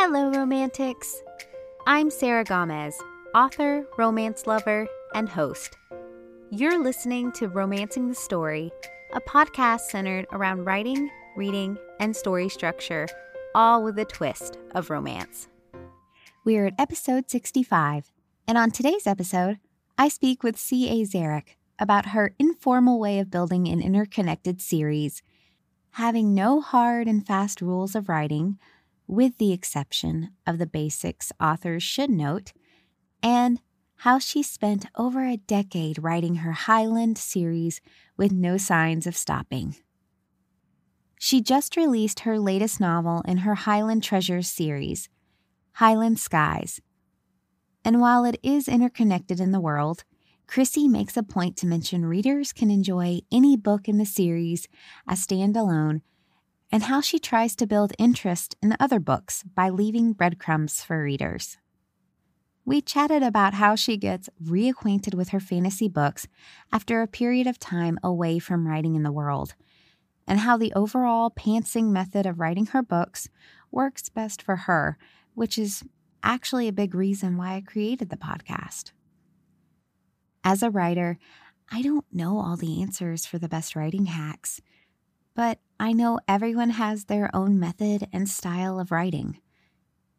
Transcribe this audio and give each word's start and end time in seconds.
Hello, 0.00 0.30
Romantics. 0.30 1.24
I'm 1.88 2.08
Sarah 2.08 2.44
Gomez, 2.44 2.96
author, 3.34 3.84
romance 3.98 4.46
lover, 4.46 4.86
and 5.12 5.28
host. 5.28 5.76
You're 6.50 6.80
listening 6.80 7.32
to 7.32 7.48
Romancing 7.48 8.06
the 8.06 8.14
Story, 8.14 8.70
a 9.12 9.20
podcast 9.20 9.80
centered 9.80 10.28
around 10.30 10.66
writing, 10.66 11.10
reading, 11.36 11.76
and 11.98 12.14
story 12.14 12.48
structure, 12.48 13.08
all 13.56 13.82
with 13.82 13.98
a 13.98 14.04
twist 14.04 14.56
of 14.70 14.88
romance. 14.88 15.48
We're 16.44 16.66
at 16.66 16.78
episode 16.78 17.28
65, 17.28 18.12
and 18.46 18.56
on 18.56 18.70
today's 18.70 19.08
episode, 19.08 19.58
I 19.98 20.06
speak 20.10 20.44
with 20.44 20.56
C.A. 20.56 21.06
Szarek 21.06 21.56
about 21.80 22.10
her 22.10 22.36
informal 22.38 23.00
way 23.00 23.18
of 23.18 23.32
building 23.32 23.66
an 23.66 23.82
interconnected 23.82 24.62
series, 24.62 25.24
having 25.94 26.36
no 26.36 26.60
hard 26.60 27.08
and 27.08 27.26
fast 27.26 27.60
rules 27.60 27.96
of 27.96 28.08
writing 28.08 28.60
with 29.08 29.38
the 29.38 29.52
exception 29.52 30.30
of 30.46 30.58
the 30.58 30.66
basics 30.66 31.32
authors 31.40 31.82
should 31.82 32.10
note, 32.10 32.52
and 33.22 33.60
how 34.02 34.18
she 34.18 34.42
spent 34.42 34.86
over 34.94 35.24
a 35.24 35.38
decade 35.38 36.00
writing 36.00 36.36
her 36.36 36.52
Highland 36.52 37.18
series 37.18 37.80
with 38.16 38.30
no 38.30 38.56
signs 38.56 39.06
of 39.06 39.16
stopping. 39.16 39.74
She 41.18 41.40
just 41.40 41.76
released 41.76 42.20
her 42.20 42.38
latest 42.38 42.78
novel 42.78 43.22
in 43.26 43.38
her 43.38 43.56
Highland 43.56 44.04
Treasures 44.04 44.48
series, 44.48 45.08
Highland 45.72 46.20
Skies. 46.20 46.80
And 47.84 48.00
while 48.00 48.24
it 48.24 48.38
is 48.42 48.68
interconnected 48.68 49.40
in 49.40 49.50
the 49.50 49.60
world, 49.60 50.04
Chrissy 50.46 50.86
makes 50.86 51.16
a 51.16 51.22
point 51.22 51.56
to 51.56 51.66
mention 51.66 52.06
readers 52.06 52.52
can 52.52 52.70
enjoy 52.70 53.20
any 53.32 53.56
book 53.56 53.88
in 53.88 53.98
the 53.98 54.06
series 54.06 54.68
as 55.08 55.26
standalone 55.26 56.02
and 56.70 56.84
how 56.84 57.00
she 57.00 57.18
tries 57.18 57.56
to 57.56 57.66
build 57.66 57.92
interest 57.98 58.56
in 58.62 58.76
other 58.78 59.00
books 59.00 59.42
by 59.54 59.68
leaving 59.68 60.12
breadcrumbs 60.12 60.82
for 60.82 61.02
readers. 61.02 61.56
We 62.64 62.82
chatted 62.82 63.22
about 63.22 63.54
how 63.54 63.76
she 63.76 63.96
gets 63.96 64.28
reacquainted 64.44 65.14
with 65.14 65.30
her 65.30 65.40
fantasy 65.40 65.88
books 65.88 66.28
after 66.70 67.00
a 67.00 67.06
period 67.06 67.46
of 67.46 67.58
time 67.58 67.98
away 68.02 68.38
from 68.38 68.66
writing 68.66 68.94
in 68.94 69.02
the 69.02 69.12
world, 69.12 69.54
and 70.26 70.40
how 70.40 70.58
the 70.58 70.74
overall 70.74 71.30
pantsing 71.30 71.90
method 71.90 72.26
of 72.26 72.38
writing 72.38 72.66
her 72.66 72.82
books 72.82 73.30
works 73.70 74.10
best 74.10 74.42
for 74.42 74.56
her, 74.56 74.98
which 75.34 75.56
is 75.56 75.82
actually 76.22 76.68
a 76.68 76.72
big 76.72 76.94
reason 76.94 77.38
why 77.38 77.54
I 77.54 77.62
created 77.62 78.10
the 78.10 78.18
podcast. 78.18 78.92
As 80.44 80.62
a 80.62 80.70
writer, 80.70 81.18
I 81.70 81.80
don't 81.80 82.04
know 82.12 82.38
all 82.38 82.56
the 82.56 82.82
answers 82.82 83.24
for 83.24 83.38
the 83.38 83.48
best 83.48 83.74
writing 83.74 84.06
hacks 84.06 84.60
but 85.38 85.60
I 85.78 85.92
know 85.92 86.18
everyone 86.26 86.70
has 86.70 87.04
their 87.04 87.30
own 87.32 87.60
method 87.60 88.08
and 88.12 88.28
style 88.28 88.80
of 88.80 88.90
writing. 88.90 89.38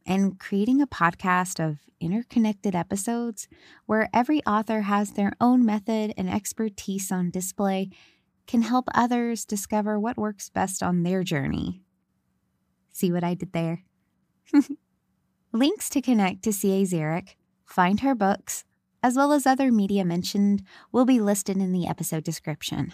And 0.06 0.39
creating 0.39 0.81
a 0.81 0.88
podcast 0.88 1.59
of 1.59 1.80
interconnected 2.00 2.73
episodes 2.73 3.50
where 3.86 4.08
every 4.14 4.42
author 4.45 4.84
has 4.84 5.11
their 5.11 5.34
own 5.42 5.66
method 5.66 6.14
and 6.16 6.30
expertise 6.30 7.11
on 7.11 7.31
display 7.31 7.89
can 8.48 8.61
help 8.61 8.86
others 8.95 9.44
discover 9.44 10.00
what 10.00 10.16
works 10.16 10.50
best 10.50 10.81
on 10.81 11.03
their 11.03 11.22
journey. 11.26 11.81
See 12.94 13.11
what 13.11 13.26
I 13.26 13.33
did 13.33 13.52
there? 13.52 13.83
Links 15.52 15.89
to 15.89 16.02
connect 16.02 16.44
to 16.44 16.54
C.A. 16.54 16.86
Szarek, 16.86 17.36
find 17.66 18.00
her 18.00 18.16
books, 18.16 18.64
as 19.04 19.17
well 19.17 19.33
as 19.33 19.45
other 19.45 19.70
media 19.70 20.06
mentioned, 20.06 20.64
will 20.94 21.04
be 21.04 21.20
listed 21.20 21.58
in 21.58 21.73
the 21.73 21.88
episode 21.88 22.23
description. 22.23 22.94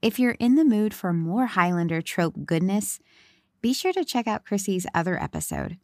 If 0.00 0.20
you're 0.20 0.36
in 0.38 0.54
the 0.54 0.64
mood 0.64 0.94
for 0.94 1.12
more 1.12 1.46
Highlander 1.46 2.00
trope 2.00 2.46
goodness, 2.46 3.00
be 3.60 3.72
sure 3.72 3.92
to 3.92 4.04
check 4.04 4.28
out 4.28 4.44
Chrissy's 4.44 4.86
other 4.94 5.20
episode. 5.20 5.78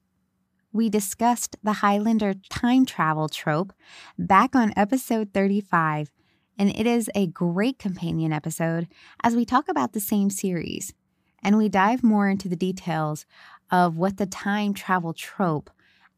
We 0.72 0.88
discussed 0.88 1.56
the 1.64 1.74
Highlander 1.74 2.34
time 2.48 2.86
travel 2.86 3.28
trope 3.28 3.72
back 4.16 4.54
on 4.54 4.72
episode 4.76 5.30
35, 5.34 6.12
and 6.56 6.70
it 6.70 6.86
is 6.86 7.10
a 7.16 7.26
great 7.26 7.78
companion 7.80 8.32
episode 8.32 8.86
as 9.24 9.34
we 9.34 9.44
talk 9.44 9.68
about 9.68 9.92
the 9.92 10.00
same 10.00 10.30
series 10.30 10.94
and 11.42 11.58
we 11.58 11.68
dive 11.68 12.02
more 12.02 12.28
into 12.28 12.48
the 12.48 12.56
details 12.56 13.26
of 13.70 13.96
what 13.96 14.16
the 14.16 14.26
time 14.26 14.72
travel 14.72 15.12
trope 15.12 15.70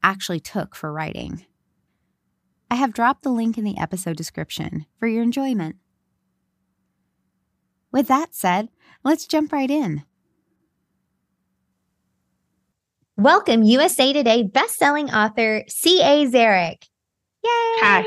actually 0.02 0.40
took 0.40 0.76
for 0.76 0.92
writing. 0.92 1.44
I 2.70 2.76
have 2.76 2.92
dropped 2.92 3.22
the 3.22 3.30
link 3.30 3.58
in 3.58 3.64
the 3.64 3.78
episode 3.78 4.16
description 4.16 4.86
for 4.98 5.08
your 5.08 5.22
enjoyment. 5.22 5.76
With 7.96 8.08
that 8.08 8.34
said, 8.34 8.68
let's 9.04 9.26
jump 9.26 9.52
right 9.54 9.70
in. 9.70 10.02
Welcome, 13.16 13.62
USA 13.62 14.12
Today 14.12 14.44
bestselling 14.44 15.10
author 15.14 15.64
C.A. 15.66 16.26
Szarek. 16.26 16.82
Yay! 17.42 17.48
Hi. 17.80 18.04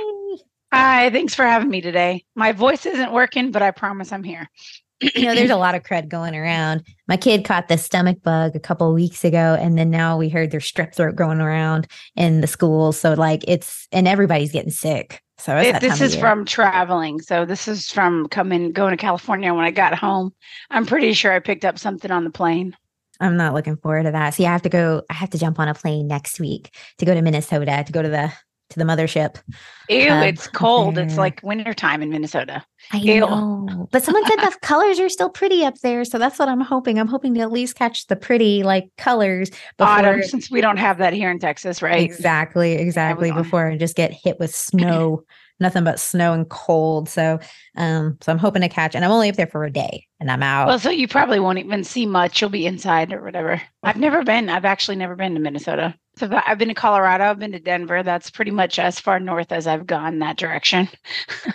Hi, 0.72 1.10
thanks 1.10 1.34
for 1.34 1.44
having 1.44 1.72
me 1.72 1.82
today. 1.82 2.24
My 2.36 2.52
voice 2.52 2.86
isn't 2.86 3.12
working, 3.12 3.50
but 3.50 3.64
I 3.64 3.72
promise 3.72 4.12
I'm 4.12 4.24
here. 4.24 4.48
You 5.02 5.26
know, 5.26 5.36
there's 5.36 5.50
a 5.50 5.56
lot 5.56 5.76
of 5.76 5.84
cred 5.84 6.10
going 6.10 6.36
around. 6.36 6.84
My 7.08 7.18
kid 7.18 7.46
caught 7.46 7.68
the 7.68 7.78
stomach 7.78 8.22
bug 8.24 8.56
a 8.56 8.60
couple 8.60 8.88
of 8.88 8.94
weeks 8.94 9.24
ago, 9.24 9.58
and 9.60 9.78
then 9.78 9.90
now 9.90 10.18
we 10.18 10.30
heard 10.30 10.52
there's 10.52 10.70
strep 10.70 10.94
throat 10.96 11.16
going 11.16 11.40
around 11.40 11.88
in 12.16 12.42
the 12.42 12.48
schools. 12.48 13.00
So, 13.00 13.14
like, 13.14 13.44
it's 13.48 13.88
and 13.92 14.08
everybody's 14.08 14.52
getting 14.52 14.72
sick. 14.72 15.22
So 15.38 15.56
it, 15.56 15.80
this 15.80 16.02
is 16.02 16.18
from 16.18 16.44
traveling. 16.44 17.22
So 17.22 17.46
this 17.46 17.70
is 17.70 17.90
from 17.90 18.28
coming 18.28 18.74
going 18.74 18.92
to 18.92 18.98
California 18.98 19.54
when 19.54 19.64
I 19.64 19.72
got 19.72 19.98
home. 19.98 20.34
I'm 20.70 20.86
pretty 20.86 21.14
sure 21.14 21.32
I 21.32 21.40
picked 21.40 21.64
up 21.64 21.80
something 21.80 22.12
on 22.12 22.26
the 22.26 22.30
plane. 22.30 22.76
I'm 23.22 23.38
not 23.38 23.54
looking 23.54 23.78
forward 23.78 24.04
to 24.04 24.12
that. 24.12 24.34
See, 24.34 24.46
I 24.46 24.52
have 24.52 24.62
to 24.64 24.70
go. 24.70 25.04
I 25.10 25.14
have 25.14 25.30
to 25.30 25.38
jump 25.38 25.60
on 25.60 25.70
a 25.70 25.74
plane 25.74 26.08
next 26.08 26.42
week 26.42 26.76
to 26.98 27.06
go 27.06 27.14
to 27.14 27.22
Minnesota 27.22 27.84
to 27.86 27.92
go 27.92 28.02
to 28.02 28.10
the 28.10 28.34
to 28.70 28.80
the 28.80 28.86
mothership. 28.86 29.42
Ew, 29.90 30.12
um, 30.12 30.24
it's 30.24 30.48
cold. 30.48 30.96
There. 30.96 31.04
It's 31.04 31.18
like 31.18 31.42
wintertime 31.44 32.02
in 32.02 32.10
Minnesota. 32.10 32.64
I 32.92 32.98
Ew. 32.98 33.22
know. 33.22 33.88
But 33.92 34.04
someone 34.04 34.26
said 34.26 34.38
the 34.40 34.56
colors 34.62 35.00
are 35.00 35.10
still 35.10 35.30
pretty 35.30 35.64
up 35.64 35.80
there. 35.80 36.06
So 36.06 36.18
that's 36.18 36.38
what 36.38 36.48
I'm 36.48 36.62
hoping. 36.62 37.00
I'm 37.00 37.08
hoping 37.08 37.34
to 37.36 37.42
at 37.42 37.52
least 37.52 37.76
catch 37.76 38.08
the 38.08 38.16
pretty 38.16 38.64
like 38.64 38.90
colors 38.98 39.50
before 39.78 39.88
Autumn, 39.88 40.24
since 40.24 40.52
we 40.52 40.62
don't 40.62 40.78
have 40.78 41.00
that 41.00 41.14
here 41.14 41.32
in 41.32 41.40
Texas, 41.40 41.82
right? 41.82 42.02
Exactly, 42.02 42.74
exactly. 42.74 43.32
Before 43.32 43.68
I 43.68 43.78
just 43.78 43.96
get 43.96 44.14
hit 44.14 44.40
with 44.40 44.54
snow. 44.54 45.24
Nothing 45.62 45.84
but 45.84 46.00
snow 46.00 46.32
and 46.32 46.48
cold. 46.48 47.10
So 47.10 47.38
um, 47.76 48.18
so 48.22 48.32
I'm 48.32 48.38
hoping 48.38 48.62
to 48.62 48.70
catch 48.70 48.96
and 48.96 49.04
I'm 49.04 49.12
only 49.12 49.28
up 49.28 49.36
there 49.36 49.46
for 49.46 49.66
a 49.66 49.70
day 49.70 50.08
and 50.22 50.32
I'm 50.32 50.42
out. 50.42 50.68
Well, 50.68 50.80
so 50.80 50.90
you 50.90 51.06
probably 51.06 51.42
won't 51.42 51.60
even 51.60 51.84
see 51.84 52.06
much. 52.06 52.40
You'll 52.40 52.50
be 52.50 52.66
inside 52.66 53.12
or 53.12 53.22
whatever. 53.22 53.62
I've 53.84 53.98
never 53.98 54.24
been. 54.24 54.48
I've 54.48 54.64
actually 54.64 54.96
never 54.96 55.18
been 55.18 55.34
to 55.34 55.42
Minnesota. 55.42 55.96
So 56.20 56.30
I've 56.46 56.58
been 56.58 56.68
to 56.68 56.74
Colorado, 56.74 57.24
I've 57.24 57.40
been 57.40 57.54
to 57.54 57.60
Denver. 57.60 58.04
That's 58.04 58.30
pretty 58.30 58.52
much 58.52 58.78
as 58.78 59.00
far 59.00 59.22
north 59.22 59.54
as 59.54 59.68
I've 59.68 59.88
gone 59.88 60.20
that 60.20 60.36
direction. 60.36 60.90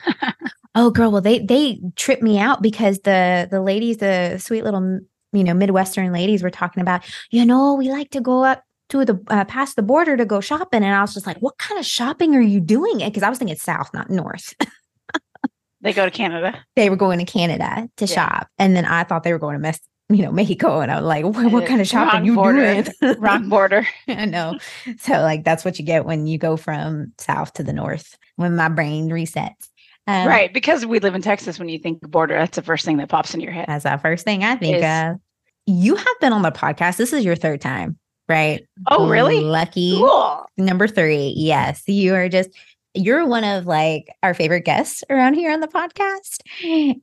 oh, 0.75 0.91
girl, 0.91 1.13
well 1.13 1.21
they 1.21 1.41
they 1.41 1.81
tripped 1.97 2.23
me 2.23 2.39
out 2.39 2.63
because 2.63 3.01
the 3.01 3.47
the 3.51 3.61
ladies, 3.61 3.99
the 3.99 4.39
sweet 4.39 4.65
little 4.65 5.01
you 5.33 5.45
know 5.45 5.53
Midwestern 5.53 6.13
ladies, 6.13 6.43
were 6.43 6.51
talking 6.51 6.81
about. 6.81 7.03
You 7.31 7.45
know, 7.45 7.75
we 7.75 7.91
like 7.91 8.09
to 8.13 8.23
go 8.23 8.43
up 8.43 8.65
to 8.89 9.05
the 9.05 9.23
uh, 9.29 9.45
past 9.45 9.77
the 9.77 9.83
border 9.83 10.17
to 10.17 10.25
go 10.25 10.41
shopping, 10.41 10.83
and 10.83 10.95
I 10.95 11.03
was 11.03 11.13
just 11.13 11.27
like, 11.27 11.39
"What 11.39 11.59
kind 11.59 11.79
of 11.79 11.85
shopping 11.85 12.35
are 12.35 12.41
you 12.41 12.61
doing?" 12.61 12.99
Because 12.99 13.23
I 13.23 13.29
was 13.29 13.39
thinking 13.39 13.59
south, 13.59 13.91
not 13.93 14.09
north. 14.09 14.55
they 15.83 15.93
go 15.93 16.07
to 16.07 16.11
Canada. 16.11 16.59
They 16.75 16.89
were 16.89 16.97
going 16.97 17.19
to 17.19 17.27
Canada 17.27 17.87
to 17.99 18.07
yeah. 18.07 18.15
shop, 18.15 18.49
and 18.59 18.75
then 18.75 18.87
I 18.87 19.05
thought 19.05 19.25
they 19.25 19.33
were 19.35 19.39
going 19.39 19.57
to 19.57 19.61
mess 19.61 19.79
you 20.09 20.23
know, 20.23 20.33
Mexico. 20.33 20.81
And 20.81 20.91
I 20.91 20.97
was 20.97 21.07
like, 21.07 21.25
what, 21.25 21.51
what 21.51 21.67
kind 21.67 21.81
of 21.81 21.87
shopping 21.87 22.25
you 22.25 22.35
border. 22.35 22.83
doing? 22.83 23.17
Wrong 23.19 23.49
border. 23.49 23.87
I 24.09 24.27
know. 24.27 24.59
So 24.99 25.13
like 25.21 25.45
that's 25.45 25.65
what 25.65 25.79
you 25.79 25.85
get 25.85 26.05
when 26.05 26.27
you 26.27 26.39
go 26.39 26.57
from 26.57 27.13
south 27.19 27.55
to 27.55 27.63
the 27.63 27.73
north 27.73 28.17
when 28.37 28.57
my 28.57 28.69
brain 28.69 29.09
resets. 29.09 29.69
Um, 30.07 30.29
right. 30.29 30.53
Because 30.53 30.85
we 30.85 30.99
live 30.99 31.15
in 31.15 31.23
Texas. 31.23 31.59
When 31.59 31.71
you 31.71 31.79
think 31.79 32.01
border, 32.03 32.35
that's 32.35 32.57
the 32.57 32.63
first 32.63 32.85
thing 32.85 32.99
that 32.99 33.09
pops 33.09 33.33
into 33.33 33.45
your 33.45 33.55
head. 33.55 33.67
That's 33.69 33.85
the 33.85 33.97
first 33.97 34.25
thing 34.25 34.45
I 34.45 34.57
think 34.57 34.77
Is, 34.77 34.85
of. 34.85 35.21
You 35.67 35.97
have 35.97 36.21
been 36.21 36.35
on 36.35 36.43
the 36.43 36.51
podcast. 36.51 36.99
This 36.99 37.15
is 37.15 37.25
your 37.25 37.37
third 37.37 37.63
time, 37.63 37.99
right? 38.29 38.67
Oh, 38.89 39.09
really? 39.09 39.41
Lucky. 39.41 39.97
Cool. 39.97 40.45
Number 40.59 40.87
three. 40.87 41.33
Yes. 41.35 41.83
You 41.87 42.15
are 42.15 42.29
just 42.29 42.51
you're 42.95 43.27
one 43.27 43.45
of 43.45 43.67
like 43.67 44.09
our 44.23 44.35
favorite 44.35 44.65
guests 44.65 45.05
around 45.11 45.35
here 45.35 45.53
on 45.53 45.61
the 45.61 45.69
podcast. 45.69 46.41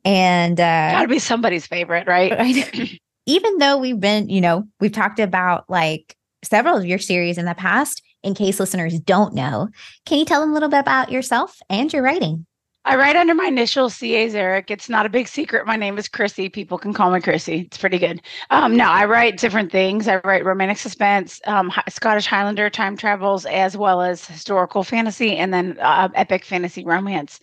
And 0.04 0.58
uh 0.58 0.92
gotta 0.92 1.08
be 1.08 1.18
somebody's 1.18 1.66
favorite, 1.66 2.06
right? 2.06 2.98
Even 3.26 3.58
though 3.58 3.78
we've 3.78 4.00
been, 4.00 4.28
you 4.28 4.40
know, 4.40 4.64
we've 4.80 4.92
talked 4.92 5.20
about 5.20 5.68
like 5.68 6.16
several 6.42 6.76
of 6.76 6.84
your 6.84 6.98
series 6.98 7.38
in 7.38 7.44
the 7.44 7.54
past, 7.54 8.02
in 8.22 8.34
case 8.34 8.58
listeners 8.58 8.98
don't 9.00 9.34
know, 9.34 9.68
can 10.06 10.18
you 10.18 10.24
tell 10.24 10.40
them 10.40 10.50
a 10.50 10.54
little 10.54 10.68
bit 10.68 10.80
about 10.80 11.12
yourself 11.12 11.58
and 11.68 11.92
your 11.92 12.02
writing? 12.02 12.46
I 12.84 12.96
write 12.96 13.14
under 13.14 13.34
my 13.34 13.44
initial 13.44 13.88
CA 13.90 14.28
Szarek. 14.28 14.70
It's 14.70 14.88
not 14.88 15.06
a 15.06 15.08
big 15.08 15.28
secret. 15.28 15.66
My 15.66 15.76
name 15.76 15.98
is 15.98 16.08
Chrissy. 16.08 16.48
People 16.48 16.78
can 16.78 16.92
call 16.92 17.12
me 17.12 17.20
Chrissy. 17.20 17.60
It's 17.60 17.78
pretty 17.78 17.98
good. 17.98 18.20
Um, 18.50 18.76
no, 18.76 18.90
I 18.90 19.04
write 19.04 19.38
different 19.38 19.70
things. 19.70 20.08
I 20.08 20.16
write 20.24 20.44
romantic 20.44 20.78
suspense, 20.78 21.40
um, 21.46 21.72
Scottish 21.88 22.26
Highlander 22.26 22.70
time 22.70 22.96
travels, 22.96 23.46
as 23.46 23.76
well 23.76 24.02
as 24.02 24.26
historical 24.26 24.82
fantasy, 24.82 25.36
and 25.36 25.54
then 25.54 25.78
uh, 25.80 26.08
epic 26.14 26.44
fantasy 26.44 26.84
romance. 26.84 27.38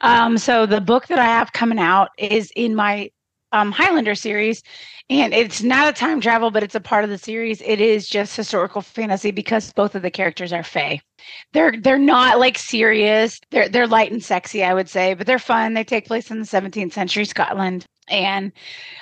Um, 0.00 0.38
so 0.38 0.64
the 0.64 0.80
book 0.80 1.08
that 1.08 1.18
I 1.18 1.24
have 1.24 1.52
coming 1.52 1.80
out 1.80 2.10
is 2.16 2.52
in 2.54 2.76
my 2.76 3.10
um, 3.54 3.70
Highlander 3.70 4.16
series, 4.16 4.62
and 5.08 5.32
it's 5.32 5.62
not 5.62 5.88
a 5.88 5.92
time 5.92 6.20
travel, 6.20 6.50
but 6.50 6.62
it's 6.62 6.74
a 6.74 6.80
part 6.80 7.04
of 7.04 7.10
the 7.10 7.18
series. 7.18 7.62
It 7.62 7.80
is 7.80 8.08
just 8.08 8.36
historical 8.36 8.82
fantasy 8.82 9.30
because 9.30 9.72
both 9.72 9.94
of 9.94 10.02
the 10.02 10.10
characters 10.10 10.52
are 10.52 10.64
Fae. 10.64 11.00
They're 11.52 11.74
they're 11.80 11.98
not 11.98 12.40
like 12.40 12.58
serious. 12.58 13.40
They're 13.50 13.68
they're 13.68 13.86
light 13.86 14.10
and 14.10 14.22
sexy, 14.22 14.64
I 14.64 14.74
would 14.74 14.88
say, 14.88 15.14
but 15.14 15.26
they're 15.26 15.38
fun. 15.38 15.74
They 15.74 15.84
take 15.84 16.06
place 16.06 16.30
in 16.30 16.40
the 16.40 16.46
17th 16.46 16.92
century 16.92 17.24
Scotland, 17.24 17.86
and 18.08 18.50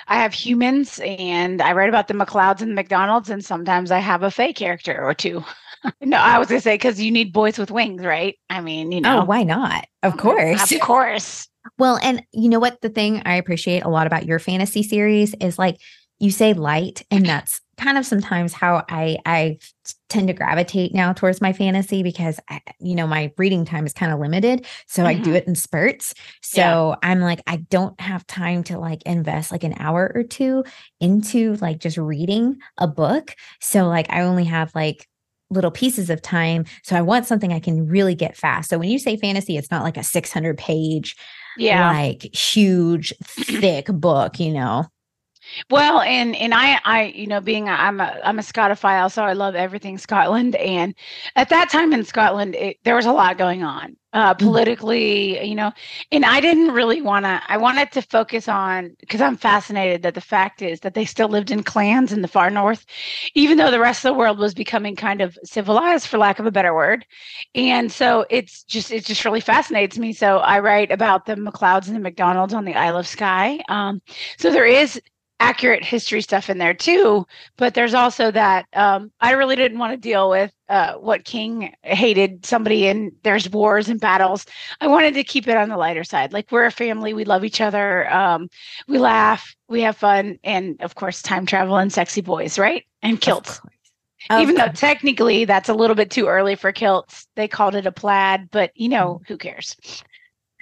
I 0.07 0.21
have 0.21 0.33
humans, 0.33 0.99
and 1.03 1.61
I 1.61 1.73
write 1.73 1.89
about 1.89 2.07
the 2.07 2.13
McLeods 2.13 2.61
and 2.61 2.77
the 2.77 2.83
McDonalds, 2.83 3.29
and 3.29 3.43
sometimes 3.43 3.89
I 3.89 3.99
have 3.99 4.21
a 4.21 4.31
Fae 4.31 4.53
character 4.53 5.03
or 5.03 5.15
two. 5.15 5.43
no, 6.01 6.17
I 6.17 6.37
was 6.37 6.47
gonna 6.47 6.61
say 6.61 6.75
because 6.75 7.01
you 7.01 7.11
need 7.11 7.33
boys 7.33 7.57
with 7.57 7.71
wings, 7.71 8.05
right? 8.05 8.37
I 8.51 8.61
mean, 8.61 8.91
you 8.91 9.01
know, 9.01 9.21
oh, 9.21 9.25
why 9.25 9.43
not? 9.43 9.87
Of 10.03 10.17
course, 10.17 10.71
of 10.71 10.79
course. 10.79 11.47
Well, 11.77 11.97
and 12.01 12.23
you 12.31 12.49
know 12.49 12.59
what? 12.59 12.81
The 12.81 12.89
thing 12.89 13.21
I 13.25 13.35
appreciate 13.35 13.83
a 13.83 13.89
lot 13.89 14.07
about 14.07 14.25
your 14.25 14.39
fantasy 14.39 14.83
series 14.83 15.33
is 15.35 15.57
like 15.57 15.77
you 16.19 16.31
say 16.31 16.53
light, 16.53 17.03
and 17.11 17.25
that's 17.25 17.61
kind 17.77 17.97
of 17.97 18.05
sometimes 18.05 18.53
how 18.53 18.85
I 18.89 19.17
I 19.25 19.57
tend 20.09 20.27
to 20.27 20.33
gravitate 20.33 20.93
now 20.93 21.11
towards 21.11 21.41
my 21.41 21.53
fantasy 21.53 22.03
because 22.03 22.39
I, 22.49 22.61
you 22.79 22.95
know 22.95 23.07
my 23.07 23.31
reading 23.37 23.65
time 23.65 23.85
is 23.85 23.93
kind 23.93 24.11
of 24.11 24.19
limited, 24.19 24.65
so 24.87 25.03
mm-hmm. 25.03 25.09
I 25.09 25.13
do 25.15 25.21
mm-hmm. 25.21 25.35
it 25.35 25.47
in 25.47 25.55
spurts. 25.55 26.13
So 26.41 26.61
yeah. 26.61 26.95
I'm 27.09 27.21
like 27.21 27.41
I 27.47 27.57
don't 27.57 27.99
have 27.99 28.27
time 28.27 28.63
to 28.65 28.77
like 28.77 29.01
invest 29.03 29.51
like 29.51 29.63
an 29.63 29.75
hour 29.79 30.11
or 30.13 30.23
two 30.23 30.63
into 30.99 31.55
like 31.55 31.79
just 31.79 31.97
reading 31.97 32.57
a 32.77 32.87
book. 32.87 33.35
So 33.59 33.87
like 33.87 34.07
I 34.09 34.21
only 34.21 34.45
have 34.45 34.73
like 34.75 35.07
little 35.49 35.71
pieces 35.71 36.09
of 36.09 36.21
time. 36.21 36.65
So 36.83 36.95
I 36.95 37.01
want 37.01 37.25
something 37.25 37.53
I 37.53 37.59
can 37.59 37.87
really 37.87 38.15
get 38.15 38.35
fast. 38.35 38.69
So 38.69 38.77
when 38.77 38.89
you 38.89 38.99
say 38.99 39.17
fantasy, 39.17 39.57
it's 39.57 39.71
not 39.71 39.83
like 39.83 39.97
a 39.97 40.03
600 40.03 40.57
page 40.57 41.15
yeah. 41.57 41.91
like 41.91 42.23
huge 42.35 43.13
thick 43.21 43.87
book 43.87 44.39
you 44.39 44.51
know 44.51 44.85
well, 45.69 46.01
and 46.01 46.35
and 46.35 46.53
I 46.53 46.79
I 46.83 47.03
you 47.15 47.27
know 47.27 47.41
being 47.41 47.69
i 47.69 47.87
am 47.87 47.99
a 47.99 48.19
I'm 48.23 48.39
a 48.39 48.41
Scotophile, 48.41 49.11
so 49.11 49.23
I 49.23 49.33
love 49.33 49.55
everything 49.55 49.97
Scotland. 49.97 50.55
And 50.55 50.95
at 51.35 51.49
that 51.49 51.69
time 51.69 51.93
in 51.93 52.03
Scotland, 52.03 52.55
it, 52.55 52.77
there 52.83 52.95
was 52.95 53.05
a 53.05 53.11
lot 53.11 53.37
going 53.37 53.63
on 53.63 53.97
uh, 54.13 54.33
mm-hmm. 54.33 54.45
politically, 54.45 55.45
you 55.45 55.55
know. 55.55 55.71
And 56.11 56.23
I 56.23 56.39
didn't 56.39 56.71
really 56.71 57.01
want 57.01 57.25
to. 57.25 57.41
I 57.47 57.57
wanted 57.57 57.91
to 57.93 58.01
focus 58.01 58.47
on 58.47 58.95
because 58.99 59.21
I'm 59.21 59.35
fascinated 59.37 60.03
that 60.03 60.15
the 60.15 60.21
fact 60.21 60.61
is 60.61 60.79
that 60.81 60.93
they 60.93 61.05
still 61.05 61.27
lived 61.27 61.51
in 61.51 61.63
clans 61.63 62.13
in 62.13 62.21
the 62.21 62.27
far 62.27 62.49
north, 62.49 62.85
even 63.33 63.57
though 63.57 63.71
the 63.71 63.79
rest 63.79 64.05
of 64.05 64.13
the 64.13 64.17
world 64.17 64.39
was 64.39 64.53
becoming 64.53 64.95
kind 64.95 65.21
of 65.21 65.37
civilized, 65.43 66.07
for 66.07 66.17
lack 66.17 66.39
of 66.39 66.45
a 66.45 66.51
better 66.51 66.73
word. 66.73 67.05
And 67.55 67.91
so 67.91 68.25
it's 68.29 68.63
just 68.63 68.91
it 68.91 69.05
just 69.05 69.25
really 69.25 69.41
fascinates 69.41 69.97
me. 69.97 70.13
So 70.13 70.37
I 70.37 70.59
write 70.59 70.91
about 70.91 71.25
the 71.25 71.35
McLeods 71.35 71.87
and 71.87 72.03
the 72.03 72.11
McDonalds 72.11 72.53
on 72.53 72.65
the 72.65 72.75
Isle 72.75 72.97
of 72.97 73.07
Skye. 73.07 73.59
Um, 73.67 74.01
so 74.37 74.51
there 74.51 74.65
is 74.65 75.01
accurate 75.43 75.83
history 75.83 76.21
stuff 76.21 76.49
in 76.49 76.57
there 76.57 76.73
too 76.73 77.25
but 77.57 77.73
there's 77.73 77.93
also 77.93 78.31
that 78.31 78.65
um, 78.73 79.11
i 79.19 79.31
really 79.31 79.55
didn't 79.55 79.77
want 79.77 79.91
to 79.91 79.97
deal 79.97 80.29
with 80.29 80.53
uh, 80.69 80.93
what 80.93 81.25
king 81.25 81.73
hated 81.83 82.45
somebody 82.45 82.87
and 82.87 83.11
there's 83.23 83.49
wars 83.51 83.89
and 83.89 83.99
battles. 83.99 84.45
I 84.81 84.87
wanted 84.87 85.13
to 85.13 85.23
keep 85.23 85.47
it 85.47 85.57
on 85.57 85.69
the 85.69 85.77
lighter 85.77 86.03
side 86.03 86.33
like 86.33 86.51
we're 86.51 86.65
a 86.65 86.71
family 86.71 87.13
we 87.13 87.25
love 87.25 87.43
each 87.43 87.61
other 87.61 88.11
um, 88.11 88.49
we 88.87 88.97
laugh 88.97 89.55
we 89.67 89.81
have 89.81 89.97
fun 89.97 90.39
and 90.43 90.81
of 90.81 90.95
course 90.95 91.21
time 91.21 91.45
travel 91.45 91.77
and 91.77 91.91
sexy 91.91 92.21
boys 92.21 92.57
right? 92.57 92.85
And 93.01 93.19
kilts. 93.19 93.61
even 94.31 94.55
though 94.55 94.69
technically 94.69 95.45
that's 95.45 95.69
a 95.69 95.73
little 95.73 95.95
bit 95.95 96.09
too 96.09 96.27
early 96.27 96.55
for 96.55 96.71
kilts 96.71 97.27
they 97.35 97.47
called 97.47 97.75
it 97.75 97.85
a 97.85 97.91
plaid 97.91 98.49
but 98.49 98.71
you 98.75 98.89
know 98.89 99.21
who 99.27 99.37
cares? 99.37 99.75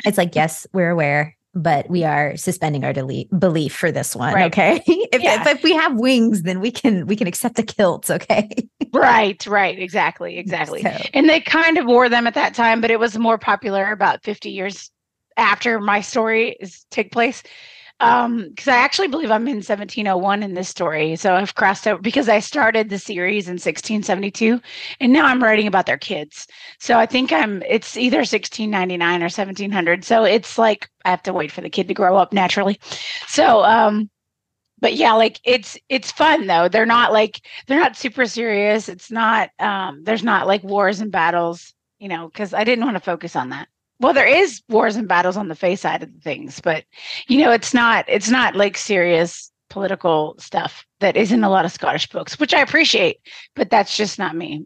It's 0.03 0.17
like 0.17 0.35
yes 0.35 0.65
we're 0.73 0.89
aware 0.89 1.37
but 1.53 1.89
we 1.89 2.03
are 2.03 2.35
suspending 2.37 2.83
our 2.83 2.93
delete 2.93 3.29
belief 3.37 3.75
for 3.75 3.91
this 3.91 4.15
one. 4.15 4.33
Right. 4.33 4.51
Okay. 4.51 4.81
if, 4.87 5.21
yeah. 5.21 5.41
if, 5.41 5.57
if, 5.57 5.63
we 5.63 5.73
have 5.73 5.95
wings, 5.95 6.43
then 6.43 6.59
we 6.59 6.71
can 6.71 7.05
we 7.07 7.15
can 7.15 7.27
accept 7.27 7.55
the 7.55 7.63
kilts. 7.63 8.09
Okay. 8.09 8.49
right. 8.93 9.45
Right. 9.45 9.77
Exactly. 9.77 10.37
Exactly. 10.37 10.81
So. 10.81 10.95
And 11.13 11.29
they 11.29 11.41
kind 11.41 11.77
of 11.77 11.85
wore 11.85 12.09
them 12.09 12.27
at 12.27 12.33
that 12.35 12.53
time, 12.53 12.81
but 12.81 12.91
it 12.91 12.99
was 12.99 13.17
more 13.17 13.37
popular 13.37 13.91
about 13.91 14.23
50 14.23 14.49
years 14.49 14.91
after 15.37 15.79
my 15.79 16.01
story 16.01 16.57
is 16.59 16.85
take 16.91 17.11
place 17.11 17.43
um 18.01 18.49
because 18.49 18.67
i 18.67 18.75
actually 18.75 19.07
believe 19.07 19.31
i'm 19.31 19.47
in 19.47 19.57
1701 19.57 20.43
in 20.43 20.53
this 20.53 20.67
story 20.67 21.15
so 21.15 21.35
i've 21.35 21.55
crossed 21.55 21.87
over 21.87 22.01
because 22.01 22.27
i 22.27 22.39
started 22.39 22.89
the 22.89 22.99
series 22.99 23.47
in 23.47 23.53
1672 23.53 24.59
and 24.99 25.13
now 25.13 25.25
i'm 25.25 25.41
writing 25.41 25.67
about 25.67 25.85
their 25.85 25.97
kids. 25.97 26.47
So 26.79 26.97
i 26.97 27.05
think 27.05 27.31
i'm 27.31 27.61
it's 27.63 27.95
either 27.95 28.17
1699 28.17 29.21
or 29.21 29.25
1700 29.25 30.03
so 30.03 30.23
it's 30.23 30.57
like 30.57 30.89
i 31.05 31.09
have 31.09 31.23
to 31.23 31.33
wait 31.33 31.51
for 31.51 31.61
the 31.61 31.69
kid 31.69 31.87
to 31.87 31.93
grow 31.93 32.17
up 32.17 32.33
naturally. 32.33 32.79
So 33.27 33.63
um 33.63 34.09
but 34.79 34.95
yeah 34.95 35.13
like 35.13 35.39
it's 35.43 35.77
it's 35.89 36.11
fun 36.11 36.47
though. 36.47 36.67
They're 36.67 36.85
not 36.85 37.13
like 37.13 37.41
they're 37.67 37.79
not 37.79 37.95
super 37.95 38.25
serious. 38.25 38.89
It's 38.89 39.11
not 39.11 39.51
um 39.59 40.03
there's 40.03 40.23
not 40.23 40.47
like 40.47 40.63
wars 40.63 40.99
and 41.01 41.11
battles 41.11 41.73
you 42.01 42.09
know 42.09 42.27
because 42.27 42.53
i 42.53 42.63
didn't 42.65 42.83
want 42.83 42.97
to 42.97 42.99
focus 42.99 43.35
on 43.35 43.49
that 43.49 43.67
well 44.01 44.13
there 44.13 44.27
is 44.27 44.61
wars 44.69 44.95
and 44.95 45.07
battles 45.07 45.37
on 45.37 45.47
the 45.47 45.55
face 45.55 45.81
side 45.81 46.03
of 46.03 46.09
things 46.21 46.59
but 46.59 46.83
you 47.27 47.37
know 47.37 47.51
it's 47.51 47.73
not 47.73 48.03
it's 48.07 48.29
not 48.29 48.55
like 48.55 48.77
serious 48.77 49.51
political 49.69 50.35
stuff 50.37 50.85
that 50.99 51.15
is 51.15 51.31
in 51.31 51.43
a 51.43 51.49
lot 51.49 51.63
of 51.63 51.71
scottish 51.71 52.09
books 52.09 52.37
which 52.39 52.53
i 52.53 52.59
appreciate 52.59 53.19
but 53.55 53.69
that's 53.69 53.95
just 53.95 54.19
not 54.19 54.35
me 54.35 54.65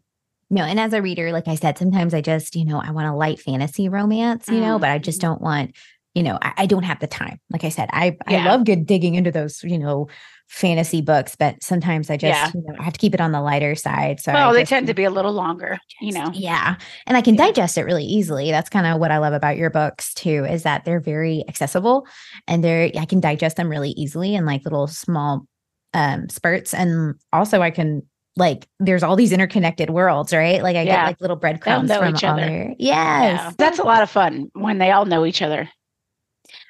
no 0.49 0.63
and 0.63 0.79
as 0.79 0.93
a 0.93 1.01
reader 1.01 1.31
like 1.31 1.47
i 1.47 1.55
said 1.55 1.77
sometimes 1.77 2.13
i 2.13 2.21
just 2.21 2.55
you 2.55 2.65
know 2.65 2.81
i 2.81 2.89
want 2.89 3.07
a 3.07 3.13
light 3.13 3.39
fantasy 3.39 3.87
romance 3.87 4.47
you 4.47 4.59
know 4.59 4.77
mm. 4.77 4.81
but 4.81 4.89
i 4.89 4.97
just 4.97 5.19
mm-hmm. 5.19 5.27
don't 5.27 5.41
want 5.41 5.75
you 6.15 6.23
know 6.23 6.39
I, 6.41 6.53
I, 6.59 6.65
don't 6.65 6.83
have 6.83 6.99
the 6.99 7.07
time 7.07 7.39
like 7.51 7.63
i 7.63 7.69
said 7.69 7.89
i 7.91 8.17
yeah. 8.29 8.43
i 8.43 8.45
love 8.45 8.65
good 8.65 8.85
digging 8.85 9.15
into 9.15 9.31
those 9.31 9.63
you 9.63 9.77
know 9.77 10.07
fantasy 10.47 11.01
books, 11.01 11.35
but 11.35 11.61
sometimes 11.63 12.09
I 12.09 12.17
just, 12.17 12.29
yeah. 12.29 12.51
you 12.53 12.61
know, 12.61 12.75
I 12.79 12.83
have 12.83 12.93
to 12.93 12.99
keep 12.99 13.13
it 13.13 13.21
on 13.21 13.31
the 13.31 13.41
lighter 13.41 13.75
side. 13.75 14.19
So 14.19 14.31
well, 14.31 14.53
they 14.53 14.63
tend 14.63 14.87
to 14.87 14.93
be 14.93 15.03
a 15.03 15.09
little 15.09 15.33
longer, 15.33 15.77
you 16.01 16.11
know. 16.11 16.31
Yeah. 16.33 16.75
And 17.07 17.17
I 17.17 17.21
can 17.21 17.35
yeah. 17.35 17.47
digest 17.47 17.77
it 17.77 17.83
really 17.83 18.03
easily. 18.03 18.51
That's 18.51 18.69
kind 18.69 18.85
of 18.85 18.99
what 18.99 19.11
I 19.11 19.17
love 19.17 19.33
about 19.33 19.57
your 19.57 19.69
books 19.69 20.13
too, 20.13 20.45
is 20.45 20.63
that 20.63 20.85
they're 20.85 20.99
very 20.99 21.43
accessible 21.47 22.07
and 22.47 22.63
they're 22.63 22.91
I 22.97 23.05
can 23.05 23.19
digest 23.19 23.57
them 23.57 23.69
really 23.69 23.91
easily 23.91 24.35
in 24.35 24.45
like 24.45 24.63
little 24.63 24.87
small 24.87 25.45
um 25.93 26.29
spurts. 26.29 26.73
And 26.73 27.15
also 27.33 27.61
I 27.61 27.71
can 27.71 28.03
like 28.37 28.67
there's 28.79 29.03
all 29.03 29.15
these 29.15 29.31
interconnected 29.31 29.89
worlds, 29.89 30.33
right? 30.33 30.61
Like 30.61 30.75
I 30.75 30.83
yeah. 30.83 30.95
get 30.95 31.05
like 31.05 31.21
little 31.21 31.37
breadcrumbs 31.37 31.91
from 31.91 32.15
each 32.15 32.23
other. 32.23 32.73
Yes. 32.77 33.41
Yeah. 33.41 33.51
That's 33.57 33.79
a 33.79 33.83
lot 33.83 34.03
of 34.03 34.09
fun 34.09 34.49
when 34.53 34.77
they 34.77 34.91
all 34.91 35.05
know 35.05 35.25
each 35.25 35.41
other. 35.41 35.69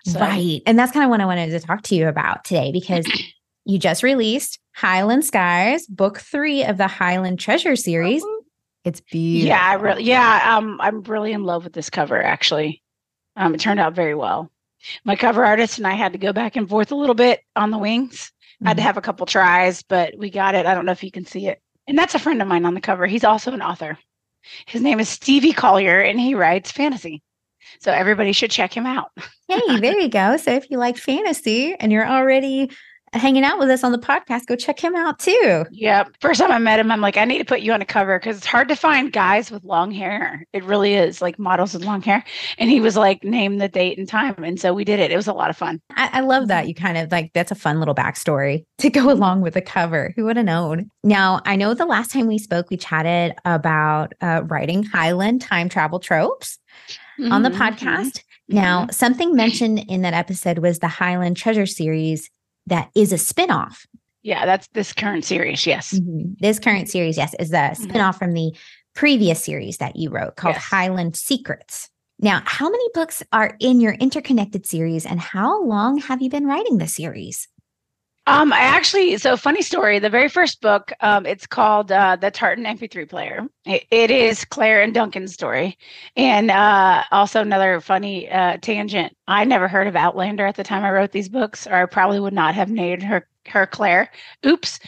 So. 0.05 0.19
Right. 0.19 0.61
And 0.65 0.77
that's 0.77 0.91
kind 0.91 1.03
of 1.03 1.09
what 1.09 1.21
I 1.21 1.25
wanted 1.25 1.49
to 1.49 1.59
talk 1.59 1.81
to 1.83 1.95
you 1.95 2.07
about 2.07 2.45
today 2.45 2.71
because 2.71 3.05
you 3.65 3.79
just 3.79 4.03
released 4.03 4.59
Highland 4.73 5.25
Skies, 5.25 5.87
book 5.87 6.19
three 6.19 6.63
of 6.63 6.77
the 6.77 6.87
Highland 6.87 7.39
Treasure 7.39 7.75
series. 7.75 8.23
It's 8.83 9.01
beautiful. 9.01 9.47
Yeah, 9.47 9.61
I 9.61 9.73
really, 9.73 10.03
yeah, 10.03 10.55
um, 10.55 10.79
I'm 10.79 11.01
really 11.01 11.33
in 11.33 11.43
love 11.43 11.63
with 11.63 11.73
this 11.73 11.89
cover. 11.89 12.21
Actually, 12.21 12.83
um, 13.35 13.55
it 13.55 13.59
turned 13.59 13.79
out 13.79 13.93
very 13.93 14.13
well. 14.13 14.51
My 15.03 15.15
cover 15.15 15.43
artist 15.43 15.79
and 15.79 15.87
I 15.87 15.93
had 15.93 16.13
to 16.13 16.19
go 16.19 16.31
back 16.31 16.55
and 16.55 16.69
forth 16.69 16.91
a 16.91 16.95
little 16.95 17.15
bit 17.15 17.41
on 17.55 17.71
the 17.71 17.79
wings. 17.79 18.31
Mm-hmm. 18.57 18.67
I 18.67 18.69
had 18.69 18.77
to 18.77 18.81
mm-hmm. 18.81 18.87
have 18.87 18.97
a 18.97 19.01
couple 19.01 19.25
tries, 19.25 19.81
but 19.81 20.15
we 20.15 20.29
got 20.29 20.53
it. 20.53 20.67
I 20.67 20.75
don't 20.75 20.85
know 20.85 20.91
if 20.91 21.03
you 21.03 21.11
can 21.11 21.25
see 21.25 21.47
it. 21.47 21.59
And 21.87 21.97
that's 21.97 22.13
a 22.13 22.19
friend 22.19 22.41
of 22.41 22.47
mine 22.47 22.65
on 22.65 22.75
the 22.75 22.81
cover. 22.81 23.07
He's 23.07 23.23
also 23.23 23.51
an 23.51 23.61
author. 23.61 23.97
His 24.67 24.81
name 24.81 24.99
is 24.99 25.09
Stevie 25.09 25.53
Collier, 25.53 25.99
and 25.99 26.19
he 26.19 26.35
writes 26.35 26.71
fantasy. 26.71 27.23
So 27.79 27.91
everybody 27.91 28.31
should 28.31 28.51
check 28.51 28.71
him 28.71 28.85
out. 28.85 29.11
hey, 29.47 29.79
there 29.79 29.99
you 29.99 30.09
go. 30.09 30.37
So 30.37 30.51
if 30.51 30.69
you 30.69 30.77
like 30.77 30.97
fantasy 30.97 31.73
and 31.73 31.91
you're 31.91 32.07
already 32.07 32.69
hanging 33.15 33.43
out 33.43 33.59
with 33.59 33.69
us 33.69 33.83
on 33.83 33.91
the 33.91 33.97
podcast, 33.97 34.45
go 34.45 34.55
check 34.55 34.79
him 34.79 34.95
out 34.95 35.19
too. 35.19 35.65
Yeah. 35.71 36.05
First 36.19 36.39
time 36.39 36.51
I 36.51 36.59
met 36.59 36.79
him, 36.79 36.91
I'm 36.91 37.01
like, 37.01 37.17
I 37.17 37.25
need 37.25 37.39
to 37.39 37.45
put 37.45 37.61
you 37.61 37.71
on 37.73 37.81
a 37.81 37.85
cover 37.85 38.19
because 38.19 38.37
it's 38.37 38.45
hard 38.45 38.67
to 38.67 38.75
find 38.75 39.11
guys 39.11 39.49
with 39.49 39.63
long 39.63 39.91
hair. 39.91 40.45
It 40.53 40.63
really 40.63 40.93
is 40.95 41.21
like 41.21 41.39
models 41.39 41.73
with 41.73 41.83
long 41.83 42.01
hair. 42.01 42.23
And 42.57 42.69
he 42.69 42.79
was 42.79 42.97
like, 42.97 43.23
name 43.23 43.57
the 43.57 43.67
date 43.67 43.97
and 43.97 44.07
time. 44.07 44.43
And 44.43 44.59
so 44.59 44.73
we 44.73 44.83
did 44.83 44.99
it. 44.99 45.11
It 45.11 45.15
was 45.15 45.27
a 45.27 45.33
lot 45.33 45.49
of 45.49 45.57
fun. 45.57 45.81
I, 45.95 46.09
I 46.13 46.19
love 46.21 46.47
that. 46.49 46.67
You 46.67 46.75
kind 46.75 46.97
of 46.97 47.11
like, 47.11 47.31
that's 47.33 47.51
a 47.51 47.55
fun 47.55 47.79
little 47.79 47.95
backstory 47.95 48.65
to 48.79 48.89
go 48.89 49.11
along 49.15 49.41
with 49.41 49.53
the 49.53 49.61
cover. 49.61 50.13
Who 50.15 50.25
would 50.25 50.37
have 50.37 50.45
known? 50.45 50.91
Now, 51.03 51.41
I 51.45 51.55
know 51.55 51.73
the 51.73 51.85
last 51.85 52.11
time 52.11 52.27
we 52.27 52.37
spoke, 52.37 52.69
we 52.69 52.77
chatted 52.77 53.33
about 53.45 54.13
uh, 54.21 54.43
writing 54.45 54.83
Highland 54.83 55.41
time 55.41 55.69
travel 55.69 55.99
tropes 55.99 56.59
mm-hmm. 57.19 57.31
on 57.31 57.43
the 57.43 57.49
mm-hmm. 57.49 57.61
podcast. 57.61 58.21
Now, 58.47 58.83
mm-hmm. 58.83 58.91
something 58.91 59.35
mentioned 59.35 59.79
in 59.87 60.03
that 60.03 60.13
episode 60.13 60.59
was 60.59 60.79
the 60.79 60.87
Highland 60.87 61.37
Treasure 61.37 61.65
series 61.65 62.29
that 62.67 62.89
is 62.95 63.11
a 63.11 63.17
spinoff. 63.17 63.85
Yeah, 64.23 64.45
that's 64.45 64.67
this 64.73 64.91
current 64.91 65.23
series. 65.23 65.67
Yes. 65.67 65.93
Mm-hmm. 65.93 66.33
This 66.39 66.59
current 66.59 66.89
series, 66.89 67.17
yes, 67.17 67.35
is 67.39 67.51
the 67.51 67.57
mm-hmm. 67.57 67.83
spinoff 67.85 68.17
from 68.17 68.33
the 68.33 68.53
previous 68.95 69.43
series 69.43 69.77
that 69.77 69.95
you 69.95 70.09
wrote 70.09 70.35
called 70.35 70.55
yes. 70.55 70.63
Highland 70.63 71.15
Secrets. 71.15 71.89
Now, 72.19 72.41
how 72.45 72.69
many 72.69 72.83
books 72.93 73.21
are 73.33 73.55
in 73.59 73.81
your 73.81 73.93
interconnected 73.93 74.65
series 74.65 75.05
and 75.05 75.19
how 75.19 75.63
long 75.63 75.97
have 75.97 76.21
you 76.21 76.29
been 76.29 76.47
writing 76.47 76.77
the 76.77 76.87
series? 76.87 77.47
Um, 78.27 78.51
I 78.53 78.61
actually, 78.61 79.17
so 79.17 79.37
funny 79.37 79.61
story. 79.61 79.99
The 79.99 80.09
very 80.09 80.29
first 80.29 80.59
book, 80.59 80.91
um, 81.01 81.27
it's 81.27 81.45
called 81.45 81.91
uh, 81.91 82.15
The 82.15 82.31
Tartan 82.31 82.65
MP3 82.65 83.07
Player. 83.07 83.47
It, 83.65 83.85
it 83.91 84.09
is 84.09 84.45
Claire 84.45 84.81
and 84.81 84.95
Duncan's 84.95 85.33
story. 85.33 85.77
And 86.15 86.49
uh, 86.49 87.03
also, 87.11 87.41
another 87.41 87.79
funny 87.81 88.27
uh, 88.29 88.57
tangent 88.57 89.15
I 89.27 89.45
never 89.45 89.67
heard 89.67 89.85
of 89.85 89.95
Outlander 89.95 90.47
at 90.47 90.55
the 90.55 90.63
time 90.63 90.83
I 90.83 90.89
wrote 90.91 91.11
these 91.11 91.29
books, 91.29 91.67
or 91.67 91.73
I 91.73 91.85
probably 91.85 92.19
would 92.19 92.33
not 92.33 92.55
have 92.55 92.69
named 92.69 93.03
her 93.03 93.27
her 93.47 93.67
Claire. 93.67 94.09
Oops. 94.43 94.79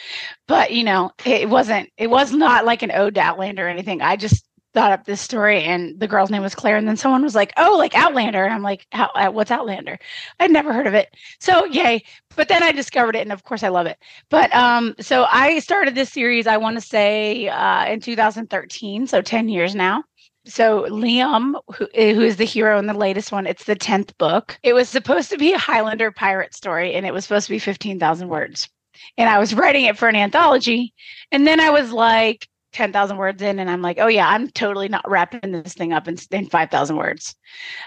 But 0.48 0.72
you 0.72 0.82
know, 0.82 1.12
it 1.24 1.48
wasn't 1.48 1.90
it 1.96 2.10
was 2.10 2.32
not 2.32 2.64
like 2.64 2.82
an 2.82 2.90
ode 2.90 3.14
to 3.14 3.20
Outlander 3.20 3.66
or 3.66 3.68
anything. 3.68 4.02
I 4.02 4.16
just 4.16 4.47
thought 4.78 4.92
up 4.92 5.06
this 5.06 5.20
story 5.20 5.64
and 5.64 5.98
the 5.98 6.06
girl's 6.06 6.30
name 6.30 6.40
was 6.40 6.54
Claire. 6.54 6.76
And 6.76 6.86
then 6.86 6.96
someone 6.96 7.24
was 7.24 7.34
like, 7.34 7.52
oh, 7.56 7.76
like 7.76 7.96
Outlander. 7.96 8.44
And 8.44 8.54
I'm 8.54 8.62
like, 8.62 8.86
uh, 8.92 9.28
what's 9.28 9.50
Outlander? 9.50 9.98
I'd 10.38 10.52
never 10.52 10.72
heard 10.72 10.86
of 10.86 10.94
it. 10.94 11.16
So 11.40 11.64
yay. 11.64 12.04
But 12.36 12.46
then 12.46 12.62
I 12.62 12.70
discovered 12.70 13.16
it. 13.16 13.22
And 13.22 13.32
of 13.32 13.42
course 13.42 13.64
I 13.64 13.70
love 13.70 13.86
it. 13.86 13.98
But 14.30 14.54
um, 14.54 14.94
so 15.00 15.24
I 15.24 15.58
started 15.58 15.96
this 15.96 16.12
series, 16.12 16.46
I 16.46 16.58
want 16.58 16.76
to 16.76 16.80
say 16.80 17.48
uh, 17.48 17.86
in 17.86 17.98
2013. 17.98 19.08
So 19.08 19.20
10 19.20 19.48
years 19.48 19.74
now. 19.74 20.04
So 20.46 20.84
Liam, 20.84 21.60
who, 21.74 21.88
eh, 21.94 22.14
who 22.14 22.22
is 22.22 22.36
the 22.36 22.44
hero 22.44 22.78
in 22.78 22.86
the 22.86 22.94
latest 22.94 23.32
one, 23.32 23.48
it's 23.48 23.64
the 23.64 23.74
10th 23.74 24.16
book. 24.16 24.60
It 24.62 24.74
was 24.74 24.88
supposed 24.88 25.28
to 25.30 25.38
be 25.38 25.54
a 25.54 25.58
Highlander 25.58 26.12
pirate 26.12 26.54
story 26.54 26.94
and 26.94 27.04
it 27.04 27.12
was 27.12 27.24
supposed 27.24 27.48
to 27.48 27.52
be 27.52 27.58
15,000 27.58 28.28
words. 28.28 28.68
And 29.16 29.28
I 29.28 29.40
was 29.40 29.54
writing 29.54 29.86
it 29.86 29.98
for 29.98 30.08
an 30.08 30.14
anthology. 30.14 30.94
And 31.32 31.48
then 31.48 31.58
I 31.58 31.70
was 31.70 31.90
like, 31.90 32.46
10,000 32.78 33.16
words 33.16 33.42
in 33.42 33.58
and 33.58 33.68
I'm 33.68 33.82
like, 33.82 33.98
oh 33.98 34.06
yeah, 34.06 34.28
I'm 34.28 34.48
totally 34.50 34.88
not 34.88 35.10
wrapping 35.10 35.50
this 35.50 35.74
thing 35.74 35.92
up 35.92 36.06
in, 36.06 36.16
in 36.30 36.48
5,000 36.48 36.96
words. 36.96 37.34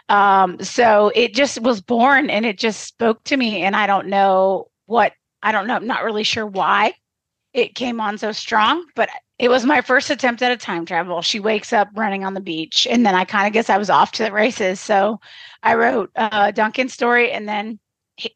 Um, 0.10 0.62
so 0.62 1.14
it 1.16 1.34
just 1.34 1.62
was 1.62 1.80
born 1.80 2.30
and 2.30 2.46
it 2.46 2.58
just 2.58 2.84
spoke 2.84 3.24
to 3.24 3.38
me. 3.38 3.62
And 3.62 3.74
I 3.74 3.88
don't 3.88 4.08
know 4.08 4.70
what, 4.88 5.14
I 5.44 5.54
don't 5.54 5.66
know, 5.66 5.76
I'm 5.76 5.88
not 5.88 6.04
really 6.04 6.26
sure 6.26 6.46
why 6.46 6.94
it 7.54 7.74
came 7.74 8.02
on 8.02 8.18
so 8.18 8.34
strong, 8.34 8.86
but 8.94 9.08
it 9.40 9.48
was 9.48 9.66
my 9.66 9.80
first 9.80 10.10
attempt 10.10 10.42
at 10.42 10.52
a 10.52 10.58
time 10.58 10.86
travel. 10.86 11.22
She 11.22 11.40
wakes 11.40 11.72
up 11.72 11.88
running 11.96 12.26
on 12.26 12.34
the 12.34 12.42
beach 12.42 12.86
and 12.86 13.06
then 13.06 13.16
I 13.16 13.24
kind 13.24 13.48
of 13.48 13.54
guess 13.54 13.70
I 13.70 13.78
was 13.78 13.90
off 13.90 14.12
to 14.14 14.24
the 14.24 14.34
races. 14.34 14.82
So 14.82 15.22
I 15.64 15.76
wrote 15.76 16.12
uh, 16.18 16.52
Duncan's 16.52 16.92
story 16.92 17.32
and 17.32 17.48
then 17.48 17.80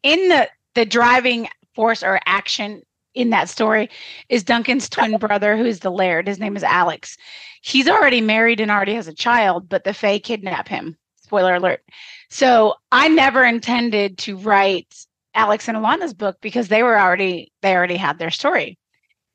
in 0.02 0.30
the, 0.30 0.48
the 0.74 0.86
driving 0.86 1.48
force 1.74 2.02
or 2.02 2.18
action 2.24 2.80
in 3.16 3.30
that 3.30 3.48
story 3.48 3.90
is 4.28 4.44
Duncan's 4.44 4.88
twin 4.88 5.16
brother, 5.16 5.56
who's 5.56 5.80
the 5.80 5.90
laird. 5.90 6.28
His 6.28 6.38
name 6.38 6.56
is 6.56 6.62
Alex. 6.62 7.16
He's 7.62 7.88
already 7.88 8.20
married 8.20 8.60
and 8.60 8.70
already 8.70 8.94
has 8.94 9.08
a 9.08 9.14
child, 9.14 9.68
but 9.68 9.82
the 9.82 9.94
Fae 9.94 10.20
kidnap 10.20 10.68
him. 10.68 10.96
Spoiler 11.22 11.56
alert. 11.56 11.82
So 12.30 12.74
I 12.92 13.08
never 13.08 13.44
intended 13.44 14.18
to 14.18 14.36
write 14.36 14.94
Alex 15.34 15.66
and 15.66 15.76
Alana's 15.76 16.14
book 16.14 16.36
because 16.40 16.68
they 16.68 16.84
were 16.84 16.98
already 16.98 17.52
they 17.62 17.74
already 17.74 17.96
had 17.96 18.18
their 18.18 18.30
story. 18.30 18.78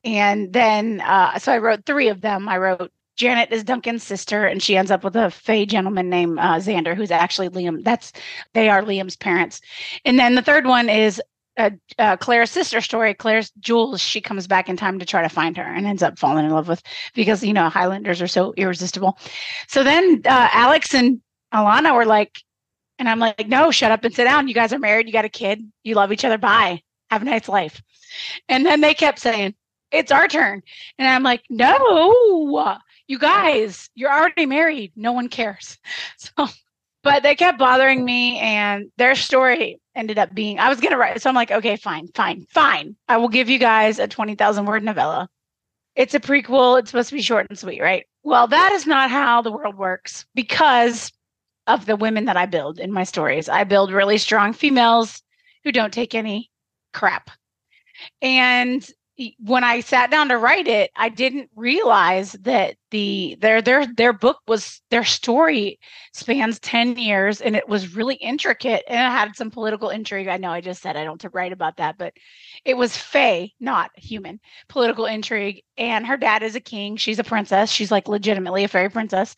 And 0.04 0.54
then 0.54 1.02
uh, 1.02 1.38
so 1.40 1.52
I 1.52 1.58
wrote 1.58 1.86
three 1.86 2.08
of 2.08 2.22
them. 2.22 2.48
I 2.48 2.58
wrote 2.58 2.92
Janet 3.18 3.52
is 3.52 3.64
Duncan's 3.64 4.04
sister, 4.04 4.46
and 4.46 4.64
she 4.64 4.78
ends 4.78 4.90
up 4.90 5.04
with 5.04 5.16
a 5.16 5.30
Fae 5.30 5.66
gentleman 5.66 6.10
named 6.10 6.40
uh, 6.40 6.56
Xander, 6.56 6.96
who's 6.96 7.12
actually 7.12 7.50
Liam. 7.50 7.84
That's 7.84 8.14
they 8.54 8.70
are 8.70 8.82
Liam's 8.82 9.18
parents. 9.18 9.62
And 10.06 10.18
then 10.18 10.36
the 10.36 10.42
third 10.42 10.66
one 10.66 10.90
is 10.90 11.22
uh, 11.62 11.70
uh, 12.00 12.18
Claire's 12.18 12.52
sister 12.52 12.82
story, 12.82 13.14
Claire's 13.14 13.52
Jules, 13.60 14.02
she 14.02 14.22
comes 14.22 14.48
back 14.48 14.70
in 14.70 14.78
time 14.78 15.00
to 15.00 15.06
try 15.06 15.22
to 15.22 15.30
find 15.30 15.56
her 15.58 15.64
and 15.64 15.86
ends 15.86 16.04
up 16.04 16.18
falling 16.18 16.46
in 16.46 16.52
love 16.52 16.68
with 16.68 16.82
because 17.14 17.44
you 17.44 17.54
know 17.54 17.70
Highlanders 17.70 18.22
are 18.22 18.28
so 18.28 18.54
irresistible. 18.58 19.18
So 19.68 19.84
then 19.84 20.22
uh, 20.26 20.50
Alex 20.52 20.94
and 20.94 21.22
Alana 21.54 21.94
were 21.96 22.06
like, 22.06 22.42
and 23.00 23.10
I'm 23.10 23.20
like, 23.20 23.48
no, 23.48 23.72
shut 23.72 23.92
up 23.92 24.04
and 24.04 24.14
sit 24.14 24.26
down. 24.26 24.48
You 24.48 24.54
guys 24.54 24.74
are 24.74 24.80
married. 24.80 25.08
You 25.08 25.14
got 25.14 25.26
a 25.26 25.30
kid. 25.30 25.62
You 25.84 25.96
love 25.96 26.12
each 26.12 26.26
other. 26.26 26.38
Bye. 26.38 26.82
Have 27.10 27.24
a 27.24 27.26
nice 27.26 27.50
life. 27.50 27.82
And 28.48 28.66
then 28.66 28.82
they 28.82 28.94
kept 28.94 29.20
saying, 29.20 29.56
it's 29.92 30.12
our 30.12 30.28
turn. 30.28 30.62
And 30.98 31.08
I'm 31.08 31.24
like, 31.24 31.44
no, 31.50 32.78
you 33.08 33.20
guys, 33.20 33.90
you're 33.96 34.12
already 34.12 34.46
married. 34.46 34.94
No 34.96 35.12
one 35.12 35.28
cares. 35.28 35.78
So 36.18 36.48
but 37.04 37.24
they 37.24 37.36
kept 37.36 37.58
bothering 37.58 38.06
me 38.06 38.38
and 38.40 38.92
their 38.98 39.16
story 39.16 39.81
ended 39.96 40.18
up 40.18 40.34
being 40.34 40.60
i 40.60 40.70
was 40.70 40.80
to 40.80 40.98
write 40.98 41.22
so 41.22 41.30
i'm 41.30 41.36
like 41.36 41.52
okay 41.52 41.76
fine 41.76 42.08
fine 42.16 42.46
fine. 42.50 42.96
I 43.08 43.18
will 43.18 43.30
give 43.30 43.50
you 43.50 43.60
guys 43.60 44.00
a 44.00 44.08
20000 44.08 44.66
word 44.66 44.84
novella. 44.84 45.30
It's 45.96 46.14
a 46.14 46.20
prequel. 46.20 46.80
It's 46.80 46.92
supposed 46.92 47.10
to 47.10 47.16
be 47.16 47.22
short 47.22 47.48
and 47.50 47.60
sweet 47.60 47.82
right? 47.82 48.06
Well 48.24 48.48
that 48.48 48.72
is 48.72 48.88
not 48.88 49.12
how 49.12 49.42
the 49.42 49.52
world 49.52 49.78
works 49.78 50.26
because 50.34 51.12
of 51.68 51.86
the 51.86 51.96
women 51.96 52.26
that 52.26 52.38
i 52.38 52.46
build 52.46 52.80
in 52.80 52.92
my 52.92 53.04
stories. 53.04 53.50
I 53.50 53.64
build 53.64 53.92
really 53.92 54.18
strong 54.18 54.54
females 54.54 55.22
who 55.64 55.72
don't 55.72 55.94
take 55.94 56.16
any 56.16 56.50
crap. 56.94 57.30
And 58.22 58.88
when 59.40 59.64
I 59.64 59.80
sat 59.82 60.12
down 60.12 60.30
to 60.30 60.38
write 60.38 60.68
it, 60.68 60.92
I 60.96 61.10
didn't 61.10 61.50
realize 61.56 62.34
that 62.42 62.76
the 62.92 63.38
their 63.40 63.62
their 63.62 63.86
their 63.86 64.14
book 64.14 64.40
was 64.48 64.82
their 64.90 65.04
story 65.04 65.80
spans 66.14 66.60
10 66.60 66.98
years 66.98 67.42
and 67.42 67.56
it 67.56 67.68
was 67.68 67.96
really 67.96 68.16
intricate 68.16 68.84
and 68.88 68.96
it 68.96 69.18
had 69.18 69.36
some 69.36 69.52
political 69.52 69.90
intrigue. 69.90 70.28
I 70.28 70.38
know 70.38 70.52
I 70.52 70.62
just 70.62 70.82
said 70.82 70.98
I 70.98 71.04
don't 71.04 71.22
to 71.22 71.30
write 71.30 71.54
about 71.54 71.78
that, 71.78 71.98
but 71.98 72.14
it 72.66 72.76
was 72.76 72.98
Fae, 72.98 73.52
not 73.60 73.92
human, 73.96 74.40
political 74.68 75.06
intrigue. 75.06 75.64
And 75.78 76.06
her 76.06 76.18
dad 76.18 76.44
is 76.44 76.56
a 76.56 76.62
king. 76.62 76.98
She's 76.98 77.20
a 77.20 77.24
princess. 77.24 77.72
She's 77.72 77.92
like 77.92 78.08
legitimately 78.08 78.64
a 78.64 78.68
fairy 78.68 78.90
princess. 78.90 79.36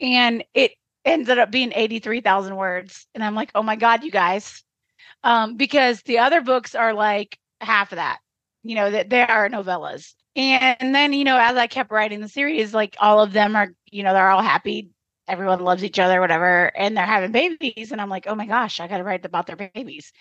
And 0.00 0.44
it 0.54 0.72
ended 1.04 1.38
up 1.38 1.50
being 1.50 1.72
83,000 1.74 2.56
words. 2.56 3.06
And 3.14 3.22
I'm 3.24 3.34
like, 3.34 3.50
oh 3.54 3.62
my 3.62 3.76
God, 3.76 4.04
you 4.04 4.10
guys. 4.10 4.62
Um, 5.24 5.56
because 5.56 6.02
the 6.02 6.18
other 6.18 6.40
books 6.40 6.74
are 6.74 6.92
like 6.92 7.38
half 7.60 7.92
of 7.92 7.96
that 7.96 8.18
you 8.68 8.74
know 8.74 8.90
that 8.90 9.10
they 9.10 9.22
are 9.22 9.48
novellas. 9.48 10.14
And 10.34 10.94
then 10.94 11.12
you 11.12 11.24
know 11.24 11.38
as 11.38 11.56
i 11.56 11.66
kept 11.66 11.90
writing 11.90 12.20
the 12.20 12.28
series 12.28 12.74
like 12.74 12.96
all 13.00 13.20
of 13.22 13.32
them 13.32 13.56
are 13.56 13.68
you 13.90 14.02
know 14.02 14.12
they're 14.12 14.30
all 14.30 14.42
happy. 14.42 14.90
Everyone 15.28 15.60
loves 15.60 15.82
each 15.82 15.98
other 15.98 16.20
whatever 16.20 16.70
and 16.76 16.96
they're 16.96 17.06
having 17.06 17.32
babies 17.32 17.90
and 17.92 18.00
i'm 18.00 18.10
like 18.10 18.26
oh 18.26 18.34
my 18.34 18.46
gosh 18.46 18.80
i 18.80 18.86
gotta 18.88 19.04
write 19.04 19.24
about 19.24 19.46
their 19.46 19.56
babies. 19.56 20.12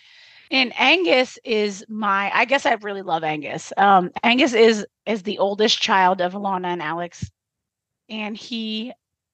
And 0.52 0.74
angus 0.80 1.38
is 1.44 1.86
my 1.90 2.32
i 2.34 2.46
guess 2.46 2.66
i 2.66 2.74
really 2.76 3.02
love 3.02 3.24
angus. 3.24 3.74
Um 3.78 4.12
angus 4.24 4.54
is 4.54 4.86
is 5.06 5.24
the 5.24 5.40
oldest 5.40 5.82
child 5.82 6.22
of 6.22 6.34
alana 6.34 6.68
and 6.68 6.82
alex 6.82 7.30
and 8.10 8.38
he 8.38 8.94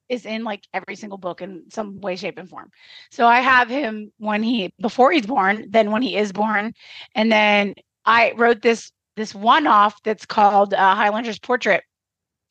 is 0.10 0.25
in 0.25 0.44
like 0.44 0.68
every 0.74 0.96
single 0.96 1.18
book 1.18 1.41
in 1.41 1.63
some 1.70 2.01
way 2.01 2.15
shape 2.18 2.38
and 2.38 2.50
form. 2.50 2.70
So 3.12 3.27
i 3.27 3.39
have 3.39 3.70
him 3.70 4.12
when 4.18 4.44
he 4.44 4.74
before 4.82 5.12
he's 5.12 5.25
born 5.25 5.68
then 5.70 5.91
when 5.91 6.01
he 6.01 6.18
is 6.18 6.32
born 6.32 6.74
and 7.15 7.32
then 7.32 7.75
i 8.06 8.34
wrote 8.36 8.62
this 8.62 8.91
this 9.21 9.35
one 9.35 9.67
off 9.67 10.01
that's 10.03 10.25
called 10.25 10.73
uh, 10.73 10.95
Highlander's 10.95 11.39
Portrait. 11.39 11.83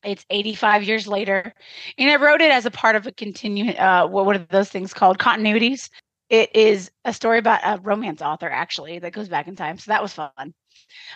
It's 0.03 0.25
85 0.31 0.85
years 0.85 1.07
later. 1.07 1.53
And 1.99 2.11
I 2.11 2.17
wrote 2.17 2.41
it 2.41 2.51
as 2.51 2.65
a 2.65 2.71
part 2.71 2.97
of 2.97 3.07
a 3.07 3.13
continuing, 3.13 3.77
uh, 3.77 4.07
what, 4.07 4.37
are 4.37 4.47
those 4.51 4.71
things 4.71 4.95
called? 4.95 5.19
Continuities. 5.19 5.91
It 6.31 6.55
is 6.55 6.91
a 7.05 7.13
story 7.13 7.39
about 7.39 7.61
a 7.65 7.81
romance 7.83 8.23
author, 8.23 8.49
actually, 8.49 9.01
that 9.01 9.13
goes 9.13 9.29
back 9.29 9.49
in 9.49 9.57
time. 9.57 9.79
So 9.79 9.91
that 9.91 10.01
was 10.01 10.13
fun. 10.13 10.55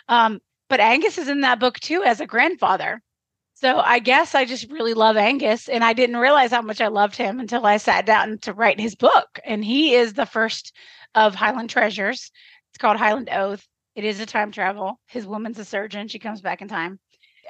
Um, 0.09 0.41
but 0.69 0.81
Angus 0.81 1.19
is 1.19 1.29
in 1.29 1.41
that 1.43 1.61
book 1.61 1.79
too 1.81 2.03
as 2.03 2.21
a 2.21 2.27
grandfather. 2.27 3.01
So 3.55 3.79
I 3.79 4.01
guess 4.01 4.35
I 4.35 4.45
just 4.45 4.71
really 4.71 4.93
love 4.93 5.17
Angus. 5.17 5.69
And 5.69 5.85
I 5.85 5.93
didn't 5.93 6.17
realize 6.17 6.51
how 6.51 6.63
much 6.63 6.81
I 6.81 6.89
loved 6.89 7.17
him 7.17 7.39
until 7.39 7.65
I 7.65 7.77
sat 7.77 8.05
down 8.05 8.39
to 8.39 8.53
write 8.53 8.81
his 8.81 8.97
book. 8.97 9.39
And 9.45 9.65
he 9.65 9.95
is 9.95 10.15
the 10.15 10.27
first 10.27 10.75
of 11.15 11.35
Highland 11.35 11.71
Treasures. 11.71 12.31
It's 12.71 12.79
called 12.79 12.97
Highland 12.97 13.29
Oath. 13.31 13.67
It 13.95 14.05
is 14.05 14.21
a 14.21 14.27
time 14.27 14.51
travel. 14.53 15.01
His 15.07 15.27
woman's 15.27 15.59
a 15.59 15.65
surgeon. 15.65 16.09
She 16.09 16.19
comes 16.19 16.41
back 16.41 16.61
in 16.63 16.69
time. 16.69 16.99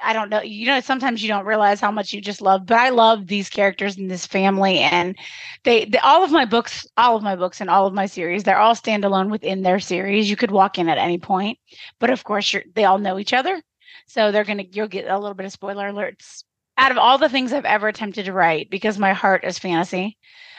I 0.03 0.13
don't 0.13 0.29
know. 0.29 0.41
You 0.41 0.67
know, 0.67 0.79
sometimes 0.81 1.21
you 1.23 1.29
don't 1.29 1.45
realize 1.45 1.79
how 1.79 1.91
much 1.91 2.13
you 2.13 2.21
just 2.21 2.41
love, 2.41 2.65
but 2.65 2.77
I 2.77 2.89
love 2.89 3.27
these 3.27 3.49
characters 3.49 3.97
in 3.97 4.07
this 4.07 4.25
family, 4.25 4.79
and 4.79 5.15
they, 5.63 5.85
they, 5.85 5.99
all 5.99 6.23
of 6.23 6.31
my 6.31 6.45
books, 6.45 6.85
all 6.97 7.15
of 7.15 7.23
my 7.23 7.35
books, 7.35 7.61
and 7.61 7.69
all 7.69 7.87
of 7.87 7.93
my 7.93 8.05
series, 8.05 8.43
they're 8.43 8.59
all 8.59 8.75
standalone 8.75 9.29
within 9.29 9.61
their 9.61 9.79
series. 9.79 10.29
You 10.29 10.35
could 10.35 10.51
walk 10.51 10.77
in 10.77 10.89
at 10.89 10.97
any 10.97 11.17
point, 11.17 11.57
but 11.99 12.09
of 12.09 12.23
course, 12.25 12.53
they 12.75 12.83
all 12.83 12.97
know 12.97 13.17
each 13.19 13.33
other, 13.33 13.61
so 14.05 14.31
they're 14.31 14.43
gonna 14.43 14.65
you'll 14.71 14.87
get 14.87 15.07
a 15.07 15.17
little 15.17 15.33
bit 15.33 15.45
of 15.45 15.51
spoiler 15.53 15.89
alerts. 15.91 16.43
Out 16.77 16.91
of 16.91 16.97
all 16.97 17.17
the 17.17 17.29
things 17.29 17.53
I've 17.53 17.65
ever 17.65 17.87
attempted 17.87 18.25
to 18.25 18.33
write, 18.33 18.69
because 18.69 18.99
my 18.99 19.13
heart 19.13 19.45
is 19.45 19.57
fantasy, 19.57 20.17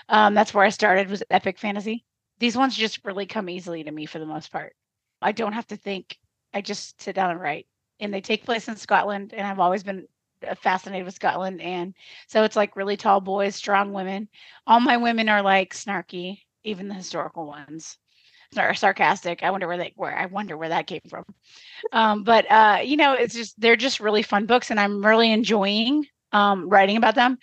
um, 0.08 0.34
that's 0.34 0.54
where 0.54 0.64
I 0.64 0.70
started 0.70 1.10
was 1.10 1.22
epic 1.30 1.58
fantasy. 1.58 2.04
These 2.38 2.56
ones 2.56 2.74
just 2.76 3.04
really 3.04 3.26
come 3.26 3.50
easily 3.50 3.84
to 3.84 3.90
me 3.90 4.06
for 4.06 4.18
the 4.18 4.26
most 4.26 4.50
part. 4.50 4.74
I 5.22 5.32
don't 5.32 5.52
have 5.52 5.66
to 5.68 5.76
think. 5.76 6.18
I 6.54 6.60
just 6.60 7.00
sit 7.00 7.14
down 7.14 7.30
and 7.30 7.40
write. 7.40 7.66
And 8.00 8.12
they 8.12 8.20
take 8.20 8.44
place 8.44 8.68
in 8.68 8.76
Scotland, 8.76 9.32
and 9.32 9.46
I've 9.46 9.58
always 9.58 9.82
been 9.82 10.06
uh, 10.46 10.54
fascinated 10.54 11.06
with 11.06 11.14
Scotland. 11.14 11.62
And 11.62 11.94
so 12.26 12.44
it's 12.44 12.56
like 12.56 12.76
really 12.76 12.96
tall 12.96 13.20
boys, 13.20 13.54
strong 13.54 13.92
women. 13.92 14.28
All 14.66 14.80
my 14.80 14.98
women 14.98 15.28
are 15.28 15.42
like 15.42 15.74
snarky, 15.74 16.42
even 16.64 16.88
the 16.88 16.94
historical 16.94 17.46
ones 17.46 17.98
are 18.56 18.74
sarcastic. 18.74 19.42
I 19.42 19.50
wonder 19.50 19.66
where 19.66 19.76
they 19.76 19.92
where 19.96 20.16
I 20.16 20.26
wonder 20.26 20.56
where 20.56 20.68
that 20.68 20.86
came 20.86 21.00
from. 21.08 21.24
Um, 21.92 22.24
but 22.24 22.50
uh, 22.50 22.80
you 22.84 22.96
know, 22.96 23.12
it's 23.14 23.34
just 23.34 23.58
they're 23.60 23.76
just 23.76 24.00
really 24.00 24.22
fun 24.22 24.46
books, 24.46 24.70
and 24.70 24.78
I'm 24.78 25.04
really 25.04 25.32
enjoying 25.32 26.06
um, 26.32 26.68
writing 26.68 26.96
about 26.96 27.14
them. 27.14 27.38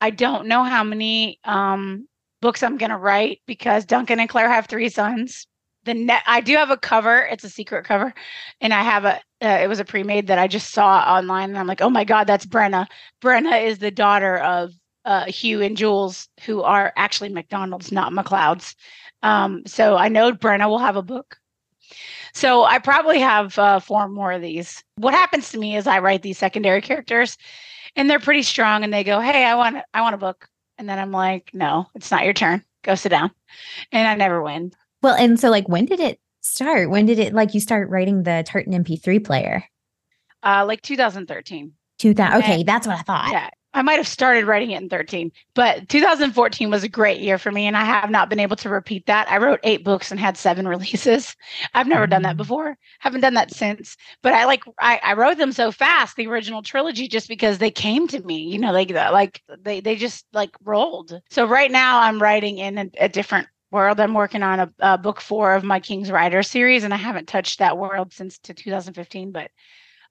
I 0.00 0.10
don't 0.10 0.46
know 0.46 0.62
how 0.64 0.84
many 0.84 1.40
um, 1.44 2.06
books 2.42 2.62
I'm 2.62 2.76
going 2.76 2.90
to 2.90 2.98
write 2.98 3.40
because 3.46 3.86
Duncan 3.86 4.20
and 4.20 4.28
Claire 4.28 4.50
have 4.50 4.66
three 4.66 4.88
sons 4.88 5.46
the 5.86 5.94
net 5.94 6.22
i 6.26 6.40
do 6.40 6.54
have 6.56 6.70
a 6.70 6.76
cover 6.76 7.26
it's 7.30 7.44
a 7.44 7.48
secret 7.48 7.84
cover 7.84 8.12
and 8.60 8.74
i 8.74 8.82
have 8.82 9.04
a 9.04 9.14
uh, 9.42 9.58
it 9.62 9.68
was 9.68 9.80
a 9.80 9.84
pre-made 9.84 10.26
that 10.26 10.38
i 10.38 10.46
just 10.46 10.72
saw 10.72 10.98
online 11.06 11.48
and 11.48 11.58
i'm 11.58 11.66
like 11.66 11.80
oh 11.80 11.90
my 11.90 12.04
god 12.04 12.26
that's 12.26 12.44
brenna. 12.44 12.86
Brenna 13.22 13.64
is 13.64 13.78
the 13.78 13.90
daughter 13.90 14.36
of 14.38 14.72
uh, 15.04 15.24
hugh 15.26 15.62
and 15.62 15.76
jules 15.76 16.28
who 16.44 16.62
are 16.62 16.92
actually 16.96 17.28
mcdonald's 17.28 17.92
not 17.92 18.12
mcleod's. 18.12 18.74
Um, 19.22 19.62
so 19.66 19.96
i 19.96 20.08
know 20.08 20.32
brenna 20.32 20.68
will 20.68 20.78
have 20.78 20.96
a 20.96 21.02
book. 21.02 21.38
So 22.34 22.64
i 22.64 22.78
probably 22.78 23.20
have 23.20 23.58
uh, 23.58 23.80
four 23.80 24.08
more 24.08 24.32
of 24.32 24.42
these. 24.42 24.82
What 24.96 25.14
happens 25.14 25.50
to 25.52 25.58
me 25.58 25.76
is 25.76 25.86
i 25.86 26.00
write 26.00 26.22
these 26.22 26.38
secondary 26.38 26.82
characters 26.82 27.38
and 27.94 28.10
they're 28.10 28.20
pretty 28.20 28.42
strong 28.42 28.84
and 28.84 28.92
they 28.92 29.04
go 29.04 29.20
hey 29.20 29.44
i 29.44 29.54
want 29.54 29.78
i 29.94 30.00
want 30.02 30.14
a 30.14 30.18
book. 30.18 30.48
And 30.78 30.88
then 30.88 30.98
i'm 30.98 31.12
like 31.12 31.50
no 31.54 31.86
it's 31.94 32.10
not 32.10 32.24
your 32.24 32.34
turn. 32.34 32.64
Go 32.82 32.94
sit 32.96 33.10
down. 33.10 33.30
And 33.92 34.08
i 34.08 34.14
never 34.14 34.42
win 34.42 34.72
well, 35.02 35.14
and 35.14 35.38
so 35.38 35.50
like 35.50 35.68
when 35.68 35.86
did 35.86 36.00
it 36.00 36.20
start? 36.40 36.90
When 36.90 37.06
did 37.06 37.18
it 37.18 37.34
like 37.34 37.54
you 37.54 37.60
start 37.60 37.90
writing 37.90 38.22
the 38.22 38.44
Tartan 38.46 38.72
MP3 38.72 39.24
player? 39.24 39.64
Uh 40.42 40.64
like 40.66 40.82
2013. 40.82 41.72
2000. 41.98 42.38
Okay, 42.38 42.60
and, 42.60 42.68
that's 42.68 42.86
what 42.86 42.98
I 42.98 43.02
thought. 43.02 43.30
Yeah. 43.32 43.50
I 43.76 43.82
might 43.82 43.98
have 43.98 44.08
started 44.08 44.46
writing 44.46 44.70
it 44.70 44.80
in 44.80 44.88
13, 44.88 45.30
but 45.54 45.86
2014 45.90 46.70
was 46.70 46.82
a 46.82 46.88
great 46.88 47.20
year 47.20 47.36
for 47.36 47.52
me 47.52 47.66
and 47.66 47.76
I 47.76 47.84
have 47.84 48.08
not 48.08 48.30
been 48.30 48.40
able 48.40 48.56
to 48.56 48.70
repeat 48.70 49.04
that. 49.04 49.30
I 49.30 49.36
wrote 49.36 49.60
8 49.64 49.84
books 49.84 50.10
and 50.10 50.18
had 50.18 50.38
7 50.38 50.66
releases. 50.68 51.36
I've 51.74 51.86
never 51.86 52.04
mm-hmm. 52.04 52.10
done 52.10 52.22
that 52.22 52.36
mm. 52.36 52.38
before. 52.38 52.78
Haven't 53.00 53.20
done 53.20 53.34
that 53.34 53.52
since, 53.52 53.98
but 54.22 54.32
I 54.32 54.46
like 54.46 54.62
I, 54.80 54.98
I 55.04 55.12
wrote 55.12 55.36
them 55.36 55.52
so 55.52 55.70
fast, 55.70 56.16
the 56.16 56.26
original 56.26 56.62
trilogy 56.62 57.06
just 57.06 57.28
because 57.28 57.58
they 57.58 57.70
came 57.70 58.08
to 58.08 58.20
me, 58.22 58.38
you 58.38 58.58
know, 58.58 58.72
like 58.72 58.90
like 58.90 59.42
they 59.60 59.80
they 59.80 59.94
just 59.94 60.24
like 60.32 60.56
rolled. 60.64 61.20
So 61.30 61.44
right 61.44 61.70
now 61.70 62.00
I'm 62.00 62.22
writing 62.22 62.56
in 62.56 62.78
a, 62.78 62.90
a 62.98 63.08
different 63.10 63.46
world. 63.70 64.00
I'm 64.00 64.14
working 64.14 64.42
on 64.42 64.60
a, 64.60 64.72
a, 64.80 64.98
book 64.98 65.20
four 65.20 65.54
of 65.54 65.64
my 65.64 65.80
King's 65.80 66.10
Rider 66.10 66.42
series, 66.42 66.84
and 66.84 66.94
I 66.94 66.96
haven't 66.96 67.28
touched 67.28 67.58
that 67.58 67.78
world 67.78 68.12
since 68.12 68.38
to 68.40 68.54
2015. 68.54 69.32
But 69.32 69.50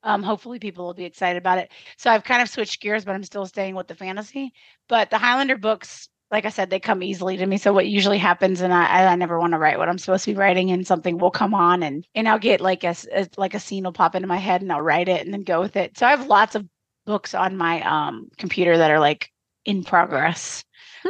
um, 0.04 0.24
hopefully, 0.24 0.60
people 0.60 0.86
will 0.86 0.94
be 0.94 1.06
excited 1.06 1.38
about 1.38 1.58
it. 1.58 1.72
So 1.98 2.12
I've 2.12 2.24
kind 2.24 2.42
of 2.42 2.50
switched 2.50 2.82
gears, 2.82 3.06
but 3.06 3.16
I'm 3.16 3.24
still 3.24 3.46
staying 3.46 3.76
with 3.76 3.88
the 3.88 3.96
fantasy. 3.96 4.54
But 4.88 5.10
the 5.10 5.18
Highlander 5.18 5.58
books, 5.58 6.10
like 6.32 6.46
I 6.46 6.50
said, 6.50 6.70
they 6.70 6.80
come 6.80 7.02
easily 7.02 7.38
to 7.38 7.46
me. 7.46 7.58
So 7.58 7.74
what 7.74 7.88
usually 7.88 8.18
happens, 8.18 8.62
and 8.62 8.74
I, 8.74 9.06
I 9.06 9.16
never 9.16 9.40
want 9.40 9.54
to 9.54 9.60
write 9.60 9.78
what 9.78 9.90
I'm 9.90 9.98
supposed 9.98 10.26
to 10.26 10.34
be 10.34 10.38
writing, 10.40 10.72
and 10.72 10.86
something 10.86 11.18
will 11.18 11.32
come 11.32 11.54
on, 11.54 11.84
and 11.84 12.06
and 12.16 12.28
I'll 12.28 12.40
get 12.40 12.62
like 12.62 12.84
a, 12.84 12.96
a 13.14 13.28
like 13.38 13.54
a 13.54 13.60
scene 13.60 13.84
will 13.84 13.94
pop 13.94 14.16
into 14.16 14.28
my 14.28 14.38
head, 14.38 14.62
and 14.62 14.72
I'll 14.72 14.82
write 14.82 15.10
it, 15.10 15.26
and 15.26 15.34
then 15.34 15.44
go 15.44 15.62
with 15.62 15.76
it. 15.76 15.98
So 15.98 16.06
I 16.06 16.12
have 16.12 16.28
lots 16.28 16.56
of 16.56 16.68
books 17.06 17.34
on 17.34 17.56
my 17.56 17.82
um, 17.82 18.30
computer 18.38 18.78
that 18.78 18.92
are 18.92 19.00
like 19.00 19.32
in 19.64 19.84
progress 19.84 20.64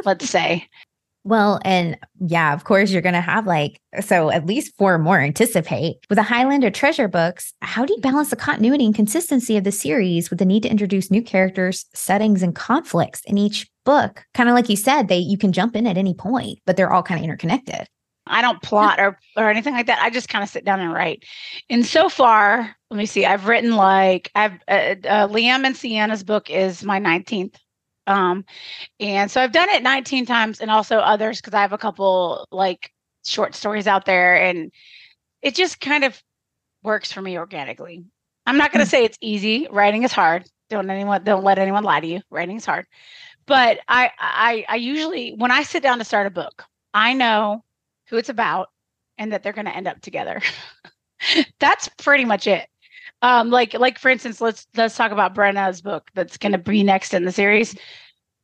let's 0.04 0.30
say 0.30 0.68
well, 1.26 1.60
and 1.66 1.98
yeah, 2.20 2.54
of 2.54 2.64
course, 2.66 2.92
you're 2.92 3.02
going 3.02 3.14
to 3.14 3.20
have 3.20 3.48
like, 3.48 3.82
so 4.00 4.30
at 4.30 4.46
least 4.46 4.78
four 4.78 5.00
more 5.00 5.20
anticipate. 5.20 5.98
With 6.08 6.18
the 6.18 6.24
Highlander 6.24 6.70
treasure 6.70 7.08
books, 7.08 7.52
how 7.62 7.84
do 7.84 7.94
you 7.94 8.00
balance 8.00 8.30
the 8.30 8.36
continuity 8.36 8.86
and 8.86 8.94
consistency 8.94 9.58
of 9.58 9.64
the 9.64 9.72
series 9.72 10.30
with 10.30 10.38
the 10.38 10.46
need 10.46 10.64
to 10.64 10.70
introduce 10.70 11.10
new 11.10 11.24
characters, 11.24 11.86
settings, 11.96 12.44
and 12.44 12.56
conflicts 12.56 13.22
in 13.26 13.40
each 13.40 13.68
book? 13.86 14.24
Kind 14.36 14.50
of 14.50 14.56
like 14.56 14.70
you 14.70 14.76
said, 14.76 15.08
they 15.08 15.18
you 15.18 15.38
can 15.38 15.52
jump 15.52 15.76
in 15.76 15.88
at 15.88 15.98
any 15.98 16.14
point, 16.14 16.60
but 16.68 16.78
they're 16.78 16.94
all 16.94 17.04
kind 17.04 17.20
of 17.20 17.24
interconnected. 17.24 17.88
I 18.28 18.42
don't 18.42 18.62
plot 18.62 19.00
or, 19.00 19.20
or 19.36 19.50
anything 19.50 19.74
like 19.74 19.88
that. 19.88 20.02
I 20.02 20.12
just 20.12 20.30
kind 20.30 20.44
of 20.44 20.50
sit 20.50 20.66
down 20.66 20.80
and 20.80 20.94
write. 20.94 21.26
And 21.70 21.86
so 21.86 22.08
far, 22.08 22.76
let 22.92 22.98
me 22.98 23.06
see, 23.06 23.26
I've 23.26 23.48
written 23.48 23.76
like, 23.76 24.32
I've, 24.36 24.54
uh, 24.68 24.96
uh, 25.08 25.28
Liam 25.28 25.66
and 25.66 25.76
Sienna's 25.76 26.24
book 26.24 26.50
is 26.50 26.84
my 26.84 27.00
19th 27.00 27.56
um, 28.08 28.46
and 29.00 29.30
so 29.30 29.42
I've 29.42 29.52
done 29.52 29.70
it 29.70 29.84
19 29.84 30.26
times 30.26 30.62
and 30.62 30.70
also 30.70 30.98
others 30.98 31.42
because 31.42 31.54
I 31.54 31.62
have 31.62 31.74
a 31.74 31.78
couple 31.78 32.48
like 32.52 32.92
short 33.26 33.56
stories 33.56 33.88
out 33.88 34.06
there 34.06 34.36
and 34.36 34.72
it 35.42 35.56
just 35.56 35.80
kind 35.80 36.04
of 36.04 36.22
works 36.84 37.12
for 37.12 37.22
me 37.22 37.38
organically. 37.38 38.06
I'm 38.46 38.58
not 38.58 38.72
going 38.72 38.86
to 38.86 38.88
mm. 38.88 38.92
say 38.92 39.04
it's 39.04 39.18
easy. 39.22 39.68
Writing 39.72 40.04
is 40.04 40.12
hard. 40.12 40.46
Don't 40.70 40.90
anyone 40.90 41.24
don't 41.24 41.44
let 41.44 41.60
anyone 41.60 41.84
lie 41.84 42.00
to 42.00 42.08
you. 42.08 42.22
Writing 42.30 42.58
is 42.58 42.66
hard. 42.66 42.86
But 43.46 43.80
I 43.88 44.12
I 44.20 44.66
I 44.68 44.76
usually 44.78 45.34
when 45.38 45.52
I 45.52 45.64
sit 45.64 45.84
down 45.84 46.00
to 46.00 46.06
start 46.06 46.28
a 46.28 46.32
book, 46.32 46.64
I 46.94 47.14
know 47.14 47.64
who 48.08 48.18
it's 48.18 48.30
about 48.30 48.70
and 49.18 49.32
that 49.32 49.44
they're 49.44 49.54
going 49.54 49.66
to 49.66 49.76
end 49.76 49.88
up 49.88 50.02
together. 50.02 50.42
That's 51.60 51.90
pretty 51.98 52.26
much 52.26 52.48
it 52.48 52.68
um 53.22 53.50
like 53.50 53.74
like 53.74 54.00
for 54.00 54.10
instance 54.10 54.42
let's 54.42 54.68
let's 54.76 54.96
talk 54.96 55.12
about 55.12 55.36
brenna's 55.36 55.82
book 55.82 56.10
that's 56.14 56.38
going 56.38 56.52
to 56.52 56.58
be 56.58 56.84
next 56.84 57.14
in 57.14 57.26
the 57.26 57.32
series. 57.32 57.76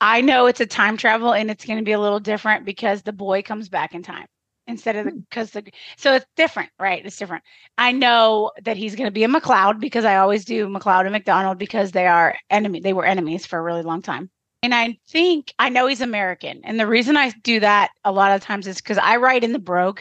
I 0.04 0.22
know 0.22 0.48
it's 0.48 0.60
a 0.60 0.66
time 0.66 0.98
travel 0.98 1.32
and 1.32 1.52
it's 1.52 1.64
going 1.64 1.78
to 1.78 1.86
be 1.86 1.92
a 1.92 2.00
little 2.00 2.20
different 2.20 2.66
because 2.66 3.04
the 3.04 3.14
boy 3.14 3.44
comes 3.44 3.70
back 3.70 3.94
in 3.94 4.02
time 4.02 4.26
instead 4.68 4.96
of 4.96 5.06
the 5.06 5.12
because 5.12 5.52
hmm. 5.52 5.60
the 5.60 5.72
so 5.98 6.14
it's 6.14 6.26
different 6.36 6.70
right? 6.80 7.06
It's 7.06 7.18
different. 7.18 7.44
I 7.78 7.92
know 7.92 8.52
that 8.64 8.78
he's 8.78 8.96
going 8.96 9.08
to 9.08 9.12
be 9.12 9.24
a 9.24 9.28
mcleod 9.28 9.80
because 9.80 10.06
i 10.06 10.18
always 10.18 10.46
do 10.46 10.68
mcleod 10.68 11.02
and 11.02 11.12
mcdonald 11.12 11.58
because 11.58 11.92
they 11.92 12.08
are 12.08 12.36
enemy 12.50 12.80
they 12.80 12.94
were 12.94 13.06
enemies 13.06 13.46
for 13.46 13.60
a 13.60 13.62
really 13.62 13.84
long 13.84 14.02
time. 14.02 14.30
And 14.64 14.74
i 14.74 14.98
think 15.10 15.54
i 15.60 15.70
know 15.70 15.88
he's 15.88 16.02
american. 16.02 16.62
And 16.64 16.80
the 16.80 16.88
reason 16.88 17.18
i 17.18 17.30
do 17.44 17.60
that 17.60 17.92
a 18.04 18.12
lot 18.12 18.32
of 18.32 18.42
times 18.42 18.68
is 18.68 18.78
because 18.78 18.98
i 18.98 19.18
write 19.18 19.44
in 19.44 19.54
the 19.54 19.60
brogue 19.60 20.00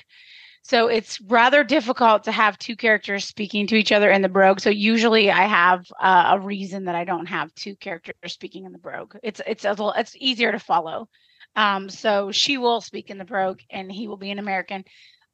so 0.63 0.89
it's 0.89 1.21
rather 1.23 1.65
difficult 1.65 2.25
to 2.25 2.33
have 2.33 2.59
two 2.59 2.77
characters 2.77 3.25
speaking 3.25 3.67
to 3.69 3.77
each 3.77 3.93
other 3.93 4.11
in 4.11 4.23
the 4.23 4.29
brogue. 4.29 4.61
So 4.61 4.71
usually 4.71 5.31
I 5.31 5.47
have 5.47 5.87
uh, 6.01 6.37
a 6.37 6.41
reason 6.41 6.85
that 6.85 6.95
I 6.95 7.05
don't 7.05 7.27
have 7.27 7.55
two 7.55 7.77
characters 7.77 8.33
speaking 8.33 8.65
in 8.67 8.73
the 8.73 8.79
brogue. 8.79 9.17
It's 9.23 9.41
it's 9.47 9.65
a 9.65 9.71
little 9.71 9.93
it's 9.93 10.15
easier 10.17 10.53
to 10.53 10.59
follow. 10.59 11.09
Um, 11.57 11.89
so 11.89 12.31
she 12.31 12.59
will 12.59 12.81
speak 12.81 13.11
in 13.11 13.19
the 13.19 13.25
brogue 13.25 13.61
and 13.71 13.91
he 13.91 14.07
will 14.07 14.17
be 14.17 14.31
an 14.31 14.39
American. 14.39 14.85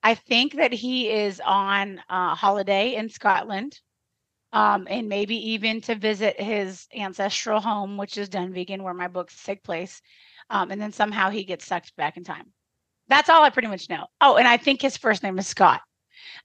I 0.03 0.15
think 0.15 0.55
that 0.57 0.73
he 0.73 1.11
is 1.11 1.41
on 1.45 2.01
uh, 2.09 2.35
holiday 2.35 2.95
in 2.95 3.09
Scotland. 3.09 3.81
Um, 4.53 4.87
and 4.89 5.09
maybe 5.09 5.53
even 5.53 5.81
to 5.83 5.97
visit 5.97 6.41
his 6.41 6.87
ancestral 6.97 7.61
home, 7.61 7.99
which 7.99 8.17
is 8.17 8.31
Dunvegan, 8.31 8.81
where 8.81 8.95
my 8.95 9.09
books 9.09 9.43
take 9.45 9.63
place. 9.63 10.01
Um, 10.49 10.71
and 10.71 10.81
then 10.81 10.93
somehow 10.93 11.29
he 11.29 11.45
gets 11.45 11.67
sucked 11.67 11.95
back 11.97 12.17
in 12.17 12.25
time. 12.25 12.53
That's 13.09 13.29
all 13.29 13.45
I 13.45 13.51
pretty 13.51 13.69
much 13.69 13.89
know. 13.89 14.07
Oh, 14.21 14.37
and 14.37 14.49
I 14.49 14.57
think 14.57 14.83
his 14.83 14.97
first 14.97 15.23
name 15.23 15.39
is 15.39 15.47
Scott. 15.47 15.81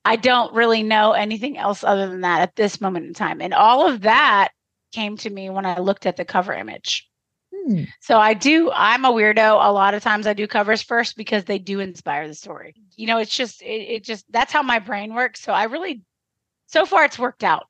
I 0.05 0.15
don't 0.15 0.53
really 0.53 0.83
know 0.83 1.11
anything 1.11 1.57
else 1.57 1.83
other 1.83 2.07
than 2.07 2.21
that 2.21 2.41
at 2.41 2.55
this 2.55 2.81
moment 2.81 3.05
in 3.07 3.13
time. 3.13 3.41
And 3.41 3.53
all 3.53 3.87
of 3.87 4.01
that 4.01 4.49
came 4.91 5.17
to 5.17 5.29
me 5.29 5.49
when 5.49 5.65
I 5.65 5.79
looked 5.79 6.05
at 6.05 6.17
the 6.17 6.25
cover 6.25 6.53
image. 6.53 7.07
Hmm. 7.53 7.83
So 7.99 8.17
I 8.17 8.33
do, 8.33 8.71
I'm 8.73 9.05
a 9.05 9.11
weirdo. 9.11 9.63
A 9.63 9.71
lot 9.71 9.93
of 9.93 10.01
times 10.01 10.25
I 10.25 10.33
do 10.33 10.47
covers 10.47 10.81
first 10.81 11.15
because 11.15 11.45
they 11.45 11.59
do 11.59 11.79
inspire 11.79 12.27
the 12.27 12.33
story. 12.33 12.75
You 12.95 13.07
know, 13.07 13.17
it's 13.17 13.35
just, 13.35 13.61
it, 13.61 13.65
it 13.65 14.03
just, 14.03 14.25
that's 14.31 14.53
how 14.53 14.63
my 14.63 14.79
brain 14.79 15.13
works. 15.13 15.41
So 15.41 15.53
I 15.53 15.65
really, 15.65 16.01
so 16.67 16.85
far 16.85 17.05
it's 17.05 17.19
worked 17.19 17.43
out. 17.43 17.67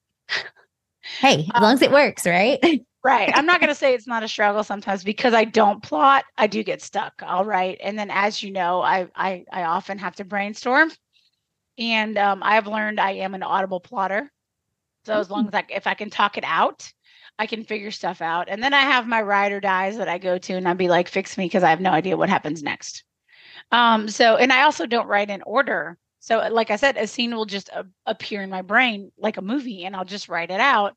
hey, 1.19 1.49
as 1.53 1.61
long 1.61 1.73
as 1.73 1.81
it 1.81 1.91
works, 1.91 2.25
right? 2.25 2.59
right. 3.03 3.31
I'm 3.33 3.45
not 3.45 3.59
going 3.59 3.69
to 3.69 3.75
say 3.75 3.93
it's 3.93 4.07
not 4.07 4.23
a 4.23 4.27
struggle 4.27 4.63
sometimes 4.63 5.03
because 5.03 5.33
I 5.33 5.45
don't 5.45 5.81
plot. 5.81 6.25
I 6.37 6.47
do 6.47 6.63
get 6.63 6.81
stuck. 6.81 7.21
All 7.25 7.45
right. 7.45 7.77
And 7.81 7.97
then, 7.97 8.09
as 8.11 8.41
you 8.43 8.51
know, 8.51 8.81
I 8.81 9.07
I, 9.15 9.45
I 9.51 9.63
often 9.63 9.97
have 9.99 10.15
to 10.17 10.25
brainstorm, 10.25 10.91
and 11.77 12.17
um, 12.17 12.41
I've 12.43 12.67
learned 12.67 12.99
I 12.99 13.11
am 13.11 13.33
an 13.33 13.43
audible 13.43 13.79
plotter. 13.79 14.31
So 15.05 15.19
as 15.19 15.29
long 15.29 15.45
mm. 15.45 15.47
as 15.49 15.55
I 15.55 15.65
if 15.69 15.87
I 15.87 15.93
can 15.93 16.09
talk 16.09 16.37
it 16.37 16.43
out, 16.45 16.91
I 17.39 17.47
can 17.47 17.63
figure 17.63 17.91
stuff 17.91 18.21
out. 18.21 18.49
And 18.49 18.61
then 18.61 18.73
I 18.73 18.81
have 18.81 19.07
my 19.07 19.21
ride 19.21 19.51
or 19.51 19.59
dies 19.59 19.97
that 19.97 20.09
I 20.09 20.17
go 20.17 20.37
to, 20.37 20.53
and 20.53 20.67
I'd 20.67 20.77
be 20.77 20.89
like, 20.89 21.07
"Fix 21.07 21.37
me," 21.37 21.45
because 21.45 21.63
I 21.63 21.69
have 21.69 21.81
no 21.81 21.91
idea 21.91 22.17
what 22.17 22.29
happens 22.29 22.63
next. 22.63 23.03
Um. 23.71 24.09
So, 24.09 24.37
and 24.37 24.51
I 24.51 24.63
also 24.63 24.85
don't 24.85 25.07
write 25.07 25.29
in 25.29 25.41
order. 25.43 25.97
So, 26.19 26.47
like 26.51 26.69
I 26.69 26.75
said, 26.75 26.97
a 26.97 27.07
scene 27.07 27.35
will 27.35 27.45
just 27.45 27.71
uh, 27.73 27.83
appear 28.05 28.43
in 28.43 28.49
my 28.51 28.61
brain 28.61 29.11
like 29.17 29.37
a 29.37 29.41
movie, 29.41 29.85
and 29.85 29.95
I'll 29.95 30.05
just 30.05 30.29
write 30.29 30.51
it 30.51 30.59
out 30.59 30.95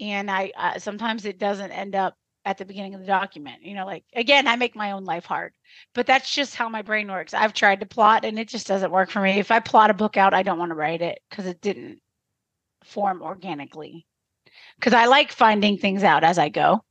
and 0.00 0.30
I 0.30 0.52
uh, 0.56 0.78
sometimes 0.78 1.24
it 1.24 1.38
doesn't 1.38 1.70
end 1.72 1.94
up 1.94 2.16
at 2.44 2.58
the 2.58 2.64
beginning 2.64 2.94
of 2.94 3.00
the 3.00 3.06
document. 3.06 3.62
You 3.62 3.74
know, 3.74 3.86
like 3.86 4.04
again, 4.14 4.48
I 4.48 4.56
make 4.56 4.74
my 4.74 4.92
own 4.92 5.04
life 5.04 5.24
hard, 5.26 5.52
but 5.94 6.06
that's 6.06 6.34
just 6.34 6.54
how 6.54 6.68
my 6.68 6.82
brain 6.82 7.10
works. 7.10 7.34
I've 7.34 7.54
tried 7.54 7.80
to 7.80 7.86
plot 7.86 8.24
and 8.24 8.38
it 8.38 8.48
just 8.48 8.66
doesn't 8.66 8.90
work 8.90 9.10
for 9.10 9.20
me. 9.20 9.38
If 9.38 9.50
I 9.50 9.60
plot 9.60 9.90
a 9.90 9.94
book 9.94 10.16
out, 10.16 10.34
I 10.34 10.42
don't 10.42 10.58
want 10.58 10.70
to 10.70 10.76
write 10.76 11.02
it 11.02 11.20
because 11.28 11.46
it 11.46 11.60
didn't 11.60 12.00
form 12.84 13.22
organically. 13.22 14.06
Because 14.78 14.94
I 14.94 15.06
like 15.06 15.32
finding 15.32 15.78
things 15.78 16.02
out 16.02 16.24
as 16.24 16.38
I 16.38 16.48
go. 16.48 16.82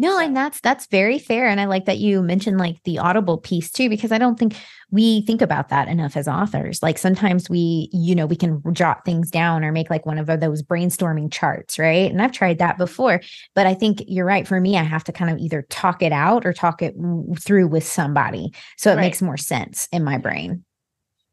No, 0.00 0.18
and 0.18 0.34
that's 0.34 0.62
that's 0.62 0.86
very 0.86 1.18
fair. 1.18 1.46
And 1.46 1.60
I 1.60 1.66
like 1.66 1.84
that 1.84 1.98
you 1.98 2.22
mentioned 2.22 2.56
like 2.56 2.82
the 2.84 2.98
audible 2.98 3.36
piece 3.36 3.70
too, 3.70 3.90
because 3.90 4.10
I 4.10 4.16
don't 4.16 4.38
think 4.38 4.56
we 4.90 5.20
think 5.26 5.42
about 5.42 5.68
that 5.68 5.88
enough 5.88 6.16
as 6.16 6.26
authors. 6.26 6.82
Like 6.82 6.96
sometimes 6.96 7.50
we, 7.50 7.90
you 7.92 8.14
know, 8.14 8.24
we 8.24 8.34
can 8.34 8.62
jot 8.72 9.04
things 9.04 9.30
down 9.30 9.62
or 9.62 9.72
make 9.72 9.90
like 9.90 10.06
one 10.06 10.16
of 10.16 10.26
those 10.40 10.62
brainstorming 10.62 11.30
charts, 11.30 11.78
right? 11.78 12.10
And 12.10 12.22
I've 12.22 12.32
tried 12.32 12.60
that 12.60 12.78
before, 12.78 13.20
but 13.54 13.66
I 13.66 13.74
think 13.74 14.02
you're 14.06 14.24
right. 14.24 14.48
For 14.48 14.58
me, 14.58 14.78
I 14.78 14.84
have 14.84 15.04
to 15.04 15.12
kind 15.12 15.30
of 15.30 15.36
either 15.36 15.66
talk 15.68 16.02
it 16.02 16.12
out 16.12 16.46
or 16.46 16.54
talk 16.54 16.80
it 16.80 16.94
through 17.38 17.68
with 17.68 17.86
somebody. 17.86 18.54
So 18.78 18.90
it 18.90 18.94
right. 18.94 19.02
makes 19.02 19.20
more 19.20 19.36
sense 19.36 19.86
in 19.92 20.02
my 20.02 20.16
brain. 20.16 20.64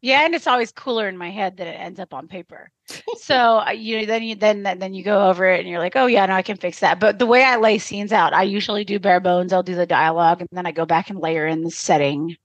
Yeah, 0.00 0.24
and 0.24 0.34
it's 0.34 0.46
always 0.46 0.70
cooler 0.72 1.08
in 1.08 1.16
my 1.18 1.30
head 1.30 1.56
that 1.56 1.66
it 1.66 1.72
ends 1.80 1.98
up 2.00 2.14
on 2.14 2.28
paper. 2.28 2.70
so 3.16 3.58
uh, 3.66 3.70
you 3.70 4.00
know, 4.00 4.06
then 4.06 4.22
you 4.22 4.34
then 4.36 4.62
then 4.62 4.94
you 4.94 5.02
go 5.02 5.28
over 5.28 5.46
it 5.46 5.60
and 5.60 5.68
you're 5.68 5.78
like, 5.80 5.96
oh 5.96 6.06
yeah, 6.06 6.26
no, 6.26 6.34
I 6.34 6.42
can 6.42 6.56
fix 6.56 6.80
that. 6.80 7.00
But 7.00 7.18
the 7.18 7.26
way 7.26 7.42
I 7.44 7.56
lay 7.56 7.78
scenes 7.78 8.12
out, 8.12 8.32
I 8.32 8.42
usually 8.44 8.84
do 8.84 8.98
bare 9.00 9.20
bones. 9.20 9.52
I'll 9.52 9.62
do 9.62 9.74
the 9.74 9.86
dialogue 9.86 10.40
and 10.40 10.48
then 10.52 10.66
I 10.66 10.72
go 10.72 10.86
back 10.86 11.10
and 11.10 11.18
layer 11.18 11.46
in 11.46 11.62
the 11.62 11.70
setting. 11.70 12.36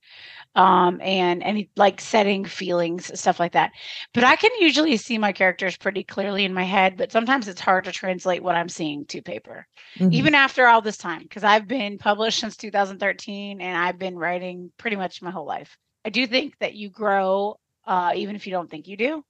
um, 0.56 1.00
and 1.02 1.42
and 1.42 1.66
like 1.76 2.00
setting 2.00 2.44
feelings, 2.44 3.10
stuff 3.18 3.40
like 3.40 3.52
that. 3.52 3.72
But 4.12 4.24
I 4.24 4.36
can 4.36 4.50
usually 4.60 4.96
see 4.96 5.18
my 5.18 5.32
characters 5.32 5.76
pretty 5.76 6.04
clearly 6.04 6.44
in 6.44 6.54
my 6.54 6.62
head, 6.64 6.96
but 6.96 7.10
sometimes 7.12 7.48
it's 7.48 7.60
hard 7.60 7.84
to 7.84 7.92
translate 7.92 8.42
what 8.42 8.54
I'm 8.56 8.68
seeing 8.68 9.04
to 9.06 9.22
paper, 9.22 9.66
mm-hmm. 9.98 10.12
even 10.12 10.34
after 10.34 10.66
all 10.66 10.80
this 10.82 10.96
time, 10.96 11.22
because 11.22 11.44
I've 11.44 11.66
been 11.66 11.98
published 11.98 12.38
since 12.40 12.56
2013 12.56 13.60
and 13.60 13.76
I've 13.76 13.98
been 13.98 14.16
writing 14.16 14.70
pretty 14.78 14.96
much 14.96 15.22
my 15.22 15.30
whole 15.30 15.46
life. 15.46 15.76
I 16.04 16.10
do 16.10 16.26
think 16.26 16.58
that 16.60 16.74
you 16.74 16.90
grow, 16.90 17.58
uh, 17.86 18.12
even 18.14 18.36
if 18.36 18.46
you 18.46 18.52
don't 18.52 18.70
think 18.70 18.88
you 18.88 18.96
do. 18.96 19.24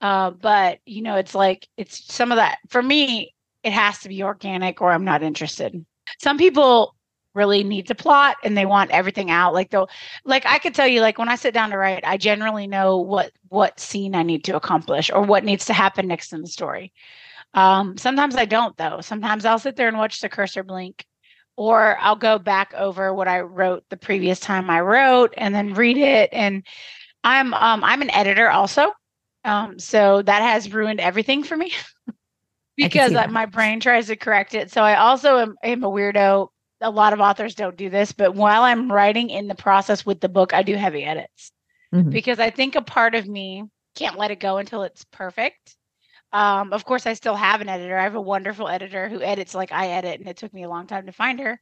Uh, 0.00 0.30
but 0.30 0.78
you 0.84 1.02
know, 1.02 1.16
it's 1.16 1.34
like 1.34 1.68
it's 1.76 2.12
some 2.12 2.32
of 2.32 2.36
that 2.36 2.58
for 2.68 2.82
me. 2.82 3.34
It 3.62 3.72
has 3.72 4.00
to 4.00 4.08
be 4.08 4.24
organic, 4.24 4.80
or 4.80 4.90
I'm 4.90 5.04
not 5.04 5.22
interested. 5.22 5.84
Some 6.20 6.36
people 6.36 6.96
really 7.34 7.64
need 7.64 7.86
to 7.86 7.94
plot 7.94 8.36
and 8.44 8.56
they 8.56 8.66
want 8.66 8.90
everything 8.90 9.30
out 9.30 9.54
like 9.54 9.70
though 9.70 9.88
like 10.24 10.44
i 10.46 10.58
could 10.58 10.74
tell 10.74 10.86
you 10.86 11.00
like 11.00 11.18
when 11.18 11.28
i 11.28 11.34
sit 11.34 11.54
down 11.54 11.70
to 11.70 11.78
write 11.78 12.04
i 12.04 12.16
generally 12.16 12.66
know 12.66 12.98
what 12.98 13.32
what 13.48 13.80
scene 13.80 14.14
i 14.14 14.22
need 14.22 14.44
to 14.44 14.56
accomplish 14.56 15.10
or 15.10 15.22
what 15.22 15.44
needs 15.44 15.64
to 15.64 15.72
happen 15.72 16.06
next 16.06 16.32
in 16.32 16.42
the 16.42 16.46
story 16.46 16.92
um 17.54 17.96
sometimes 17.96 18.36
i 18.36 18.44
don't 18.44 18.76
though 18.76 19.00
sometimes 19.00 19.44
i'll 19.44 19.58
sit 19.58 19.76
there 19.76 19.88
and 19.88 19.96
watch 19.96 20.20
the 20.20 20.28
cursor 20.28 20.62
blink 20.62 21.06
or 21.62 21.96
i'll 22.00 22.16
go 22.16 22.38
back 22.38 22.72
over 22.74 23.12
what 23.12 23.28
i 23.28 23.40
wrote 23.40 23.84
the 23.88 23.96
previous 23.96 24.40
time 24.40 24.68
i 24.70 24.80
wrote 24.80 25.34
and 25.36 25.54
then 25.54 25.74
read 25.74 25.96
it. 25.96 26.30
And 26.32 26.64
i'm 27.24 27.54
um 27.54 27.84
i'm 27.84 28.02
an 28.02 28.10
editor 28.10 28.48
also 28.48 28.92
um 29.44 29.78
so 29.78 30.22
that 30.22 30.42
has 30.42 30.72
ruined 30.72 31.00
everything 31.00 31.42
for 31.42 31.56
me. 31.56 31.72
Because 32.78 33.12
my 33.12 33.44
brain 33.44 33.80
tries 33.80 34.06
to 34.06 34.16
correct 34.16 34.54
it. 34.54 34.72
So 34.72 34.82
i 34.82 34.96
also 34.96 35.38
am, 35.38 35.56
am 35.62 35.84
a 35.84 35.90
weirdo. 35.90 36.48
A 36.80 36.90
lot 36.90 37.12
of 37.12 37.20
authors 37.20 37.54
don't 37.54 37.76
do 37.76 37.90
this, 37.90 38.12
but 38.12 38.34
while 38.34 38.62
I'm 38.62 38.90
writing 38.90 39.28
in 39.28 39.46
the 39.46 39.54
process 39.54 40.06
with 40.06 40.20
the 40.20 40.28
book, 40.30 40.54
I 40.54 40.62
do 40.62 40.74
heavy 40.74 41.04
edits. 41.04 41.52
Mm-hmm. 41.94 42.08
because 42.08 42.38
I 42.38 42.48
think 42.48 42.74
a 42.74 42.80
part 42.80 43.14
of 43.14 43.28
me 43.28 43.64
can't 43.94 44.16
let 44.16 44.30
it 44.30 44.40
go 44.40 44.56
until 44.56 44.82
it's 44.82 45.04
perfect. 45.12 45.76
Um, 46.32 46.72
of 46.72 46.84
course, 46.84 47.06
I 47.06 47.12
still 47.14 47.34
have 47.36 47.60
an 47.60 47.68
editor. 47.68 47.98
I 47.98 48.04
have 48.04 48.14
a 48.14 48.20
wonderful 48.20 48.68
editor 48.68 49.08
who 49.08 49.22
edits 49.22 49.54
like 49.54 49.72
I 49.72 49.88
edit, 49.88 50.20
and 50.20 50.28
it 50.28 50.36
took 50.36 50.52
me 50.54 50.62
a 50.64 50.68
long 50.68 50.86
time 50.86 51.06
to 51.06 51.12
find 51.12 51.38
her. 51.40 51.60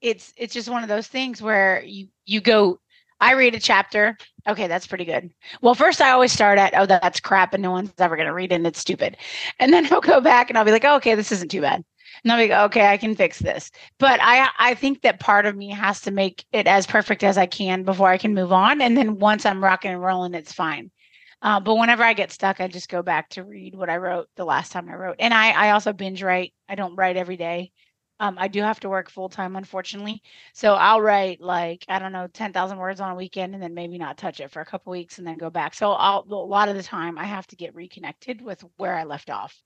It's 0.00 0.32
it's 0.36 0.54
just 0.54 0.68
one 0.68 0.82
of 0.82 0.88
those 0.88 1.08
things 1.08 1.42
where 1.42 1.82
you 1.84 2.08
you 2.26 2.40
go. 2.40 2.80
I 3.20 3.34
read 3.34 3.54
a 3.56 3.60
chapter. 3.60 4.16
Okay, 4.48 4.68
that's 4.68 4.86
pretty 4.86 5.04
good. 5.04 5.30
Well, 5.60 5.74
first 5.74 6.00
I 6.00 6.10
always 6.10 6.32
start 6.32 6.58
at, 6.58 6.72
oh, 6.76 6.86
that's 6.86 7.18
crap, 7.20 7.52
and 7.54 7.62
no 7.62 7.72
one's 7.72 7.92
ever 7.98 8.14
going 8.16 8.28
to 8.28 8.34
read 8.34 8.52
it, 8.52 8.56
and 8.56 8.66
it's 8.66 8.78
stupid. 8.78 9.16
And 9.58 9.72
then 9.72 9.86
I'll 9.92 10.00
go 10.00 10.20
back 10.20 10.50
and 10.50 10.58
I'll 10.58 10.64
be 10.64 10.70
like, 10.72 10.84
oh, 10.84 10.96
okay, 10.96 11.14
this 11.16 11.32
isn't 11.32 11.50
too 11.50 11.60
bad 11.62 11.84
and 12.22 12.32
I'll 12.32 12.38
be 12.38 12.48
like, 12.48 12.64
okay, 12.66 12.86
I 12.88 12.96
can 12.96 13.14
fix 13.14 13.38
this. 13.38 13.70
But 13.98 14.20
I 14.22 14.48
I 14.58 14.74
think 14.74 15.02
that 15.02 15.20
part 15.20 15.46
of 15.46 15.56
me 15.56 15.70
has 15.70 16.00
to 16.02 16.10
make 16.10 16.44
it 16.52 16.66
as 16.66 16.86
perfect 16.86 17.22
as 17.24 17.38
I 17.38 17.46
can 17.46 17.82
before 17.84 18.08
I 18.08 18.18
can 18.18 18.34
move 18.34 18.52
on. 18.52 18.80
And 18.80 18.96
then 18.96 19.18
once 19.18 19.46
I'm 19.46 19.62
rocking 19.62 19.92
and 19.92 20.02
rolling, 20.02 20.34
it's 20.34 20.52
fine. 20.52 20.90
Uh, 21.40 21.60
but 21.60 21.76
whenever 21.76 22.02
I 22.02 22.14
get 22.14 22.32
stuck, 22.32 22.60
I 22.60 22.68
just 22.68 22.88
go 22.88 23.02
back 23.02 23.28
to 23.30 23.44
read 23.44 23.74
what 23.74 23.90
I 23.90 23.96
wrote 23.98 24.28
the 24.36 24.44
last 24.44 24.72
time 24.72 24.88
I 24.88 24.94
wrote. 24.94 25.16
And 25.18 25.32
I 25.32 25.50
I 25.52 25.70
also 25.70 25.92
binge 25.92 26.22
write. 26.22 26.54
I 26.68 26.74
don't 26.74 26.96
write 26.96 27.16
every 27.16 27.36
day. 27.36 27.72
Um, 28.20 28.36
I 28.38 28.48
do 28.48 28.62
have 28.62 28.80
to 28.80 28.88
work 28.88 29.10
full 29.10 29.28
time, 29.28 29.54
unfortunately. 29.54 30.22
So 30.52 30.74
I'll 30.74 31.00
write 31.00 31.40
like 31.40 31.84
I 31.88 31.98
don't 32.00 32.12
know, 32.12 32.26
ten 32.28 32.52
thousand 32.52 32.78
words 32.78 33.00
on 33.00 33.12
a 33.12 33.14
weekend, 33.14 33.54
and 33.54 33.62
then 33.62 33.74
maybe 33.74 33.98
not 33.98 34.18
touch 34.18 34.40
it 34.40 34.50
for 34.50 34.60
a 34.60 34.66
couple 34.66 34.90
weeks, 34.90 35.18
and 35.18 35.26
then 35.26 35.38
go 35.38 35.50
back. 35.50 35.74
So 35.74 35.92
I'll, 35.92 36.24
a 36.28 36.34
lot 36.34 36.68
of 36.68 36.76
the 36.76 36.82
time, 36.82 37.16
I 37.18 37.24
have 37.24 37.46
to 37.48 37.56
get 37.56 37.74
reconnected 37.74 38.40
with 38.42 38.64
where 38.76 38.94
I 38.96 39.04
left 39.04 39.30
off 39.30 39.62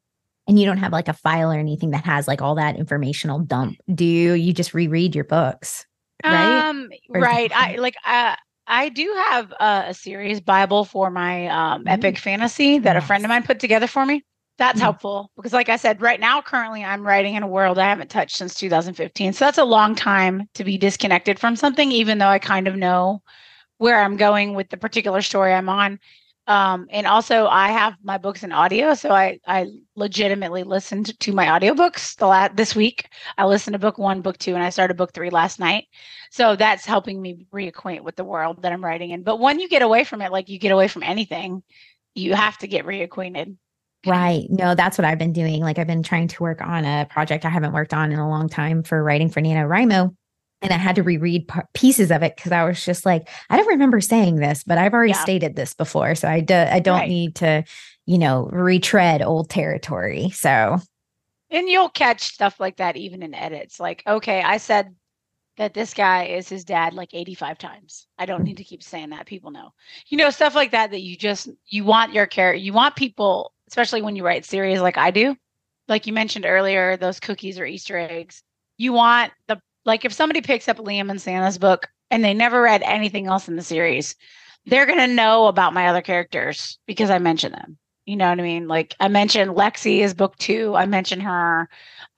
and 0.47 0.59
you 0.59 0.67
don't 0.67 0.79
have 0.79 0.93
like 0.93 1.09
a 1.09 1.13
file 1.13 1.53
or 1.53 1.59
anything 1.59 1.91
that 1.91 2.05
has 2.05 2.27
like 2.27 2.43
all 2.43 2.57
that 2.57 2.77
informational 2.77 3.39
dump 3.39 3.79
do 3.93 4.05
you 4.05 4.33
you 4.33 4.53
just 4.53 4.75
reread 4.75 5.15
your 5.15 5.25
books 5.25 5.87
right 6.25 6.67
um 6.69 6.89
right 7.09 7.53
i 7.55 7.77
like 7.77 7.95
uh 8.05 8.35
I 8.73 8.89
do 8.89 9.15
have 9.29 9.53
a, 9.61 9.85
a 9.89 9.95
series 9.95 10.41
Bible 10.41 10.87
for 10.87 11.11
my 11.11 11.47
um, 11.49 11.87
epic 11.87 12.17
fantasy 12.17 12.79
that 12.79 12.97
a 12.97 13.03
friend 13.03 13.23
of 13.23 13.29
mine 13.29 13.43
put 13.43 13.61
together 13.61 13.87
for 13.87 14.07
me. 14.07 14.25
That's 14.57 14.77
mm-hmm. 14.77 14.85
helpful 14.85 15.31
because, 15.37 15.53
like 15.53 15.69
I 15.69 15.77
said, 15.77 16.01
right 16.01 16.19
now, 16.19 16.41
currently, 16.41 16.83
I'm 16.83 17.07
writing 17.07 17.35
in 17.35 17.43
a 17.43 17.47
world 17.47 17.79
I 17.79 17.87
haven't 17.87 18.09
touched 18.09 18.35
since 18.35 18.55
2015. 18.55 19.35
So 19.35 19.45
that's 19.45 19.59
a 19.59 19.65
long 19.65 19.95
time 19.95 20.49
to 20.55 20.65
be 20.65 20.79
disconnected 20.79 21.39
from 21.39 21.55
something, 21.55 21.93
even 21.93 22.17
though 22.17 22.29
I 22.29 22.39
kind 22.39 22.67
of 22.67 22.75
know 22.75 23.23
where 23.77 24.03
I'm 24.03 24.17
going 24.17 24.55
with 24.55 24.71
the 24.71 24.79
particular 24.79 25.21
story 25.21 25.53
I'm 25.53 25.69
on 25.69 26.01
um 26.47 26.87
and 26.91 27.07
also 27.07 27.47
i 27.47 27.69
have 27.69 27.95
my 28.03 28.19
books 28.19 28.43
in 28.43 28.51
audio 28.51 28.95
so 28.95 29.11
i 29.11 29.39
i 29.47 29.67
legitimately 29.95 30.63
listened 30.65 31.19
to 31.21 31.33
my 31.33 31.47
audiobooks 31.47 32.17
the 32.17 32.27
last 32.27 32.57
this 32.57 32.75
week. 32.75 33.09
I 33.37 33.45
listened 33.45 33.75
to 33.75 33.79
book 33.79 33.99
one 33.99 34.23
book 34.23 34.39
two 34.39 34.55
and 34.55 34.63
i 34.63 34.71
started 34.71 34.97
book 34.97 35.13
three 35.13 35.31
last 35.31 35.61
night. 35.61 35.87
So 36.31 36.57
that's 36.57 36.87
helping 36.87 37.21
me 37.21 37.47
reacquaint 37.53 38.03
with 38.03 38.17
the 38.17 38.25
world 38.25 38.63
that 38.63 38.73
i'm 38.73 38.85
writing 38.85 39.11
in. 39.11 39.23
But 39.23 39.39
when 39.39 39.61
you 39.61 39.69
get 39.69 39.83
away 39.83 40.05
from 40.05 40.23
it 40.23 40.33
like 40.33 40.49
you 40.49 40.59
get 40.59 40.73
away 40.73 40.89
from 40.89 41.03
anything 41.03 41.63
you 42.15 42.35
have 42.35 42.59
to 42.59 42.67
get 42.67 42.85
reacquainted. 42.85 43.57
Right. 44.05 44.47
No, 44.51 44.75
that's 44.75 44.99
what 44.99 45.05
I've 45.05 45.19
been 45.19 45.33
doing. 45.33 45.63
Like 45.63 45.79
I've 45.79 45.87
been 45.87 46.03
trying 46.03 46.29
to 46.29 46.43
work 46.43 46.61
on 46.61 46.85
a 46.85 47.07
project 47.09 47.45
I 47.45 47.51
haven't 47.51 47.73
worked 47.73 47.95
on 47.95 48.11
in 48.11 48.19
a 48.19 48.29
long 48.29 48.49
time 48.49 48.83
for 48.83 49.03
writing 49.03 49.29
for 49.29 49.41
NaNoWriMo 49.41 50.15
and 50.63 50.73
I 50.73 50.77
had 50.77 50.97
to 50.97 51.03
reread 51.03 51.49
p- 51.49 51.61
pieces 51.75 52.11
of 52.11 52.23
it 52.23 52.37
because 52.37 52.53
I 52.53 52.65
was 52.65 52.85
just 52.85 53.05
like, 53.05 53.29
I 53.51 53.57
don't 53.57 53.67
remember 53.67 54.01
saying 54.01 54.37
this, 54.37 54.63
but 54.65 54.79
I've 54.79 54.95
already 54.95 55.13
yeah. 55.13 55.23
stated 55.23 55.57
this 55.57 55.75
before, 55.75 56.15
so 56.15 56.29
I 56.29 56.41
do, 56.41 56.55
I 56.55 56.79
don't 56.79 57.01
right. 57.01 57.09
need 57.09 57.35
to, 57.37 57.65
you 58.07 58.19
know, 58.19 58.49
retread 58.53 59.23
old 59.23 59.51
territory. 59.51 60.31
So, 60.31 60.79
and 61.51 61.69
you'll 61.69 61.91
catch 61.91 62.23
stuff 62.23 62.61
like 62.61 62.77
that 62.77 62.97
even 62.97 63.23
in 63.23 63.35
edits. 63.35 63.81
Like, 63.81 64.03
okay, 64.07 64.41
I 64.41 64.57
said 64.57 64.95
that 65.59 65.75
this 65.75 65.93
guy 65.93 66.25
is 66.25 66.49
his 66.49 66.65
dad 66.65 66.95
like 66.95 67.11
85 67.13 67.59
times. 67.59 68.07
I 68.19 68.25
don't 68.25 68.45
need 68.45 68.57
to 68.57 68.65
keep 68.65 68.83
saying 68.83 69.11
that. 69.11 69.27
People 69.27 69.51
know, 69.51 69.73
you 70.07 70.17
know, 70.17 70.31
stuff 70.31 70.55
like 70.55 70.71
that 70.71 70.93
that 70.93 71.03
you 71.03 71.17
just 71.17 71.49
you 71.67 71.85
want 71.85 72.15
your 72.15 72.27
character, 72.27 72.59
you 72.59 72.73
want 72.73 72.97
people, 72.97 73.53
especially 73.69 74.01
when 74.01 74.17
you 74.17 74.25
write 74.25 74.45
series 74.45 74.81
like 74.81 74.97
I 74.97 75.11
do. 75.11 75.37
Like 75.89 76.07
you 76.07 76.13
mentioned 76.13 76.47
earlier, 76.47 76.97
those 76.97 77.21
cookies 77.21 77.59
or 77.59 77.67
Easter 77.67 77.99
eggs. 77.99 78.43
You 78.79 78.93
want 78.93 79.33
the 79.49 79.61
like 79.85 80.05
if 80.05 80.13
somebody 80.13 80.41
picks 80.41 80.69
up 80.69 80.79
Liam 80.79 81.11
and 81.11 81.21
Sienna's 81.21 81.59
book 81.59 81.89
and 82.11 82.25
they 82.25 82.35
never 82.35 82.63
read 82.63 82.83
anything 82.83 83.27
else 83.27 83.49
in 83.49 83.57
the 83.57 83.63
series, 83.63 84.15
they're 84.67 84.87
going 84.87 84.99
to 84.99 85.07
know 85.07 85.47
about 85.47 85.75
my 85.75 85.89
other 85.89 86.03
characters 86.03 86.79
because 86.87 87.11
I 87.11 87.19
mentioned 87.19 87.55
them. 87.55 87.79
You 88.07 88.17
know 88.17 88.29
what 88.29 88.41
I 88.41 88.43
mean? 88.43 88.67
Like 88.67 88.95
I 89.01 89.09
mentioned 89.09 89.53
Lexi 89.53 89.99
is 89.99 90.15
book 90.15 90.37
two. 90.37 90.75
I 90.75 90.87
mentioned 90.87 91.23
her. 91.23 91.69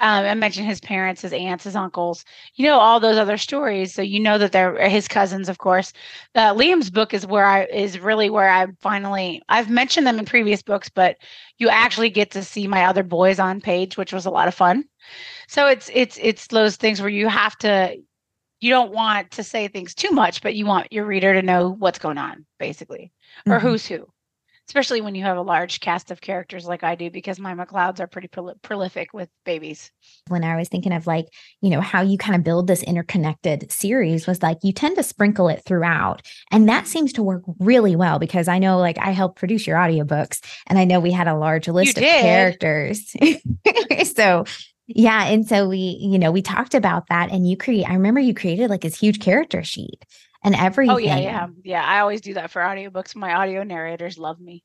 Um, 0.01 0.25
I 0.25 0.35
mentioned 0.35 0.67
his 0.67 0.81
parents, 0.81 1.23
his 1.23 1.33
aunts, 1.33 1.65
his 1.65 1.77
uncles. 1.77 2.25
You 2.57 2.67
know 2.67 2.79
all 2.79 2.99
those 2.99 3.17
other 3.17 3.39
stories, 3.39 3.95
so 3.95 4.03
you 4.03 4.19
know 4.19 4.39
that 4.39 4.53
they're 4.53 4.89
his 4.89 5.07
cousins, 5.07 5.49
of 5.49 5.59
course. 5.59 5.93
Uh, 6.35 6.53
Liam's 6.53 6.91
book 6.91 7.15
is 7.15 7.27
where 7.27 7.47
I 7.47 7.65
is 7.67 8.01
really 8.01 8.29
where 8.29 8.51
I 8.51 8.67
finally 8.81 9.41
I've 9.49 9.71
mentioned 9.71 10.07
them 10.07 10.19
in 10.19 10.25
previous 10.25 10.63
books, 10.63 10.89
but 10.89 11.19
you 11.59 11.69
actually 11.69 12.11
get 12.11 12.33
to 12.33 12.43
see 12.43 12.67
my 12.67 12.85
other 12.85 13.05
boys 13.05 13.39
on 13.39 13.61
page, 13.61 13.97
which 13.97 14.13
was 14.13 14.27
a 14.27 14.31
lot 14.31 14.49
of 14.49 14.55
fun. 14.55 14.85
So 15.49 15.69
it's 15.69 15.91
it's 15.95 16.19
it's 16.21 16.49
those 16.49 16.77
things 16.77 17.01
where 17.01 17.11
you 17.11 17.29
have 17.29 17.57
to 17.59 17.97
you 18.61 18.71
don't 18.71 18.93
want 18.93 19.31
to 19.33 19.45
say 19.45 19.69
things 19.69 19.95
too 19.95 20.11
much, 20.11 20.43
but 20.43 20.55
you 20.55 20.67
want 20.67 20.93
your 20.93 21.05
reader 21.05 21.35
to 21.35 21.43
know 21.43 21.77
what's 21.79 21.99
going 21.99 22.19
on, 22.19 22.47
basically, 22.59 23.13
or 23.47 23.59
mm-hmm. 23.59 23.67
who's 23.67 23.87
who. 23.87 24.09
Especially 24.69 25.01
when 25.01 25.15
you 25.15 25.23
have 25.25 25.37
a 25.37 25.43
large 25.43 25.81
cast 25.81 26.11
of 26.11 26.21
characters 26.21 26.67
like 26.67 26.83
I 26.83 26.95
do, 26.95 27.11
because 27.11 27.39
my 27.39 27.55
McLeods 27.55 28.01
are 28.01 28.07
pretty 28.07 28.29
prol- 28.29 28.61
prolific 28.63 29.13
with 29.13 29.29
babies. 29.45 29.91
When 30.29 30.43
I 30.43 30.57
was 30.57 30.69
thinking 30.69 30.93
of 30.93 31.07
like, 31.07 31.27
you 31.61 31.71
know, 31.71 31.81
how 31.81 32.01
you 32.03 32.17
kind 32.17 32.35
of 32.35 32.45
build 32.45 32.67
this 32.67 32.83
interconnected 32.83 33.71
series 33.71 34.27
was 34.27 34.43
like 34.43 34.59
you 34.63 34.73
tend 34.73 34.97
to 34.97 35.03
sprinkle 35.03 35.49
it 35.49 35.63
throughout. 35.67 36.23
And 36.51 36.69
that 36.69 36.87
seems 36.87 37.13
to 37.15 37.23
work 37.23 37.43
really 37.59 37.95
well 37.95 38.19
because 38.19 38.49
I 38.49 38.59
know 38.59 38.79
like 38.79 38.99
I 38.99 39.11
helped 39.11 39.39
produce 39.39 39.67
your 39.67 39.77
audiobooks 39.77 40.41
and 40.67 40.79
I 40.79 40.85
know 40.85 40.99
we 40.99 41.13
had 41.13 41.29
a 41.29 41.37
large 41.37 41.69
list 41.69 41.99
of 41.99 42.05
characters. 42.05 43.15
so 44.15 44.45
yeah. 44.87 45.27
And 45.29 45.47
so 45.47 45.69
we, 45.69 45.99
you 46.01 46.19
know, 46.19 46.31
we 46.31 46.43
talked 46.43 46.75
about 46.75 47.09
that 47.09 47.31
and 47.31 47.49
you 47.49 47.57
create, 47.57 47.89
I 47.89 47.95
remember 47.95 48.21
you 48.21 48.35
created 48.35 48.69
like 48.69 48.83
this 48.83 48.99
huge 48.99 49.21
character 49.21 49.63
sheet 49.63 50.05
and 50.45 50.55
everything. 50.55 50.95
Oh, 50.95 50.99
yeah. 50.99 51.19
Yeah. 51.19 51.47
Yeah. 51.65 51.85
I 51.85 52.01
always 52.01 52.21
do 52.21 52.35
that 52.35 52.51
for 52.51 52.63
audiobooks. 52.63 53.17
My 53.17 53.35
audio 53.35 53.63
narrators 53.65 54.19
love 54.19 54.39
me 54.41 54.63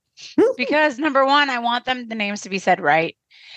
because 0.58 1.00
number 1.00 1.26
one, 1.26 1.50
I 1.50 1.60
want 1.60 1.86
them, 1.86 2.08
the 2.08 2.16
names 2.16 2.42
to 2.42 2.50
be 2.50 2.60
said 2.60 2.80
right. 2.80 3.16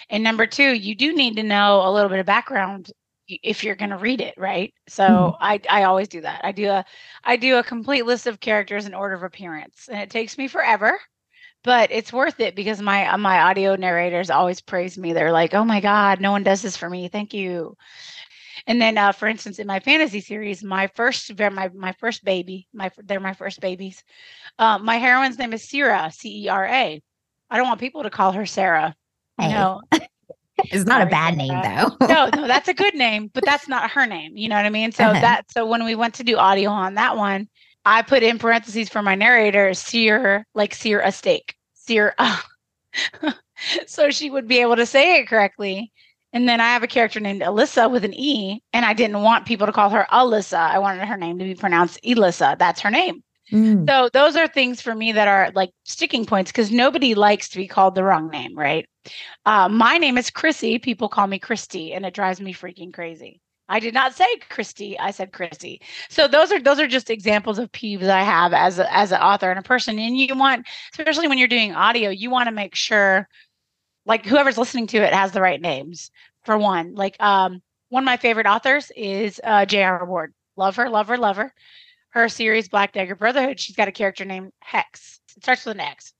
And 0.08 0.22
number 0.22 0.46
two, 0.46 0.72
you 0.72 0.94
do 0.94 1.14
need 1.14 1.37
to 1.37 1.42
know 1.42 1.82
a 1.85 1.92
little 1.92 2.08
bit 2.08 2.20
of 2.20 2.26
background 2.26 2.90
if 3.28 3.64
you're 3.64 3.76
going 3.76 3.90
to 3.90 3.96
read 3.96 4.20
it 4.20 4.35
right 4.37 4.74
so 4.88 5.04
mm-hmm. 5.04 5.37
i 5.42 5.58
i 5.70 5.85
always 5.85 6.08
do 6.08 6.20
that 6.20 6.40
i 6.44 6.50
do 6.52 6.68
a 6.68 6.85
i 7.22 7.37
do 7.37 7.56
a 7.56 7.62
complete 7.62 8.04
list 8.04 8.26
of 8.26 8.40
characters 8.40 8.85
in 8.85 8.92
order 8.92 9.14
of 9.14 9.22
appearance 9.22 9.88
and 9.90 10.00
it 10.00 10.11
takes 10.11 10.37
me 10.37 10.48
forever 10.48 10.98
but 11.64 11.92
it's 11.92 12.12
worth 12.12 12.40
it 12.40 12.54
because 12.54 12.82
my 12.82 13.16
my 13.16 13.42
audio 13.42 13.76
narrators 13.76 14.30
always 14.30 14.61
praise 14.61 14.98
me. 14.98 15.12
They're 15.12 15.32
like, 15.32 15.54
"Oh 15.54 15.64
my 15.64 15.80
god, 15.80 16.20
no 16.20 16.32
one 16.32 16.42
does 16.42 16.62
this 16.62 16.76
for 16.76 16.90
me. 16.90 17.08
Thank 17.08 17.35
you." 17.35 17.76
And 18.66 18.81
then, 18.81 18.96
uh, 18.98 19.12
for 19.12 19.27
instance, 19.29 19.59
in 19.59 19.66
my 19.66 19.81
fantasy 19.81 20.20
series, 20.20 20.62
my 20.62 20.87
first 20.88 21.31
my 21.38 21.68
my 21.75 21.92
first 21.98 22.25
baby, 22.25 22.68
my 22.72 22.90
they're 23.05 23.20
my 23.20 23.35
first 23.35 23.61
babies. 23.61 24.03
Uh, 24.59 24.79
my 24.79 24.98
heroine's 24.98 25.38
name 25.38 25.53
is 25.53 25.68
Cera, 25.68 26.11
C 26.12 26.44
E 26.44 26.48
R 26.48 26.66
A. 26.66 27.03
I 27.51 27.57
don't 27.57 27.66
want 27.66 27.81
people 27.81 28.03
to 28.03 28.11
call 28.11 28.33
her 28.33 28.46
Sarah. 28.46 28.94
Hey. 29.38 29.53
No. 29.53 29.83
it's 30.59 30.85
not 30.85 31.01
Sorry, 31.01 31.03
a 31.03 31.11
bad 31.11 31.37
name 31.37 31.48
though. 31.48 32.07
no, 32.07 32.31
no, 32.35 32.46
that's 32.46 32.68
a 32.68 32.75
good 32.75 32.94
name, 32.94 33.31
but 33.33 33.44
that's 33.44 33.68
not 33.68 33.90
her 33.90 34.07
name. 34.07 34.37
You 34.37 34.48
know 34.48 34.57
what 34.57 34.66
I 34.66 34.70
mean? 34.70 34.92
So 34.92 35.05
uh-huh. 35.05 35.20
that 35.20 35.51
so 35.51 35.66
when 35.66 35.85
we 35.85 35.94
went 35.94 36.14
to 36.14 36.25
do 36.25 36.37
audio 36.37 36.70
on 36.70 36.94
that 36.94 37.16
one, 37.16 37.48
I 37.85 38.03
put 38.03 38.22
in 38.22 38.38
parentheses 38.38 38.88
for 38.88 39.03
my 39.03 39.14
narrator, 39.14 39.75
sear, 39.75 40.46
like 40.55 40.75
sear 40.75 41.01
a 41.01 41.12
steak, 41.12 41.57
sear. 41.75 42.14
So 43.87 44.11
she 44.11 44.31
would 44.31 44.48
be 44.48 44.61
able 44.61 44.77
to 44.77 44.87
say 44.87 45.20
it 45.20 45.29
correctly. 45.29 45.92
And 46.32 46.48
then 46.48 46.60
I 46.60 46.68
have 46.68 46.82
a 46.82 46.88
character 46.88 47.20
named 47.20 47.42
Alyssa 47.42 47.90
with 47.90 48.04
an 48.04 48.14
E, 48.14 48.62
and 48.72 48.84
I 48.84 48.94
didn't 48.94 49.22
want 49.22 49.46
people 49.46 49.66
to 49.66 49.72
call 49.72 49.90
her 49.90 50.06
Alyssa. 50.10 50.58
I 50.58 50.78
wanted 50.78 51.06
her 51.06 51.16
name 51.16 51.38
to 51.38 51.44
be 51.44 51.54
pronounced 51.54 52.00
Elissa. 52.02 52.56
That's 52.58 52.80
her 52.80 52.90
name. 52.90 53.22
Mm. 53.50 53.88
So 53.88 54.08
those 54.12 54.34
are 54.36 54.48
things 54.48 54.80
for 54.80 54.94
me 54.94 55.12
that 55.12 55.28
are 55.28 55.50
like 55.54 55.70
sticking 55.84 56.24
points 56.24 56.50
because 56.50 56.70
nobody 56.70 57.14
likes 57.14 57.50
to 57.50 57.58
be 57.58 57.68
called 57.68 57.94
the 57.94 58.04
wrong 58.04 58.30
name, 58.30 58.56
right? 58.56 58.88
Uh, 59.44 59.68
my 59.68 59.98
name 59.98 60.16
is 60.16 60.30
Chrissy. 60.30 60.78
People 60.78 61.08
call 61.08 61.26
me 61.26 61.38
Christy, 61.38 61.92
and 61.92 62.06
it 62.06 62.14
drives 62.14 62.40
me 62.40 62.54
freaking 62.54 62.94
crazy. 62.94 63.40
I 63.68 63.80
did 63.80 63.94
not 63.94 64.14
say 64.14 64.26
Christy. 64.48 64.98
I 64.98 65.10
said 65.10 65.32
Chrissy. 65.32 65.80
So 66.08 66.28
those 66.28 66.52
are 66.52 66.60
those 66.60 66.78
are 66.78 66.86
just 66.86 67.10
examples 67.10 67.58
of 67.58 67.72
peeves 67.72 68.08
I 68.08 68.22
have 68.22 68.52
as 68.52 68.78
a, 68.78 68.94
as 68.94 69.12
an 69.12 69.20
author 69.20 69.50
and 69.50 69.58
a 69.58 69.62
person. 69.62 69.98
And 69.98 70.16
you 70.16 70.34
want, 70.34 70.66
especially 70.92 71.28
when 71.28 71.38
you're 71.38 71.48
doing 71.48 71.74
audio, 71.74 72.10
you 72.10 72.30
want 72.30 72.48
to 72.48 72.54
make 72.54 72.74
sure, 72.74 73.28
like 74.04 74.26
whoever's 74.26 74.58
listening 74.58 74.86
to 74.88 74.98
it 74.98 75.12
has 75.12 75.32
the 75.32 75.40
right 75.40 75.60
names. 75.60 76.10
For 76.44 76.58
one, 76.58 76.94
like 76.94 77.20
um, 77.22 77.62
one 77.88 78.02
of 78.02 78.06
my 78.06 78.16
favorite 78.16 78.46
authors 78.46 78.90
is 78.96 79.40
uh, 79.44 79.64
J.R. 79.64 80.04
Ward. 80.04 80.34
Love 80.56 80.76
her, 80.76 80.90
love 80.90 81.08
her, 81.08 81.16
love 81.16 81.36
her. 81.36 81.54
Her 82.10 82.28
series 82.28 82.68
Black 82.68 82.92
Dagger 82.92 83.14
Brotherhood. 83.14 83.60
She's 83.60 83.76
got 83.76 83.88
a 83.88 83.92
character 83.92 84.24
named 84.24 84.52
Hex. 84.60 85.20
It 85.36 85.44
starts 85.44 85.64
with 85.64 85.76
an 85.76 85.80
X 85.80 86.12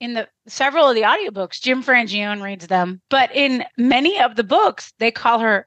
in 0.00 0.14
the 0.14 0.28
several 0.46 0.88
of 0.88 0.94
the 0.94 1.02
audiobooks, 1.02 1.60
Jim 1.60 1.82
Frangione 1.82 2.42
reads 2.42 2.66
them, 2.66 3.00
but 3.08 3.34
in 3.34 3.64
many 3.78 4.20
of 4.20 4.36
the 4.36 4.44
books, 4.44 4.92
they 4.98 5.10
call 5.10 5.38
her 5.38 5.66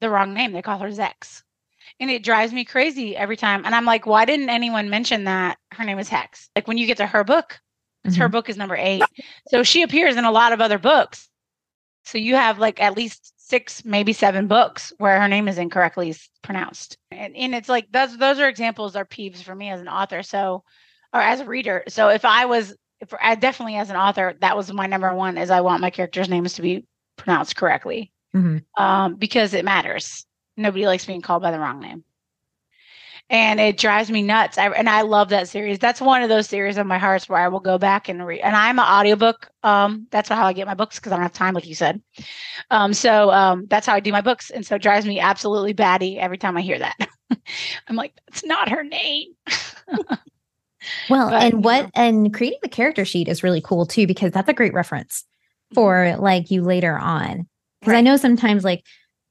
the 0.00 0.10
wrong 0.10 0.34
name. 0.34 0.52
They 0.52 0.62
call 0.62 0.78
her 0.78 0.88
Zex. 0.88 1.42
And 2.00 2.10
it 2.10 2.24
drives 2.24 2.52
me 2.52 2.64
crazy 2.64 3.16
every 3.16 3.36
time. 3.36 3.64
And 3.64 3.74
I'm 3.74 3.84
like, 3.84 4.04
why 4.04 4.24
didn't 4.24 4.50
anyone 4.50 4.90
mention 4.90 5.24
that 5.24 5.58
her 5.72 5.84
name 5.84 5.98
is 5.98 6.08
Hex? 6.08 6.50
Like 6.54 6.68
when 6.68 6.78
you 6.78 6.86
get 6.86 6.98
to 6.98 7.06
her 7.06 7.24
book, 7.24 7.60
mm-hmm. 8.14 8.22
her 8.22 8.28
book 8.28 8.48
is 8.48 8.56
number 8.56 8.76
eight. 8.76 9.02
So 9.48 9.62
she 9.62 9.82
appears 9.82 10.16
in 10.16 10.24
a 10.24 10.32
lot 10.32 10.52
of 10.52 10.60
other 10.60 10.78
books. 10.78 11.28
So 12.04 12.18
you 12.18 12.36
have 12.36 12.58
like 12.58 12.80
at 12.80 12.96
least 12.96 13.34
six, 13.36 13.84
maybe 13.84 14.12
seven 14.12 14.46
books 14.46 14.92
where 14.98 15.20
her 15.20 15.28
name 15.28 15.48
is 15.48 15.58
incorrectly 15.58 16.14
pronounced. 16.42 16.98
And, 17.10 17.34
and 17.36 17.54
it's 17.54 17.68
like 17.68 17.90
those 17.90 18.16
those 18.16 18.38
are 18.38 18.48
examples 18.48 18.96
are 18.96 19.04
peeves 19.04 19.42
for 19.42 19.54
me 19.54 19.70
as 19.70 19.80
an 19.80 19.88
author. 19.88 20.22
So 20.22 20.62
or 21.12 21.20
as 21.20 21.40
a 21.40 21.46
reader. 21.46 21.84
So 21.88 22.08
if 22.08 22.24
I 22.24 22.46
was 22.46 22.76
if 23.00 23.12
I 23.20 23.34
definitely 23.34 23.76
as 23.76 23.90
an 23.90 23.96
author, 23.96 24.36
that 24.40 24.56
was 24.56 24.72
my 24.72 24.86
number 24.86 25.12
one 25.14 25.38
is 25.38 25.50
I 25.50 25.60
want 25.60 25.80
my 25.80 25.90
characters' 25.90 26.28
names 26.28 26.54
to 26.54 26.62
be 26.62 26.86
pronounced 27.16 27.56
correctly 27.56 28.12
mm-hmm. 28.34 28.82
um, 28.82 29.16
because 29.16 29.54
it 29.54 29.64
matters. 29.64 30.24
Nobody 30.56 30.86
likes 30.86 31.04
being 31.04 31.20
called 31.20 31.42
by 31.42 31.50
the 31.50 31.58
wrong 31.58 31.80
name. 31.80 32.04
And 33.28 33.58
it 33.58 33.76
drives 33.76 34.10
me 34.10 34.22
nuts. 34.22 34.56
I, 34.56 34.68
and 34.68 34.88
I 34.88 35.02
love 35.02 35.30
that 35.30 35.48
series. 35.48 35.80
That's 35.80 36.00
one 36.00 36.22
of 36.22 36.28
those 36.28 36.48
series 36.48 36.76
of 36.76 36.86
my 36.86 36.98
hearts 36.98 37.28
where 37.28 37.40
I 37.40 37.48
will 37.48 37.60
go 37.60 37.76
back 37.76 38.08
and 38.08 38.24
read. 38.24 38.40
And 38.40 38.54
I'm 38.54 38.78
an 38.78 38.84
audiobook. 38.84 39.50
Um, 39.64 40.06
that's 40.10 40.28
how 40.28 40.46
I 40.46 40.52
get 40.52 40.66
my 40.66 40.74
books 40.74 40.96
because 40.96 41.10
I 41.10 41.16
don't 41.16 41.24
have 41.24 41.32
time, 41.32 41.54
like 41.54 41.66
you 41.66 41.74
said. 41.74 42.00
Um, 42.70 42.94
so 42.94 43.32
um, 43.32 43.66
that's 43.68 43.86
how 43.86 43.94
I 43.94 44.00
do 44.00 44.12
my 44.12 44.20
books. 44.20 44.50
And 44.50 44.64
so 44.64 44.76
it 44.76 44.82
drives 44.82 45.06
me 45.06 45.18
absolutely 45.18 45.72
batty 45.72 46.20
every 46.20 46.38
time 46.38 46.56
I 46.56 46.60
hear 46.60 46.78
that. 46.78 46.96
I'm 47.88 47.96
like, 47.96 48.12
that's 48.28 48.44
not 48.44 48.68
her 48.68 48.84
name. 48.84 49.34
well, 51.10 51.30
but, 51.30 51.42
and 51.42 51.64
what, 51.64 51.82
know. 51.84 51.90
and 51.96 52.32
creating 52.32 52.60
the 52.62 52.68
character 52.68 53.04
sheet 53.04 53.26
is 53.26 53.42
really 53.42 53.60
cool 53.60 53.86
too, 53.86 54.06
because 54.06 54.30
that's 54.30 54.48
a 54.48 54.54
great 54.54 54.72
reference 54.72 55.24
for 55.74 55.96
mm-hmm. 55.96 56.22
like 56.22 56.50
you 56.52 56.62
later 56.62 56.96
on 56.96 57.48
because 57.80 57.92
right. 57.92 57.98
I 57.98 58.02
know 58.02 58.16
sometimes 58.16 58.64
like 58.64 58.84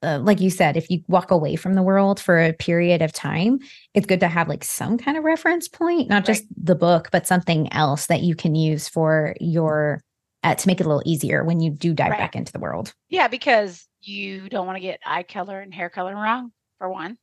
uh, 0.03 0.19
like 0.19 0.39
you 0.39 0.49
said, 0.49 0.77
if 0.77 0.89
you 0.89 1.01
walk 1.07 1.31
away 1.31 1.55
from 1.55 1.73
the 1.73 1.81
world 1.81 2.19
for 2.19 2.39
a 2.39 2.53
period 2.53 3.01
of 3.01 3.11
time, 3.11 3.59
it's 3.93 4.05
good 4.05 4.19
to 4.19 4.27
have 4.27 4.47
like 4.47 4.63
some 4.63 4.97
kind 4.97 5.17
of 5.17 5.23
reference 5.23 5.67
point, 5.67 6.09
not 6.09 6.25
just 6.25 6.43
the 6.55 6.75
book, 6.75 7.09
but 7.11 7.25
something 7.25 7.71
else 7.73 8.07
that 8.07 8.21
you 8.21 8.35
can 8.35 8.55
use 8.55 8.87
for 8.87 9.35
your 9.39 10.01
uh, 10.43 10.53
to 10.53 10.67
make 10.67 10.79
it 10.79 10.85
a 10.85 10.89
little 10.89 11.03
easier 11.05 11.43
when 11.43 11.59
you 11.59 11.71
do 11.71 11.93
dive 11.93 12.11
right. 12.11 12.19
back 12.19 12.35
into 12.35 12.51
the 12.51 12.59
world. 12.59 12.93
Yeah, 13.09 13.27
because 13.27 13.87
you 14.01 14.47
don't 14.47 14.67
want 14.67 14.75
to 14.75 14.81
get 14.81 14.99
eye 15.05 15.23
color 15.23 15.59
and 15.59 15.73
hair 15.73 15.89
color 15.89 16.13
wrong 16.13 16.51
for 16.77 16.89
one, 16.89 17.17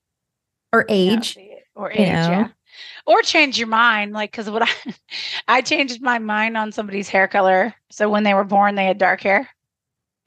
or 0.72 0.84
age, 0.88 1.38
or 1.76 1.92
age, 1.92 2.00
you 2.00 2.06
know? 2.06 2.12
yeah, 2.12 2.48
or 3.06 3.22
change 3.22 3.58
your 3.58 3.68
mind. 3.68 4.12
Like, 4.12 4.32
because 4.32 4.50
what 4.50 4.62
I 4.68 4.94
I 5.46 5.60
changed 5.60 6.02
my 6.02 6.18
mind 6.18 6.56
on 6.56 6.72
somebody's 6.72 7.08
hair 7.08 7.28
color, 7.28 7.74
so 7.90 8.08
when 8.08 8.24
they 8.24 8.34
were 8.34 8.44
born, 8.44 8.74
they 8.74 8.86
had 8.86 8.98
dark 8.98 9.20
hair 9.20 9.48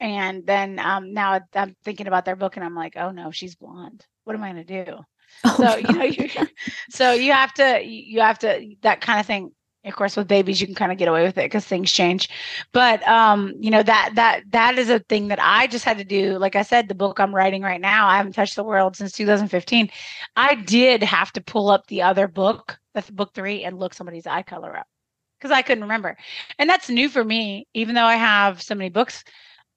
and 0.00 0.46
then 0.46 0.78
um, 0.78 1.12
now 1.12 1.40
I'm 1.54 1.76
thinking 1.84 2.06
about 2.06 2.24
their 2.24 2.36
book, 2.36 2.56
and 2.56 2.64
I'm 2.64 2.74
like, 2.74 2.96
oh 2.96 3.10
no, 3.10 3.30
she's 3.30 3.54
blonde. 3.54 4.04
What 4.24 4.36
am 4.36 4.42
I 4.42 4.52
going 4.52 4.66
to 4.66 4.84
do? 4.84 4.98
Oh, 5.44 5.56
so 5.56 5.64
no. 5.64 5.76
you 5.76 5.98
know, 5.98 6.04
you, 6.04 6.30
so 6.88 7.12
you 7.12 7.32
have 7.32 7.52
to, 7.54 7.84
you 7.84 8.20
have 8.20 8.38
to 8.38 8.74
that 8.82 9.00
kind 9.00 9.20
of 9.20 9.26
thing. 9.26 9.50
Of 9.84 9.94
course, 9.94 10.16
with 10.16 10.26
babies, 10.28 10.60
you 10.60 10.66
can 10.66 10.74
kind 10.74 10.90
of 10.90 10.98
get 10.98 11.08
away 11.08 11.24
with 11.24 11.36
it 11.36 11.44
because 11.44 11.64
things 11.64 11.92
change. 11.92 12.28
But 12.72 13.06
um, 13.06 13.52
you 13.58 13.70
know 13.70 13.82
that 13.82 14.12
that 14.14 14.42
that 14.50 14.78
is 14.78 14.88
a 14.88 15.00
thing 15.00 15.28
that 15.28 15.40
I 15.40 15.66
just 15.66 15.84
had 15.84 15.98
to 15.98 16.04
do. 16.04 16.38
Like 16.38 16.56
I 16.56 16.62
said, 16.62 16.88
the 16.88 16.94
book 16.94 17.20
I'm 17.20 17.34
writing 17.34 17.62
right 17.62 17.80
now, 17.80 18.08
I 18.08 18.16
haven't 18.16 18.32
touched 18.32 18.56
the 18.56 18.64
world 18.64 18.96
since 18.96 19.12
2015. 19.12 19.90
I 20.36 20.54
did 20.54 21.02
have 21.02 21.32
to 21.32 21.40
pull 21.40 21.68
up 21.68 21.86
the 21.88 22.02
other 22.02 22.28
book, 22.28 22.78
that's 22.94 23.10
book 23.10 23.34
three, 23.34 23.64
and 23.64 23.78
look 23.78 23.94
somebody's 23.94 24.26
eye 24.26 24.42
color 24.42 24.76
up 24.76 24.86
because 25.38 25.50
I 25.50 25.62
couldn't 25.62 25.84
remember. 25.84 26.16
And 26.58 26.68
that's 26.68 26.88
new 26.88 27.08
for 27.08 27.24
me, 27.24 27.66
even 27.74 27.94
though 27.94 28.04
I 28.04 28.16
have 28.16 28.62
so 28.62 28.74
many 28.74 28.90
books. 28.90 29.24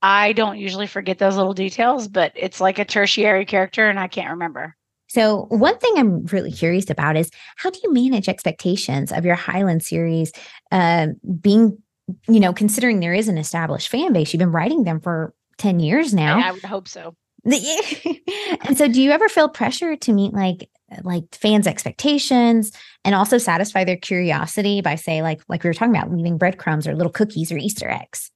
I 0.01 0.33
don't 0.33 0.57
usually 0.57 0.87
forget 0.87 1.17
those 1.17 1.35
little 1.35 1.53
details, 1.53 2.07
but 2.07 2.31
it's 2.35 2.61
like 2.61 2.79
a 2.79 2.85
tertiary 2.85 3.45
character 3.45 3.89
and 3.89 3.99
I 3.99 4.07
can't 4.07 4.31
remember. 4.31 4.75
So, 5.07 5.47
one 5.49 5.77
thing 5.79 5.93
I'm 5.97 6.25
really 6.27 6.51
curious 6.51 6.89
about 6.89 7.17
is 7.17 7.31
how 7.57 7.71
do 7.71 7.79
you 7.83 7.91
manage 7.91 8.29
expectations 8.29 9.11
of 9.11 9.25
your 9.25 9.35
Highland 9.35 9.83
series 9.83 10.31
uh, 10.71 11.07
being, 11.41 11.81
you 12.27 12.39
know, 12.39 12.53
considering 12.53 12.99
there 12.99 13.13
is 13.13 13.27
an 13.27 13.37
established 13.37 13.89
fan 13.89 14.13
base? 14.13 14.31
You've 14.31 14.39
been 14.39 14.51
writing 14.51 14.83
them 14.83 15.01
for 15.01 15.33
10 15.57 15.79
years 15.79 16.13
now. 16.13 16.39
I, 16.39 16.49
I 16.49 16.51
would 16.51 16.63
hope 16.63 16.87
so. 16.87 17.15
and 17.45 18.77
so 18.77 18.87
do 18.89 19.01
you 19.01 19.11
ever 19.11 19.29
feel 19.29 19.47
pressure 19.47 19.95
to 19.95 20.11
meet 20.11 20.33
like 20.33 20.69
like 21.03 21.23
fans 21.33 21.67
expectations 21.67 22.73
and 23.05 23.15
also 23.15 23.37
satisfy 23.37 23.85
their 23.85 23.95
curiosity 23.95 24.81
by 24.81 24.95
say 24.95 25.21
like 25.21 25.41
like 25.47 25.63
we 25.63 25.69
were 25.69 25.73
talking 25.73 25.95
about 25.95 26.11
leaving 26.11 26.37
breadcrumbs 26.37 26.85
or 26.85 26.95
little 26.95 27.11
cookies 27.11 27.49
or 27.49 27.57
easter 27.57 27.89
eggs 27.89 28.29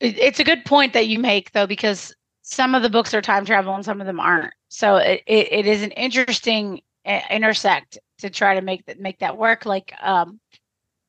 it's 0.00 0.40
a 0.40 0.44
good 0.44 0.64
point 0.64 0.92
that 0.94 1.08
you 1.08 1.18
make, 1.18 1.52
though, 1.52 1.66
because 1.66 2.14
some 2.42 2.74
of 2.74 2.82
the 2.82 2.90
books 2.90 3.14
are 3.14 3.20
time 3.20 3.44
travel 3.44 3.74
and 3.74 3.84
some 3.84 4.00
of 4.00 4.06
them 4.06 4.18
aren't. 4.18 4.52
So 4.68 4.96
it, 4.96 5.22
it, 5.26 5.52
it 5.52 5.66
is 5.66 5.82
an 5.82 5.90
interesting 5.92 6.80
uh, 7.06 7.20
intersect 7.30 7.98
to 8.18 8.30
try 8.30 8.54
to 8.54 8.62
make 8.62 8.86
that 8.86 9.00
make 9.00 9.18
that 9.18 9.36
work. 9.36 9.66
Like, 9.66 9.92
um, 10.00 10.40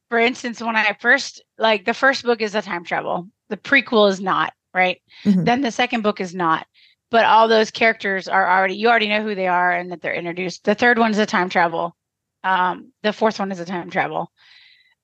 for 0.09 0.19
instance, 0.19 0.61
when 0.61 0.75
I 0.75 0.95
first 0.99 1.43
like 1.57 1.85
the 1.85 1.93
first 1.93 2.23
book 2.23 2.41
is 2.41 2.55
a 2.55 2.61
time 2.61 2.83
travel, 2.83 3.27
the 3.49 3.57
prequel 3.57 4.09
is 4.09 4.19
not 4.19 4.53
right. 4.73 5.01
Mm-hmm. 5.23 5.43
Then 5.43 5.61
the 5.61 5.71
second 5.71 6.01
book 6.01 6.19
is 6.19 6.35
not, 6.35 6.67
but 7.09 7.25
all 7.25 7.47
those 7.47 7.71
characters 7.71 8.27
are 8.27 8.49
already 8.49 8.75
you 8.75 8.89
already 8.89 9.09
know 9.09 9.23
who 9.23 9.35
they 9.35 9.47
are 9.47 9.71
and 9.71 9.91
that 9.91 10.01
they're 10.01 10.13
introduced. 10.13 10.63
The 10.63 10.75
third 10.75 10.99
one 10.99 11.11
is 11.11 11.17
a 11.17 11.25
time 11.25 11.49
travel. 11.49 11.95
Um, 12.43 12.91
the 13.03 13.13
fourth 13.13 13.39
one 13.39 13.51
is 13.51 13.59
a 13.59 13.65
time 13.65 13.89
travel. 13.89 14.31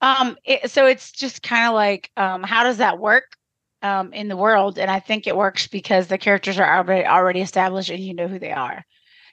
Um, 0.01 0.37
it, 0.43 0.69
so 0.69 0.85
it's 0.85 1.11
just 1.11 1.41
kind 1.41 1.67
of 1.67 1.73
like, 1.73 2.11
um, 2.17 2.43
how 2.43 2.63
does 2.63 2.77
that 2.77 2.99
work? 2.99 3.36
Um, 3.81 4.13
in 4.13 4.27
the 4.27 4.37
world, 4.37 4.79
and 4.79 4.89
I 4.89 4.99
think 4.99 5.27
it 5.27 5.37
works 5.37 5.67
because 5.67 6.07
the 6.07 6.17
characters 6.17 6.59
are 6.59 6.77
already 6.77 7.05
already 7.05 7.41
established 7.41 7.89
and 7.89 7.99
you 7.99 8.13
know 8.13 8.27
who 8.27 8.39
they 8.39 8.51
are. 8.51 8.83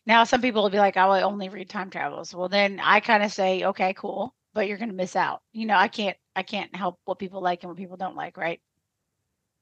Now, 0.07 0.25
some 0.25 0.43
people 0.43 0.63
will 0.63 0.71
be 0.71 0.79
like, 0.79 0.97
"I 0.97 1.07
will 1.07 1.27
only 1.27 1.49
read 1.49 1.71
time 1.71 1.91
travels." 1.91 2.35
Well, 2.35 2.49
then 2.49 2.81
I 2.83 3.01
kind 3.01 3.23
of 3.23 3.33
say, 3.33 3.65
"Okay, 3.65 3.95
cool," 3.95 4.35
but 4.53 4.69
you're 4.69 4.79
going 4.79 4.91
to 4.91 4.95
miss 4.95 5.17
out. 5.17 5.41
You 5.53 5.67
know, 5.67 5.77
I 5.77 5.89
can't 5.89 6.17
I 6.37 6.43
can't 6.43 6.75
help 6.75 6.99
what 7.05 7.19
people 7.19 7.43
like 7.43 7.63
and 7.63 7.71
what 7.71 7.79
people 7.79 7.97
don't 7.97 8.17
like, 8.17 8.37
right? 8.37 8.61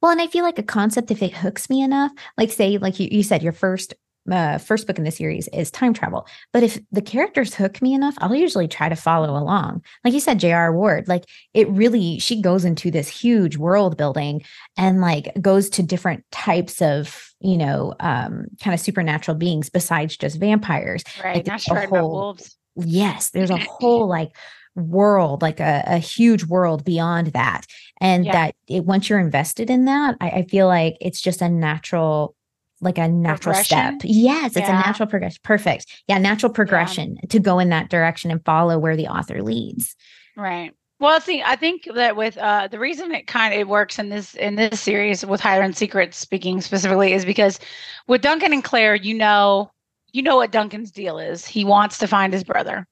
Well, 0.01 0.11
and 0.11 0.21
I 0.21 0.27
feel 0.27 0.45
like 0.45 0.59
a 0.59 0.65
concept, 0.65 1.13
if 1.13 1.23
it 1.23 1.33
hooks 1.33 1.71
me 1.71 1.81
enough, 1.83 2.11
like 2.37 2.51
say, 2.51 2.77
like 2.79 2.99
you, 2.99 3.09
you 3.11 3.23
said, 3.23 3.43
your 3.43 3.53
first 3.53 3.95
uh, 4.31 4.59
first 4.59 4.87
book 4.87 4.99
in 4.99 5.05
the 5.05 5.11
series 5.11 5.49
is 5.49 5.71
time 5.71 5.93
travel. 5.93 6.27
But 6.53 6.63
if 6.63 6.79
the 6.93 7.03
characters 7.03 7.55
hook 7.55 7.83
me 7.83 7.95
enough, 7.95 8.15
I'll 8.19 8.35
usually 8.35 8.69
try 8.69 8.89
to 8.89 8.97
follow 8.97 9.37
along. 9.37 9.83
Like 10.05 10.15
you 10.15 10.21
said, 10.21 10.39
J.R. 10.39 10.73
Ward, 10.73 11.09
like 11.09 11.25
it 11.55 11.69
really, 11.69 12.19
she 12.19 12.41
goes 12.41 12.65
into 12.65 12.91
this 12.91 13.09
huge 13.09 13.57
world 13.57 13.97
building 13.97 14.43
and 14.77 15.01
like 15.01 15.33
goes 15.41 15.69
to 15.71 15.83
different 15.83 16.25
types 16.31 16.81
of, 16.81 17.33
you 17.41 17.57
know, 17.57 17.95
um, 18.01 18.47
kind 18.63 18.75
of 18.75 18.81
supernatural 18.81 19.37
beings 19.37 19.69
besides 19.71 20.17
just 20.17 20.39
vampires. 20.39 21.03
Right. 21.23 21.47
Like, 21.47 21.89
whole, 21.89 22.11
wolves. 22.11 22.57
Yes. 22.77 23.31
There's 23.31 23.51
a 23.51 23.57
whole 23.81 24.07
like 24.07 24.37
world, 24.75 25.43
like 25.43 25.61
a, 25.61 25.83
a 25.87 25.99
huge 25.99 26.45
world 26.45 26.85
beyond 26.85 27.29
that. 27.29 27.67
And 28.01 28.25
yeah. 28.25 28.33
that 28.33 28.55
it, 28.69 28.85
once 28.85 29.09
you're 29.09 29.19
invested 29.19 29.69
in 29.69 29.85
that, 29.87 30.17
I, 30.21 30.31
I 30.31 30.43
feel 30.45 30.67
like 30.67 30.97
it's 31.01 31.21
just 31.21 31.43
a 31.43 31.49
natural 31.49 32.35
like 32.83 32.99
a 32.99 33.09
natural 33.09 33.55
step. 33.55 33.95
Yes, 34.03 34.57
it's 34.57 34.69
yeah. 34.69 34.81
a 34.81 34.87
natural 34.87 35.09
progression. 35.09 35.41
Perfect. 35.43 36.03
Yeah, 36.09 36.19
natural 36.19 36.53
progression 36.53 37.19
yeah. 37.23 37.29
to 37.29 37.39
go 37.39 37.59
in 37.59 37.71
that 37.71 37.89
direction 37.89 38.31
and 38.31 38.45
follow 38.45 38.79
where 38.79 38.97
the 38.97 39.07
author 39.07 39.43
leads. 39.43 39.97
Right. 40.37 40.73
Well, 40.99 41.21
see, 41.21 41.43
I 41.43 41.57
think 41.57 41.89
that 41.95 42.17
with 42.17 42.37
uh, 42.39 42.69
the 42.69 42.79
reason 42.79 43.13
it 43.13 43.27
kind 43.27 43.55
of 43.55 43.61
it 43.61 43.69
works 43.69 43.99
in 43.99 44.09
this 44.09 44.35
in 44.35 44.57
this 44.57 44.81
series 44.81 45.25
with 45.25 45.41
Highland 45.41 45.77
Secrets, 45.77 46.17
speaking 46.17 46.61
specifically, 46.61 47.13
is 47.13 47.25
because 47.25 47.59
with 48.07 48.23
Duncan 48.23 48.53
and 48.53 48.63
Claire, 48.63 48.95
you 48.95 49.15
know, 49.15 49.71
you 50.13 50.23
know 50.23 50.37
what 50.37 50.53
Duncan's 50.53 50.91
deal 50.91 51.19
is. 51.19 51.47
He 51.47 51.65
wants 51.65 51.99
to 51.99 52.07
find 52.07 52.33
his 52.33 52.45
brother, 52.45 52.87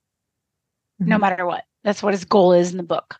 no 0.98 1.18
matter 1.18 1.46
what. 1.46 1.64
That's 1.85 2.03
what 2.03 2.12
his 2.12 2.24
goal 2.24 2.53
is 2.53 2.72
in 2.72 2.76
the 2.76 2.83
book. 2.83 3.16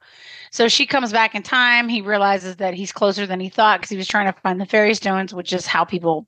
So 0.51 0.69
she 0.69 0.87
comes 0.87 1.13
back 1.13 1.35
in 1.35 1.43
time. 1.43 1.89
He 1.89 2.01
realizes 2.01 2.57
that 2.57 2.75
he's 2.75 2.93
closer 2.93 3.27
than 3.27 3.41
he 3.41 3.49
thought 3.49 3.81
because 3.81 3.91
he 3.91 3.97
was 3.97 4.09
trying 4.09 4.33
to 4.33 4.41
find 4.41 4.61
the 4.61 4.67
fairy 4.67 4.95
stones, 4.95 5.33
which 5.33 5.53
is 5.53 5.67
how 5.67 5.85
people 5.85 6.27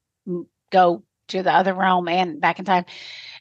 go 0.71 1.03
to 1.29 1.43
the 1.43 1.53
other 1.53 1.75
realm 1.75 2.09
and 2.09 2.41
back 2.41 2.59
in 2.59 2.65
time. 2.65 2.85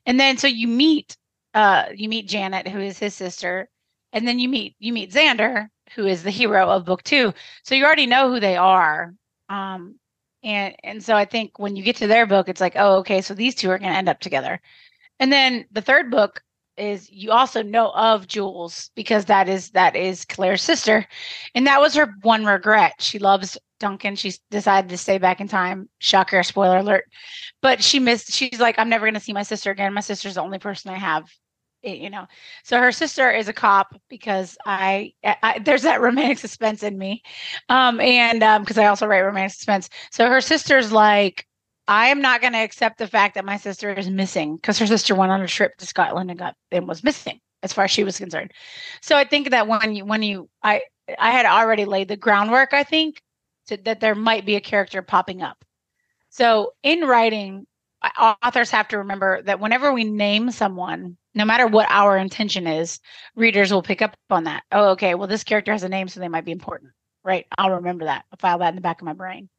And 0.06 0.20
then 0.20 0.38
so 0.38 0.48
you 0.48 0.68
meet 0.68 1.18
uh 1.54 1.86
you 1.96 2.10
meet 2.10 2.28
Janet, 2.28 2.68
who 2.68 2.80
is 2.80 2.98
his 2.98 3.14
sister, 3.14 3.70
and 4.14 4.28
then 4.28 4.40
you 4.40 4.50
meet 4.50 4.76
you 4.80 4.94
meet 4.94 5.12
Xander, 5.12 5.68
who 5.96 6.06
is 6.06 6.24
the 6.24 6.32
hero 6.32 6.70
of 6.70 6.86
book 6.86 7.04
two. 7.04 7.34
So 7.64 7.76
you 7.76 7.86
already 7.86 8.08
know 8.08 8.30
who 8.32 8.40
they 8.40 8.58
are. 8.58 9.14
Um 9.50 9.96
and 10.44 10.76
and 10.84 11.04
so 11.04 11.16
I 11.16 11.26
think 11.26 11.60
when 11.60 11.76
you 11.76 11.84
get 11.84 11.98
to 11.98 12.08
their 12.08 12.26
book, 12.26 12.50
it's 12.50 12.62
like, 12.62 12.74
oh, 12.76 12.98
okay, 13.00 13.22
so 13.22 13.34
these 13.34 13.56
two 13.56 13.70
are 13.70 13.78
gonna 13.78 13.94
end 13.94 14.10
up 14.10 14.20
together. 14.20 14.60
And 15.20 15.32
then 15.32 15.66
the 15.72 15.82
third 15.82 16.10
book 16.12 16.42
is 16.82 17.10
you 17.12 17.32
also 17.32 17.62
know 17.62 17.92
of 17.92 18.28
Jules 18.28 18.92
because 18.96 19.26
that 19.26 19.48
is 19.48 19.70
that 19.72 19.96
is 19.96 20.26
Claire's 20.26 20.64
sister, 20.64 21.08
and 21.56 21.68
that 21.68 21.80
was 21.80 21.96
her 21.96 22.14
one 22.24 22.46
regret. 22.46 22.96
She 23.00 23.20
loves 23.20 23.58
Duncan. 23.80 24.16
She 24.16 24.34
decided 24.50 24.90
to 24.90 24.98
stay 24.98 25.18
back 25.18 25.40
in 25.40 25.48
time. 25.48 25.90
Shocker, 26.00 26.44
spoiler 26.44 26.78
alert. 26.78 27.06
But 27.62 27.84
she 27.84 28.00
missed. 28.00 28.34
She's 28.34 28.60
like, 28.60 28.78
I'm 28.80 28.90
never 28.90 29.06
going 29.06 29.14
to 29.14 29.20
see 29.20 29.34
my 29.34 29.44
sister 29.44 29.72
again. 29.72 29.94
My 29.94 30.02
sister's 30.02 30.36
the 30.36 30.42
only 30.42 30.60
person 30.60 30.92
I 30.92 30.98
have 30.98 31.30
you 31.84 32.10
know 32.10 32.28
so 32.64 32.78
her 32.78 32.92
sister 32.92 33.32
is 33.32 33.48
a 33.48 33.54
cop 33.54 34.00
because 34.10 34.58
I, 34.66 35.14
I 35.24 35.60
there's 35.60 35.82
that 35.84 36.02
romantic 36.02 36.38
suspense 36.38 36.84
in 36.84 36.98
me 36.98 37.24
um 37.70 38.00
and 38.00 38.44
um 38.44 38.62
because 38.62 38.78
i 38.78 38.86
also 38.86 39.08
write 39.08 39.22
romantic 39.22 39.54
suspense 39.54 39.90
so 40.12 40.28
her 40.28 40.42
sister's 40.42 40.92
like 40.92 41.48
I 41.88 42.08
am 42.08 42.22
not 42.22 42.42
going 42.42 42.54
to 42.54 42.60
accept 42.60 42.98
the 42.98 43.08
fact 43.08 43.36
that 43.36 43.46
my 43.46 43.58
sister 43.58 43.92
is 43.92 44.10
missing 44.10 44.56
because 44.56 44.80
her 44.80 44.88
sister 44.88 45.16
went 45.16 45.32
on 45.32 45.42
a 45.42 45.48
trip 45.48 45.78
to 45.78 45.86
Scotland 45.86 46.30
and 46.30 46.40
got 46.40 46.56
and 46.72 46.88
was 46.88 47.04
missing 47.04 47.40
as 47.64 47.74
far 47.74 47.86
as 47.86 47.92
she 47.92 48.04
was 48.04 48.18
concerned. 48.18 48.52
So 49.02 49.18
I 49.18 49.26
think 49.26 49.50
that 49.50 49.68
when 49.68 49.96
you 49.96 50.06
when 50.06 50.24
you 50.24 50.50
I 50.64 50.82
I 51.20 51.32
had 51.32 51.46
already 51.46 51.86
laid 51.86 52.08
the 52.08 52.18
groundwork. 52.18 52.74
I 52.74 52.84
think 52.84 53.22
to, 53.68 53.78
that 53.78 54.00
there 54.00 54.16
might 54.16 54.46
be 54.46 54.56
a 54.56 54.62
character 54.62 55.02
popping 55.02 55.42
up. 55.42 55.64
So 56.30 56.74
in 56.84 57.02
writing, 57.02 57.68
authors 58.20 58.72
have 58.72 58.88
to 58.90 59.00
remember 59.00 59.42
that 59.44 59.60
whenever 59.60 59.94
we 59.94 60.04
name 60.04 60.52
someone, 60.52 61.18
no 61.36 61.46
matter 61.46 61.68
what 61.68 61.88
our 61.90 62.18
intention 62.18 62.68
is, 62.68 63.00
readers 63.36 63.72
will 63.72 63.84
pick 63.84 64.02
up 64.02 64.16
on 64.30 64.46
that. 64.46 64.64
Oh, 64.72 64.92
okay. 64.92 65.16
Well, 65.16 65.28
this 65.28 65.44
character 65.44 65.72
has 65.72 65.84
a 65.84 65.90
name, 65.90 66.08
so 66.08 66.20
they 66.20 66.28
might 66.28 66.46
be 66.46 66.52
important, 66.52 66.92
right? 67.24 67.46
I'll 67.58 67.72
remember 67.72 68.06
that. 68.06 68.26
I'll 68.32 68.40
file 68.40 68.60
that 68.60 68.70
in 68.70 68.76
the 68.76 68.82
back 68.82 69.02
of 69.02 69.06
my 69.06 69.14
brain. 69.14 69.50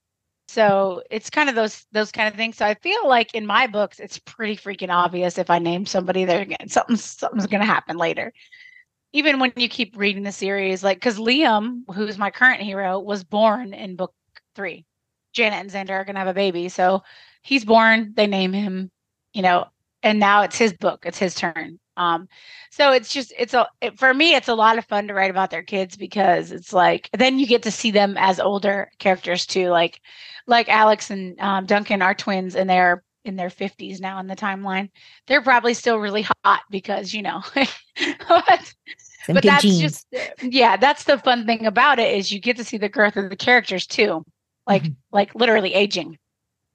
So 0.52 1.02
it's 1.10 1.30
kind 1.30 1.48
of 1.48 1.54
those 1.54 1.86
those 1.92 2.12
kind 2.12 2.28
of 2.28 2.34
things. 2.34 2.58
So 2.58 2.66
I 2.66 2.74
feel 2.74 3.08
like 3.08 3.34
in 3.34 3.46
my 3.46 3.66
books, 3.66 3.98
it's 3.98 4.18
pretty 4.18 4.54
freaking 4.54 4.90
obvious 4.90 5.38
if 5.38 5.48
I 5.48 5.58
name 5.58 5.86
somebody, 5.86 6.26
they're 6.26 6.46
something 6.68 6.96
something's 6.96 7.46
going 7.46 7.62
to 7.62 7.66
happen 7.66 7.96
later. 7.96 8.34
Even 9.14 9.38
when 9.40 9.54
you 9.56 9.66
keep 9.66 9.96
reading 9.96 10.24
the 10.24 10.32
series, 10.32 10.84
like 10.84 10.98
because 10.98 11.18
Liam, 11.18 11.84
who's 11.94 12.18
my 12.18 12.30
current 12.30 12.60
hero, 12.60 13.00
was 13.00 13.24
born 13.24 13.72
in 13.72 13.96
book 13.96 14.12
three. 14.54 14.84
Janet 15.32 15.60
and 15.60 15.70
Xander 15.70 15.94
are 15.94 16.04
going 16.04 16.16
to 16.16 16.20
have 16.20 16.28
a 16.28 16.34
baby, 16.34 16.68
so 16.68 17.02
he's 17.40 17.64
born. 17.64 18.12
They 18.14 18.26
name 18.26 18.52
him, 18.52 18.90
you 19.32 19.40
know, 19.40 19.68
and 20.02 20.20
now 20.20 20.42
it's 20.42 20.58
his 20.58 20.74
book. 20.74 21.06
It's 21.06 21.18
his 21.18 21.34
turn. 21.34 21.78
Um, 21.96 22.28
so 22.70 22.92
it's 22.92 23.12
just 23.12 23.32
it's 23.38 23.54
a 23.54 23.68
it, 23.80 23.98
for 23.98 24.14
me 24.14 24.34
it's 24.34 24.48
a 24.48 24.54
lot 24.54 24.78
of 24.78 24.84
fun 24.86 25.08
to 25.08 25.14
write 25.14 25.30
about 25.30 25.50
their 25.50 25.62
kids 25.62 25.96
because 25.96 26.50
it's 26.50 26.72
like 26.72 27.10
then 27.16 27.38
you 27.38 27.46
get 27.46 27.62
to 27.64 27.70
see 27.70 27.90
them 27.90 28.16
as 28.16 28.40
older 28.40 28.90
characters 28.98 29.46
too. 29.46 29.68
Like 29.68 30.00
like 30.46 30.68
Alex 30.68 31.10
and 31.10 31.38
um, 31.40 31.66
Duncan 31.66 32.02
are 32.02 32.14
twins 32.14 32.56
and 32.56 32.68
they're 32.68 33.02
in 33.24 33.36
their 33.36 33.50
50s 33.50 34.00
now 34.00 34.18
in 34.18 34.26
the 34.26 34.36
timeline. 34.36 34.90
They're 35.26 35.42
probably 35.42 35.74
still 35.74 35.98
really 35.98 36.26
hot 36.44 36.62
because 36.70 37.14
you 37.14 37.22
know. 37.22 37.42
but, 37.54 38.74
but 39.28 39.42
that's 39.42 39.62
genes. 39.62 39.80
just 39.80 40.06
yeah, 40.42 40.76
that's 40.76 41.04
the 41.04 41.18
fun 41.18 41.46
thing 41.46 41.66
about 41.66 41.98
it 41.98 42.16
is 42.16 42.32
you 42.32 42.40
get 42.40 42.56
to 42.56 42.64
see 42.64 42.78
the 42.78 42.88
growth 42.88 43.16
of 43.16 43.30
the 43.30 43.36
characters 43.36 43.86
too. 43.86 44.24
Like 44.66 44.82
mm-hmm. 44.82 44.92
like 45.12 45.34
literally 45.34 45.74
aging. 45.74 46.18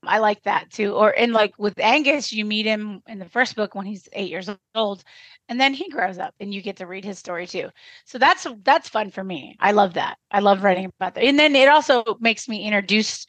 I 0.08 0.20
like 0.20 0.44
that 0.44 0.72
too. 0.72 0.94
Or 0.94 1.12
in 1.12 1.34
like 1.34 1.54
with 1.60 1.80
Angus, 1.80 2.32
you 2.32 2.46
meet 2.46 2.66
him 2.66 3.02
in 3.08 3.20
the 3.20 3.26
first 3.30 3.56
book 3.56 3.76
when 3.76 3.86
he's 3.86 4.10
eight 4.14 4.30
years 4.30 4.50
old, 4.76 5.04
and 5.50 5.60
then 5.60 5.74
he 5.74 5.90
grows 5.90 6.18
up, 6.18 6.34
and 6.40 6.54
you 6.54 6.62
get 6.62 6.78
to 6.78 6.88
read 6.88 7.06
his 7.06 7.20
story 7.20 7.48
too. 7.48 7.70
So 8.06 8.18
that's 8.18 8.48
that's 8.64 8.90
fun 8.90 9.12
for 9.12 9.24
me. 9.24 9.56
I 9.60 9.72
love 9.72 9.94
that. 9.96 10.18
I 10.32 10.40
love 10.40 10.64
writing 10.64 10.86
about 11.00 11.16
that. 11.16 11.24
And 11.24 11.40
then 11.40 11.56
it 11.56 11.70
also 11.70 12.04
makes 12.20 12.48
me 12.50 12.64
introduce. 12.64 13.26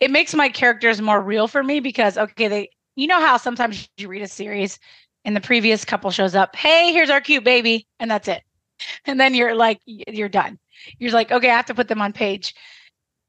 It 0.00 0.10
makes 0.10 0.34
my 0.34 0.48
characters 0.48 1.00
more 1.00 1.20
real 1.20 1.48
for 1.48 1.62
me 1.62 1.80
because 1.80 2.18
okay, 2.18 2.48
they 2.48 2.70
you 2.96 3.06
know 3.06 3.20
how 3.20 3.36
sometimes 3.36 3.88
you 3.96 4.08
read 4.08 4.22
a 4.22 4.28
series 4.28 4.78
and 5.24 5.34
the 5.36 5.40
previous 5.40 5.84
couple 5.84 6.10
shows 6.10 6.34
up, 6.34 6.54
hey, 6.56 6.92
here's 6.92 7.10
our 7.10 7.20
cute 7.20 7.44
baby, 7.44 7.86
and 7.98 8.10
that's 8.10 8.28
it. 8.28 8.42
And 9.06 9.18
then 9.20 9.34
you're 9.34 9.54
like, 9.54 9.80
you're 9.86 10.28
done. 10.28 10.58
You're 10.98 11.12
like, 11.12 11.32
okay, 11.32 11.50
I 11.50 11.56
have 11.56 11.66
to 11.66 11.74
put 11.74 11.88
them 11.88 12.02
on 12.02 12.12
page 12.12 12.54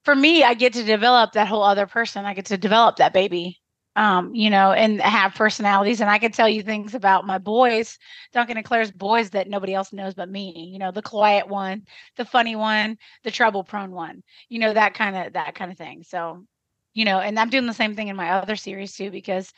for 0.06 0.15
me, 0.15 0.44
I 0.44 0.54
get 0.54 0.74
to 0.74 0.84
develop 0.84 1.34
that 1.34 1.48
whole 1.48 1.63
other 1.63 1.88
person. 1.88 2.26
I 2.26 2.36
get 2.36 2.46
to 2.46 2.58
develop 2.58 2.98
that 2.98 3.12
baby, 3.12 3.60
um, 3.96 4.34
you 4.36 4.52
know, 4.52 4.72
and 4.72 5.02
have 5.02 5.34
personalities. 5.34 6.00
And 6.00 6.10
I 6.10 6.20
can 6.20 6.32
tell 6.32 6.48
you 6.48 6.62
things 6.62 6.94
about 6.94 7.26
my 7.26 7.39
boys, 7.39 7.98
Duncan 8.32 8.58
and 8.58 8.65
Claire's 8.65 8.91
boys 8.91 9.32
that 9.32 9.50
nobody 9.50 9.74
else 9.74 9.91
knows 9.91 10.13
but 10.13 10.30
me. 10.30 10.70
You 10.72 10.78
know, 10.78 10.91
the 10.91 11.02
quiet 11.02 11.48
one, 11.48 11.88
the 12.18 12.24
funny 12.24 12.56
one, 12.56 12.98
the 13.24 13.32
trouble 13.32 13.63
prone 13.63 13.91
one. 13.91 14.22
You 14.48 14.60
know, 14.60 14.74
that 14.74 14.94
kind 14.94 15.15
of 15.18 15.34
that 15.34 15.56
kind 15.56 15.72
of 15.72 15.78
thing. 15.78 16.04
So, 16.04 16.46
you 16.94 17.04
know, 17.04 17.20
and 17.20 17.39
I'm 17.39 17.50
doing 17.50 17.65
the 17.65 17.74
same 17.74 17.96
thing 17.96 18.08
in 18.08 18.15
my 18.15 18.30
other 18.30 18.56
series 18.56 18.96
too 18.96 19.10
because 19.10 19.52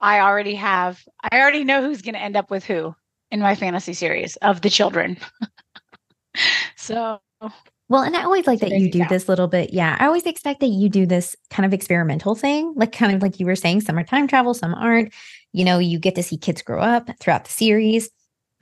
I 0.00 0.20
already 0.20 0.54
have 0.54 1.04
I 1.30 1.40
already 1.40 1.62
know 1.62 1.82
who's 1.82 2.02
going 2.02 2.14
to 2.14 2.22
end 2.22 2.36
up 2.36 2.50
with 2.50 2.64
who 2.64 2.94
in 3.30 3.40
my 3.40 3.54
fantasy 3.54 3.92
series 3.92 4.36
of 4.36 4.62
the 4.62 4.70
children. 4.70 5.18
so 6.76 7.20
well, 7.88 8.02
and 8.02 8.16
I 8.16 8.24
always 8.24 8.46
like 8.46 8.60
that 8.60 8.70
you 8.70 8.90
do 8.90 9.04
this 9.08 9.28
little 9.28 9.46
bit. 9.46 9.72
Yeah. 9.72 9.96
I 10.00 10.06
always 10.06 10.24
expect 10.24 10.60
that 10.60 10.68
you 10.68 10.88
do 10.88 11.04
this 11.06 11.36
kind 11.50 11.66
of 11.66 11.74
experimental 11.74 12.34
thing, 12.34 12.72
like 12.76 12.92
kind 12.92 13.14
of 13.14 13.20
like 13.20 13.38
you 13.38 13.46
were 13.46 13.56
saying, 13.56 13.82
some 13.82 13.98
are 13.98 14.04
time 14.04 14.26
travel, 14.26 14.54
some 14.54 14.74
aren't. 14.74 15.12
You 15.52 15.64
know, 15.64 15.78
you 15.78 15.98
get 15.98 16.14
to 16.14 16.22
see 16.22 16.36
kids 16.36 16.62
grow 16.62 16.80
up 16.80 17.10
throughout 17.20 17.44
the 17.44 17.52
series 17.52 18.10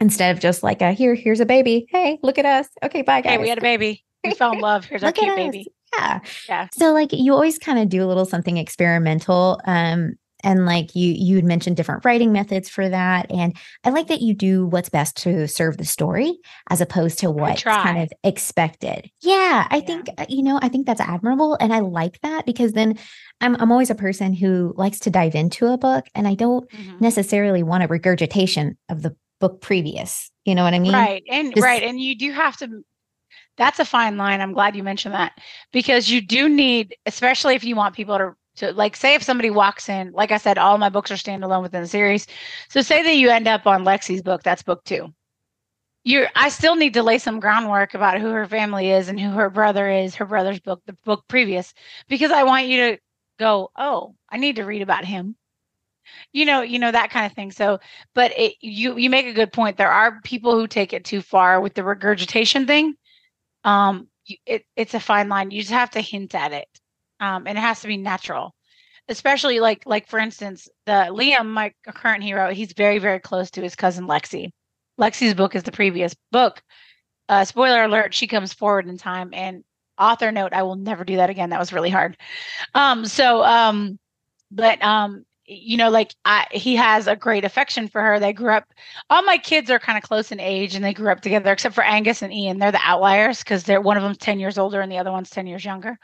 instead 0.00 0.34
of 0.34 0.42
just 0.42 0.62
like 0.62 0.82
a 0.82 0.92
here, 0.92 1.14
here's 1.14 1.40
a 1.40 1.46
baby. 1.46 1.86
Hey, 1.88 2.18
look 2.22 2.38
at 2.38 2.44
us. 2.44 2.68
Okay, 2.82 3.02
bye, 3.02 3.20
guys. 3.20 3.32
Hey, 3.32 3.38
we 3.38 3.48
had 3.48 3.58
a 3.58 3.62
baby. 3.62 4.04
We 4.24 4.34
fell 4.34 4.52
in 4.52 4.58
love. 4.58 4.84
Here's 4.84 5.02
our 5.04 5.12
cute 5.12 5.34
baby. 5.36 5.66
Yeah. 5.96 6.20
Yeah. 6.48 6.68
So 6.72 6.92
like 6.92 7.12
you 7.12 7.32
always 7.32 7.58
kind 7.58 7.78
of 7.78 7.88
do 7.88 8.02
a 8.02 8.06
little 8.06 8.24
something 8.24 8.56
experimental. 8.56 9.60
Um, 9.66 10.14
and 10.42 10.66
like 10.66 10.94
you 10.94 11.12
you 11.12 11.36
had 11.36 11.44
mentioned 11.44 11.76
different 11.76 12.04
writing 12.04 12.32
methods 12.32 12.68
for 12.68 12.88
that 12.88 13.30
and 13.30 13.56
i 13.84 13.90
like 13.90 14.08
that 14.08 14.20
you 14.20 14.34
do 14.34 14.66
what's 14.66 14.88
best 14.88 15.16
to 15.16 15.46
serve 15.46 15.76
the 15.76 15.84
story 15.84 16.38
as 16.70 16.80
opposed 16.80 17.18
to 17.18 17.30
what's 17.30 17.62
kind 17.62 18.02
of 18.02 18.12
expected 18.24 19.10
yeah 19.20 19.66
i 19.70 19.76
yeah. 19.76 19.80
think 19.80 20.08
uh, 20.18 20.26
you 20.28 20.42
know 20.42 20.58
i 20.62 20.68
think 20.68 20.86
that's 20.86 21.00
admirable 21.00 21.56
and 21.60 21.72
i 21.72 21.80
like 21.80 22.20
that 22.20 22.46
because 22.46 22.72
then 22.72 22.98
i'm, 23.40 23.56
I'm 23.56 23.72
always 23.72 23.90
a 23.90 23.94
person 23.94 24.32
who 24.32 24.74
likes 24.76 24.98
to 25.00 25.10
dive 25.10 25.34
into 25.34 25.66
a 25.66 25.78
book 25.78 26.06
and 26.14 26.26
i 26.26 26.34
don't 26.34 26.68
mm-hmm. 26.70 26.98
necessarily 27.00 27.62
want 27.62 27.84
a 27.84 27.88
regurgitation 27.88 28.76
of 28.88 29.02
the 29.02 29.16
book 29.40 29.60
previous 29.60 30.30
you 30.44 30.54
know 30.54 30.64
what 30.64 30.74
i 30.74 30.78
mean 30.78 30.92
right 30.92 31.22
and 31.30 31.54
Just, 31.54 31.64
right 31.64 31.82
and 31.82 32.00
you 32.00 32.16
do 32.16 32.32
have 32.32 32.56
to 32.58 32.84
that's 33.56 33.80
a 33.80 33.84
fine 33.84 34.16
line 34.16 34.40
i'm 34.40 34.52
glad 34.52 34.76
you 34.76 34.82
mentioned 34.82 35.14
that 35.14 35.32
because 35.72 36.08
you 36.08 36.20
do 36.20 36.48
need 36.48 36.96
especially 37.06 37.54
if 37.54 37.64
you 37.64 37.76
want 37.76 37.94
people 37.94 38.18
to 38.18 38.34
so, 38.54 38.70
like, 38.70 38.96
say 38.96 39.14
if 39.14 39.22
somebody 39.22 39.50
walks 39.50 39.88
in, 39.88 40.12
like 40.12 40.30
I 40.30 40.36
said, 40.36 40.58
all 40.58 40.76
my 40.76 40.90
books 40.90 41.10
are 41.10 41.14
standalone 41.14 41.62
within 41.62 41.82
the 41.82 41.88
series. 41.88 42.26
So, 42.68 42.82
say 42.82 43.02
that 43.02 43.16
you 43.16 43.30
end 43.30 43.48
up 43.48 43.66
on 43.66 43.84
Lexi's 43.84 44.22
book, 44.22 44.42
that's 44.42 44.62
book 44.62 44.84
two. 44.84 45.12
You're, 46.04 46.28
I 46.34 46.48
still 46.48 46.76
need 46.76 46.94
to 46.94 47.02
lay 47.02 47.18
some 47.18 47.40
groundwork 47.40 47.94
about 47.94 48.20
who 48.20 48.30
her 48.30 48.46
family 48.46 48.90
is 48.90 49.08
and 49.08 49.18
who 49.18 49.30
her 49.30 49.48
brother 49.48 49.88
is, 49.88 50.16
her 50.16 50.26
brother's 50.26 50.60
book, 50.60 50.82
the 50.86 50.94
book 51.04 51.24
previous, 51.28 51.72
because 52.08 52.32
I 52.32 52.42
want 52.42 52.66
you 52.66 52.90
to 52.90 52.98
go, 53.38 53.70
oh, 53.76 54.16
I 54.28 54.36
need 54.36 54.56
to 54.56 54.64
read 54.64 54.82
about 54.82 55.04
him. 55.04 55.36
You 56.32 56.44
know, 56.44 56.60
you 56.62 56.78
know 56.78 56.90
that 56.90 57.10
kind 57.10 57.24
of 57.24 57.32
thing. 57.32 57.52
So, 57.52 57.78
but 58.14 58.32
it, 58.36 58.54
you 58.60 58.98
you 58.98 59.08
make 59.08 59.26
a 59.26 59.32
good 59.32 59.52
point. 59.52 59.76
There 59.78 59.90
are 59.90 60.20
people 60.22 60.58
who 60.58 60.66
take 60.66 60.92
it 60.92 61.04
too 61.04 61.22
far 61.22 61.60
with 61.60 61.74
the 61.74 61.84
regurgitation 61.84 62.66
thing. 62.66 62.94
Um, 63.64 64.08
it, 64.44 64.66
it's 64.76 64.94
a 64.94 65.00
fine 65.00 65.28
line. 65.28 65.52
You 65.52 65.60
just 65.60 65.72
have 65.72 65.90
to 65.92 66.00
hint 66.00 66.34
at 66.34 66.52
it 66.52 66.68
um, 67.22 67.46
and 67.46 67.56
it 67.56 67.60
has 67.60 67.80
to 67.80 67.86
be 67.86 67.96
natural. 67.96 68.54
Especially 69.08 69.60
like 69.60 69.84
like 69.86 70.06
for 70.08 70.18
instance 70.18 70.68
the 70.86 71.06
liam 71.10 71.48
my 71.48 71.72
current 71.86 72.22
hero 72.22 72.52
he's 72.52 72.72
very 72.72 72.98
very 72.98 73.18
close 73.18 73.50
to 73.52 73.62
his 73.62 73.74
cousin 73.74 74.06
lexi. 74.06 74.50
Lexi's 75.00 75.34
book 75.34 75.54
is 75.54 75.62
the 75.62 75.72
previous 75.72 76.14
book. 76.30 76.62
Uh, 77.28 77.44
spoiler 77.44 77.84
alert 77.84 78.14
she 78.14 78.26
comes 78.26 78.52
forward 78.52 78.86
in 78.86 78.98
time 78.98 79.30
and 79.32 79.64
author 79.98 80.30
note 80.30 80.52
i 80.52 80.62
will 80.62 80.76
never 80.76 81.04
do 81.04 81.16
that 81.16 81.30
again. 81.30 81.50
That 81.50 81.58
was 81.58 81.72
really 81.72 81.90
hard. 81.90 82.16
Um 82.74 83.04
so 83.04 83.42
um 83.42 83.98
but 84.50 84.82
um 84.82 85.24
you 85.46 85.76
know 85.76 85.90
like 85.90 86.14
I, 86.24 86.46
he 86.52 86.76
has 86.76 87.08
a 87.08 87.16
great 87.16 87.44
affection 87.44 87.88
for 87.88 88.00
her. 88.00 88.20
They 88.20 88.32
grew 88.32 88.52
up 88.52 88.72
all 89.10 89.22
my 89.24 89.38
kids 89.38 89.68
are 89.68 89.80
kind 89.80 89.98
of 89.98 90.04
close 90.04 90.30
in 90.30 90.38
age 90.38 90.76
and 90.76 90.84
they 90.84 90.94
grew 90.94 91.10
up 91.10 91.22
together 91.22 91.52
except 91.52 91.74
for 91.74 91.84
angus 91.84 92.22
and 92.22 92.32
ian. 92.32 92.58
They're 92.58 92.72
the 92.72 92.80
outliers 92.82 93.40
because 93.40 93.64
they're 93.64 93.80
one 93.80 93.96
of 93.96 94.04
them's 94.04 94.18
10 94.18 94.38
years 94.38 94.58
older 94.58 94.80
and 94.80 94.92
the 94.92 94.98
other 94.98 95.10
one's 95.10 95.30
10 95.30 95.48
years 95.48 95.64
younger 95.64 95.98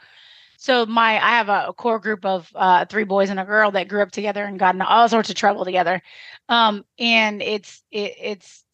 so 0.61 0.85
my 0.85 1.13
I 1.13 1.29
have 1.37 1.47
a, 1.47 1.71
core 1.71 1.99
group 1.99 2.25
of 2.25 2.51
uh, 2.53 2.83
three 2.83 3.05
boys 3.05 3.29
and 3.29 3.39
a 3.39 3.45
girl 3.45 3.71
that 3.71 3.87
grew 3.87 4.01
up 4.01 4.11
together 4.11 4.43
and 4.43 4.59
got 4.59 4.75
in 4.75 4.81
all 4.81 5.07
sorts 5.07 5.29
of 5.29 5.37
trouble 5.37 5.63
together. 5.63 6.01
Um, 6.49 6.83
and 6.99 7.41
it's 7.41 7.81
it, 7.91 8.13
it's 8.21 8.65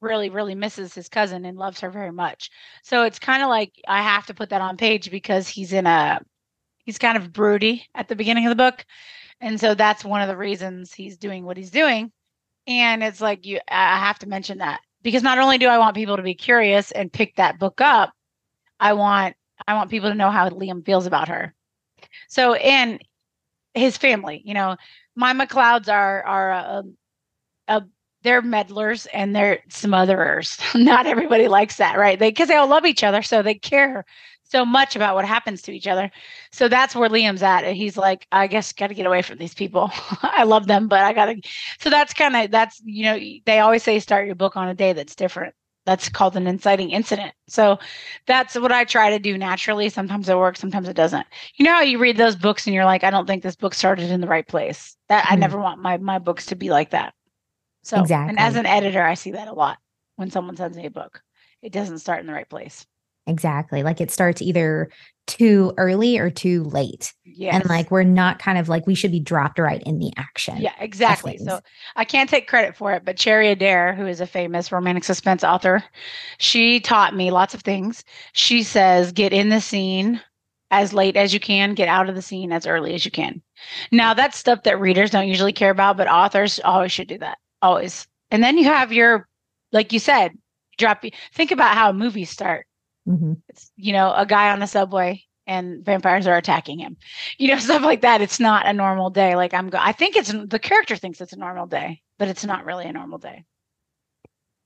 really, 0.00 0.30
really 0.30 0.54
misses 0.54 0.94
his 0.94 1.10
cousin 1.10 1.44
and 1.44 1.58
loves 1.58 1.80
her 1.80 1.90
very 1.90 2.10
much. 2.10 2.50
So 2.82 3.02
it's 3.02 3.18
kind 3.18 3.42
of 3.42 3.50
like 3.50 3.74
I 3.86 4.00
have 4.00 4.24
to 4.26 4.34
put 4.34 4.48
that 4.48 4.62
on 4.62 4.78
page 4.78 5.10
because 5.10 5.46
he's 5.46 5.74
in 5.74 5.86
a 5.86 6.20
he's 6.86 6.96
kind 6.96 7.18
of 7.18 7.34
broody 7.34 7.86
at 7.94 8.08
the 8.08 8.16
beginning 8.16 8.46
of 8.46 8.50
the 8.50 8.56
book. 8.56 8.86
And 9.42 9.60
so 9.60 9.74
that's 9.74 10.06
one 10.06 10.22
of 10.22 10.28
the 10.28 10.38
reasons 10.38 10.94
he's 10.94 11.18
doing 11.18 11.44
what 11.44 11.58
he's 11.58 11.70
doing. 11.70 12.12
And 12.66 13.04
it's 13.04 13.20
like 13.20 13.44
you 13.44 13.60
I 13.68 13.98
have 13.98 14.18
to 14.20 14.26
mention 14.26 14.56
that 14.58 14.80
because 15.02 15.22
not 15.22 15.36
only 15.38 15.58
do 15.58 15.68
I 15.68 15.76
want 15.76 15.96
people 15.96 16.16
to 16.16 16.22
be 16.22 16.34
curious 16.34 16.92
and 16.92 17.12
pick 17.12 17.36
that 17.36 17.58
book 17.58 17.82
up, 17.82 18.14
I 18.80 18.94
want 18.94 19.36
I 19.66 19.74
want 19.74 19.90
people 19.90 20.08
to 20.10 20.14
know 20.14 20.30
how 20.30 20.48
Liam 20.50 20.84
feels 20.84 21.06
about 21.06 21.28
her. 21.28 21.54
So 22.28 22.54
and 22.54 23.02
his 23.74 23.96
family, 23.96 24.42
you 24.44 24.54
know, 24.54 24.76
my 25.16 25.32
McLeods 25.32 25.88
are 25.88 26.22
are 26.24 26.50
a, 26.50 26.84
a 27.68 27.82
they're 28.22 28.42
meddlers 28.42 29.06
and 29.12 29.36
they're 29.36 29.60
smotherers. 29.68 30.58
Not 30.82 31.06
everybody 31.06 31.46
likes 31.48 31.76
that, 31.76 31.98
right? 31.98 32.18
They 32.18 32.30
because 32.30 32.48
they 32.48 32.56
all 32.56 32.68
love 32.68 32.86
each 32.86 33.04
other, 33.04 33.22
so 33.22 33.42
they 33.42 33.54
care 33.54 34.04
so 34.44 34.64
much 34.64 34.94
about 34.96 35.14
what 35.14 35.24
happens 35.24 35.62
to 35.62 35.72
each 35.72 35.86
other. 35.86 36.10
So 36.52 36.68
that's 36.68 36.94
where 36.94 37.08
Liam's 37.08 37.42
at. 37.42 37.64
And 37.64 37.76
he's 37.76 37.96
like, 37.96 38.26
I 38.32 38.46
guess 38.46 38.72
got 38.72 38.88
to 38.88 38.94
get 38.94 39.06
away 39.06 39.22
from 39.22 39.38
these 39.38 39.54
people. 39.54 39.90
I 40.22 40.44
love 40.44 40.66
them, 40.66 40.88
but 40.88 41.00
I 41.00 41.12
got 41.12 41.26
to. 41.26 41.40
So 41.80 41.90
that's 41.90 42.14
kind 42.14 42.36
of 42.36 42.50
that's 42.50 42.80
you 42.84 43.04
know 43.04 43.18
they 43.46 43.60
always 43.60 43.82
say 43.82 43.98
start 44.00 44.26
your 44.26 44.34
book 44.34 44.56
on 44.56 44.68
a 44.68 44.74
day 44.74 44.92
that's 44.92 45.14
different. 45.14 45.54
That's 45.84 46.08
called 46.08 46.36
an 46.36 46.46
inciting 46.46 46.90
incident. 46.90 47.34
So 47.46 47.78
that's 48.26 48.54
what 48.54 48.72
I 48.72 48.84
try 48.84 49.10
to 49.10 49.18
do 49.18 49.36
naturally. 49.36 49.88
Sometimes 49.88 50.28
it 50.28 50.38
works, 50.38 50.60
sometimes 50.60 50.88
it 50.88 50.96
doesn't. 50.96 51.26
You 51.56 51.64
know 51.64 51.74
how 51.74 51.82
you 51.82 51.98
read 51.98 52.16
those 52.16 52.36
books 52.36 52.66
and 52.66 52.74
you're 52.74 52.86
like, 52.86 53.04
I 53.04 53.10
don't 53.10 53.26
think 53.26 53.42
this 53.42 53.56
book 53.56 53.74
started 53.74 54.10
in 54.10 54.20
the 54.20 54.26
right 54.26 54.46
place. 54.46 54.96
That 55.08 55.24
mm-hmm. 55.24 55.34
I 55.34 55.36
never 55.36 55.58
want 55.58 55.82
my 55.82 55.98
my 55.98 56.18
books 56.18 56.46
to 56.46 56.56
be 56.56 56.70
like 56.70 56.90
that. 56.90 57.14
So 57.82 58.00
exactly. 58.00 58.30
and 58.30 58.38
as 58.38 58.56
an 58.56 58.66
editor, 58.66 59.02
I 59.02 59.14
see 59.14 59.32
that 59.32 59.48
a 59.48 59.52
lot 59.52 59.78
when 60.16 60.30
someone 60.30 60.56
sends 60.56 60.76
me 60.76 60.86
a 60.86 60.90
book. 60.90 61.22
It 61.60 61.72
doesn't 61.72 61.98
start 61.98 62.20
in 62.20 62.26
the 62.26 62.32
right 62.32 62.48
place. 62.48 62.86
Exactly. 63.26 63.82
Like 63.82 64.00
it 64.00 64.10
starts 64.10 64.42
either 64.42 64.90
too 65.26 65.72
early 65.78 66.18
or 66.18 66.28
too 66.30 66.64
late. 66.64 67.14
And 67.40 67.66
like 67.68 67.90
we're 67.90 68.02
not 68.04 68.38
kind 68.38 68.58
of 68.58 68.68
like 68.68 68.86
we 68.86 68.94
should 68.94 69.10
be 69.10 69.20
dropped 69.20 69.58
right 69.58 69.82
in 69.84 69.98
the 69.98 70.12
action. 70.16 70.58
Yeah, 70.58 70.74
exactly. 70.78 71.38
So 71.38 71.60
I 71.96 72.04
can't 72.04 72.28
take 72.28 72.46
credit 72.46 72.76
for 72.76 72.92
it, 72.92 73.04
but 73.04 73.16
Cherry 73.16 73.48
Adair, 73.48 73.94
who 73.94 74.06
is 74.06 74.20
a 74.20 74.26
famous 74.26 74.70
romantic 74.70 75.04
suspense 75.04 75.42
author, 75.42 75.82
she 76.38 76.80
taught 76.80 77.16
me 77.16 77.30
lots 77.30 77.54
of 77.54 77.62
things. 77.62 78.04
She 78.34 78.62
says, 78.62 79.12
get 79.12 79.32
in 79.32 79.48
the 79.48 79.60
scene 79.60 80.20
as 80.70 80.92
late 80.92 81.16
as 81.16 81.32
you 81.32 81.40
can, 81.40 81.74
get 81.74 81.88
out 81.88 82.08
of 82.08 82.14
the 82.14 82.22
scene 82.22 82.52
as 82.52 82.66
early 82.66 82.94
as 82.94 83.04
you 83.04 83.10
can. 83.10 83.40
Now 83.90 84.12
that's 84.12 84.38
stuff 84.38 84.64
that 84.64 84.80
readers 84.80 85.10
don't 85.10 85.28
usually 85.28 85.52
care 85.52 85.70
about, 85.70 85.96
but 85.96 86.08
authors 86.08 86.60
always 86.64 86.92
should 86.92 87.08
do 87.08 87.18
that. 87.18 87.38
Always. 87.62 88.06
And 88.30 88.44
then 88.44 88.58
you 88.58 88.64
have 88.64 88.92
your, 88.92 89.26
like 89.72 89.92
you 89.92 89.98
said, 89.98 90.32
drop 90.76 91.04
think 91.32 91.50
about 91.50 91.76
how 91.76 91.92
movies 91.92 92.30
start 92.30 92.66
Mm-hmm. 93.08 93.34
It's, 93.48 93.70
you 93.76 93.92
know, 93.92 94.12
a 94.14 94.26
guy 94.26 94.50
on 94.50 94.60
the 94.60 94.66
subway 94.66 95.24
and 95.46 95.84
vampires 95.84 96.26
are 96.26 96.36
attacking 96.36 96.78
him. 96.78 96.96
You 97.38 97.48
know, 97.48 97.58
stuff 97.58 97.82
like 97.82 98.02
that. 98.02 98.20
It's 98.20 98.40
not 98.40 98.66
a 98.66 98.72
normal 98.72 99.10
day. 99.10 99.36
Like 99.36 99.54
I'm 99.54 99.70
go- 99.70 99.78
I 99.80 99.92
think 99.92 100.16
it's 100.16 100.32
the 100.32 100.58
character 100.58 100.96
thinks 100.96 101.20
it's 101.20 101.32
a 101.32 101.38
normal 101.38 101.66
day, 101.66 102.02
but 102.18 102.28
it's 102.28 102.44
not 102.44 102.64
really 102.64 102.86
a 102.86 102.92
normal 102.92 103.18
day. 103.18 103.44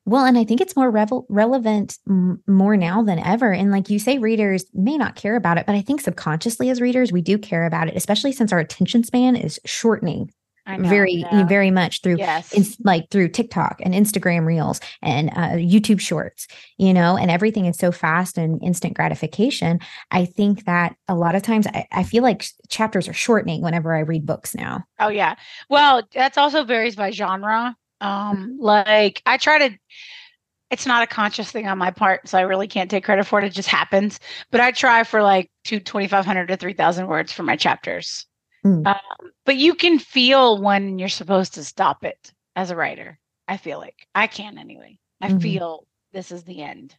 Well, 0.05 0.24
and 0.24 0.39
I 0.39 0.45
think 0.45 0.62
it's 0.62 0.74
more 0.74 0.91
revel- 0.91 1.26
relevant 1.28 1.99
m- 2.09 2.43
more 2.47 2.78
now 2.78 3.03
than 3.03 3.18
ever. 3.18 3.53
And 3.53 3.70
like 3.70 3.91
you 3.91 3.99
say, 3.99 4.16
readers 4.16 4.64
may 4.72 4.97
not 4.97 5.16
care 5.16 5.36
about 5.36 5.59
it, 5.59 5.66
but 5.66 5.74
I 5.74 5.82
think 5.82 6.01
subconsciously 6.01 6.70
as 6.70 6.80
readers, 6.80 7.12
we 7.12 7.20
do 7.20 7.36
care 7.36 7.66
about 7.66 7.89
it, 7.89 7.97
especially 7.97 8.32
since 8.32 8.51
our 8.51 8.59
attention 8.59 9.05
span 9.05 9.36
is 9.36 9.61
shortening 9.66 10.32
know, 10.76 10.88
very 10.88 11.24
very 11.46 11.70
much 11.70 12.02
through 12.02 12.16
yes. 12.16 12.52
in, 12.52 12.64
like 12.84 13.10
through 13.10 13.28
TikTok 13.28 13.80
and 13.82 13.94
Instagram 13.94 14.46
Reels 14.46 14.80
and 15.02 15.30
uh, 15.30 15.56
YouTube 15.56 16.00
Shorts, 16.00 16.46
you 16.76 16.92
know, 16.92 17.16
and 17.16 17.30
everything 17.30 17.66
is 17.66 17.78
so 17.78 17.92
fast 17.92 18.38
and 18.38 18.62
instant 18.62 18.94
gratification. 18.94 19.80
I 20.10 20.24
think 20.24 20.64
that 20.64 20.96
a 21.08 21.14
lot 21.14 21.34
of 21.34 21.42
times 21.42 21.66
I, 21.66 21.86
I 21.92 22.02
feel 22.02 22.22
like 22.22 22.46
chapters 22.68 23.08
are 23.08 23.14
shortening 23.14 23.62
whenever 23.62 23.94
I 23.94 24.00
read 24.00 24.26
books 24.26 24.54
now. 24.54 24.84
Oh 25.00 25.08
yeah, 25.08 25.36
well 25.68 26.02
that's 26.12 26.38
also 26.38 26.64
varies 26.64 26.96
by 26.96 27.10
genre. 27.10 27.76
Um, 28.00 28.58
like 28.60 29.22
I 29.26 29.38
try 29.38 29.68
to 29.68 29.78
it's 30.70 30.86
not 30.86 31.02
a 31.02 31.06
conscious 31.06 31.50
thing 31.50 31.66
on 31.66 31.78
my 31.78 31.90
part, 31.90 32.28
so 32.28 32.36
I 32.38 32.42
really 32.42 32.68
can't 32.68 32.90
take 32.90 33.04
credit 33.04 33.26
for 33.26 33.38
it. 33.38 33.44
It 33.44 33.52
just 33.52 33.68
happens. 33.68 34.20
But 34.50 34.60
I 34.60 34.70
try 34.70 35.02
for 35.04 35.22
like 35.22 35.50
two 35.64 35.80
twenty 35.80 36.08
five 36.08 36.26
hundred 36.26 36.48
to 36.48 36.56
three 36.56 36.74
thousand 36.74 37.06
words 37.06 37.32
for 37.32 37.42
my 37.42 37.56
chapters. 37.56 38.26
Mm. 38.68 38.86
Um, 38.86 39.30
but 39.46 39.56
you 39.56 39.74
can 39.74 39.98
feel 39.98 40.60
when 40.60 40.98
you're 40.98 41.08
supposed 41.08 41.54
to 41.54 41.64
stop 41.64 42.04
it 42.04 42.32
as 42.54 42.70
a 42.70 42.76
writer. 42.76 43.18
I 43.46 43.56
feel 43.56 43.78
like 43.78 44.06
I 44.14 44.26
can 44.26 44.58
anyway. 44.58 44.98
I 45.20 45.28
mm-hmm. 45.28 45.38
feel 45.38 45.86
this 46.12 46.30
is 46.30 46.44
the 46.44 46.62
end 46.62 46.94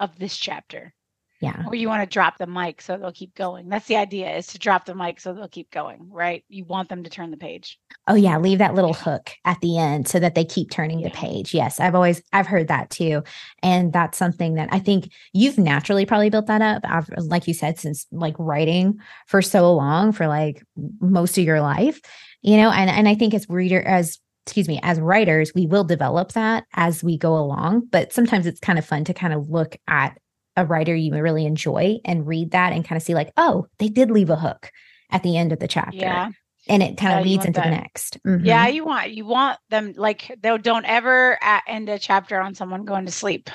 of 0.00 0.18
this 0.18 0.36
chapter. 0.36 0.94
Yeah. 1.42 1.64
Or 1.66 1.74
you 1.74 1.88
want 1.88 2.02
to 2.02 2.06
drop 2.06 2.38
the 2.38 2.46
mic 2.46 2.80
so 2.80 2.96
they'll 2.96 3.10
keep 3.10 3.34
going. 3.34 3.68
That's 3.68 3.88
the 3.88 3.96
idea 3.96 4.30
is 4.36 4.46
to 4.48 4.60
drop 4.60 4.84
the 4.84 4.94
mic 4.94 5.18
so 5.18 5.34
they'll 5.34 5.48
keep 5.48 5.72
going, 5.72 6.08
right? 6.08 6.44
You 6.48 6.64
want 6.64 6.88
them 6.88 7.02
to 7.02 7.10
turn 7.10 7.32
the 7.32 7.36
page. 7.36 7.80
Oh 8.06 8.14
yeah, 8.14 8.38
leave 8.38 8.58
that 8.58 8.76
little 8.76 8.92
hook 8.92 9.32
at 9.44 9.60
the 9.60 9.76
end 9.76 10.06
so 10.06 10.20
that 10.20 10.36
they 10.36 10.44
keep 10.44 10.70
turning 10.70 11.00
yeah. 11.00 11.08
the 11.08 11.14
page. 11.14 11.52
Yes, 11.52 11.80
I've 11.80 11.96
always 11.96 12.22
I've 12.32 12.46
heard 12.46 12.68
that 12.68 12.90
too. 12.90 13.24
And 13.60 13.92
that's 13.92 14.16
something 14.16 14.54
that 14.54 14.68
I 14.70 14.78
think 14.78 15.10
you've 15.32 15.58
naturally 15.58 16.06
probably 16.06 16.30
built 16.30 16.46
that 16.46 16.62
up. 16.62 16.82
I've, 16.84 17.08
like 17.18 17.48
you 17.48 17.54
said 17.54 17.76
since 17.76 18.06
like 18.12 18.36
writing 18.38 19.00
for 19.26 19.42
so 19.42 19.74
long 19.74 20.12
for 20.12 20.28
like 20.28 20.62
most 21.00 21.36
of 21.36 21.44
your 21.44 21.60
life, 21.60 22.00
you 22.42 22.56
know, 22.56 22.70
and 22.70 22.88
and 22.88 23.08
I 23.08 23.16
think 23.16 23.34
as 23.34 23.48
reader 23.48 23.82
as 23.82 24.20
excuse 24.46 24.68
me, 24.68 24.78
as 24.84 25.00
writers, 25.00 25.52
we 25.56 25.66
will 25.66 25.84
develop 25.84 26.32
that 26.32 26.66
as 26.74 27.02
we 27.02 27.18
go 27.18 27.36
along. 27.36 27.88
But 27.90 28.12
sometimes 28.12 28.46
it's 28.46 28.60
kind 28.60 28.78
of 28.78 28.84
fun 28.84 29.02
to 29.04 29.14
kind 29.14 29.32
of 29.32 29.48
look 29.50 29.76
at 29.88 30.18
a 30.56 30.66
writer 30.66 30.94
you 30.94 31.14
really 31.14 31.46
enjoy 31.46 31.98
and 32.04 32.26
read 32.26 32.50
that 32.52 32.72
and 32.72 32.84
kind 32.84 32.96
of 32.96 33.02
see 33.02 33.14
like, 33.14 33.32
oh, 33.36 33.66
they 33.78 33.88
did 33.88 34.10
leave 34.10 34.30
a 34.30 34.36
hook 34.36 34.70
at 35.10 35.22
the 35.22 35.36
end 35.36 35.52
of 35.52 35.58
the 35.58 35.68
chapter. 35.68 35.96
Yeah. 35.96 36.30
And 36.68 36.82
it 36.82 36.96
kind 36.96 37.18
of 37.18 37.24
leads 37.24 37.44
into 37.44 37.60
that. 37.60 37.64
the 37.64 37.70
next. 37.70 38.22
Mm-hmm. 38.24 38.46
Yeah, 38.46 38.68
you 38.68 38.84
want 38.84 39.10
you 39.10 39.26
want 39.26 39.58
them 39.70 39.94
like 39.96 40.32
they 40.40 40.56
don't 40.58 40.84
ever 40.84 41.36
end 41.66 41.88
a 41.88 41.98
chapter 41.98 42.40
on 42.40 42.54
someone 42.54 42.84
going 42.84 43.04
to 43.04 43.10
sleep 43.10 43.50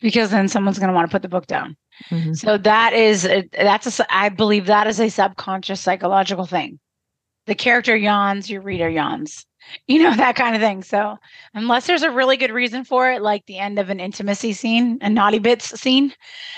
because 0.00 0.30
then 0.30 0.46
someone's 0.46 0.78
going 0.78 0.88
to 0.88 0.94
want 0.94 1.10
to 1.10 1.12
put 1.12 1.22
the 1.22 1.28
book 1.28 1.48
down. 1.48 1.76
Mm-hmm. 2.08 2.34
So 2.34 2.58
that 2.58 2.92
is 2.92 3.28
that's 3.52 3.98
a 3.98 4.14
I 4.14 4.28
believe 4.28 4.66
that 4.66 4.86
is 4.86 5.00
a 5.00 5.08
subconscious 5.08 5.80
psychological 5.80 6.46
thing. 6.46 6.78
The 7.46 7.56
character 7.56 7.96
yawns, 7.96 8.48
your 8.48 8.60
reader 8.60 8.88
yawns 8.88 9.44
you 9.86 10.02
know 10.02 10.14
that 10.14 10.36
kind 10.36 10.54
of 10.54 10.60
thing. 10.62 10.82
So 10.82 11.18
unless 11.54 11.86
there's 11.86 12.02
a 12.02 12.10
really 12.10 12.36
good 12.36 12.50
reason 12.52 12.84
for 12.84 13.10
it 13.10 13.22
like 13.22 13.46
the 13.46 13.58
end 13.58 13.78
of 13.78 13.90
an 13.90 14.00
intimacy 14.00 14.52
scene 14.52 14.98
a 15.02 15.08
naughty 15.10 15.38
bits 15.38 15.78
scene 15.80 16.14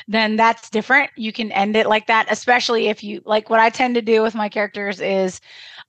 then 0.08 0.36
that's 0.36 0.70
different. 0.70 1.10
You 1.16 1.32
can 1.32 1.52
end 1.52 1.76
it 1.76 1.86
like 1.86 2.06
that 2.06 2.26
especially 2.30 2.88
if 2.88 3.02
you 3.04 3.22
like 3.24 3.50
what 3.50 3.60
i 3.60 3.70
tend 3.70 3.94
to 3.94 4.02
do 4.02 4.22
with 4.22 4.34
my 4.34 4.48
characters 4.48 5.00
is 5.00 5.40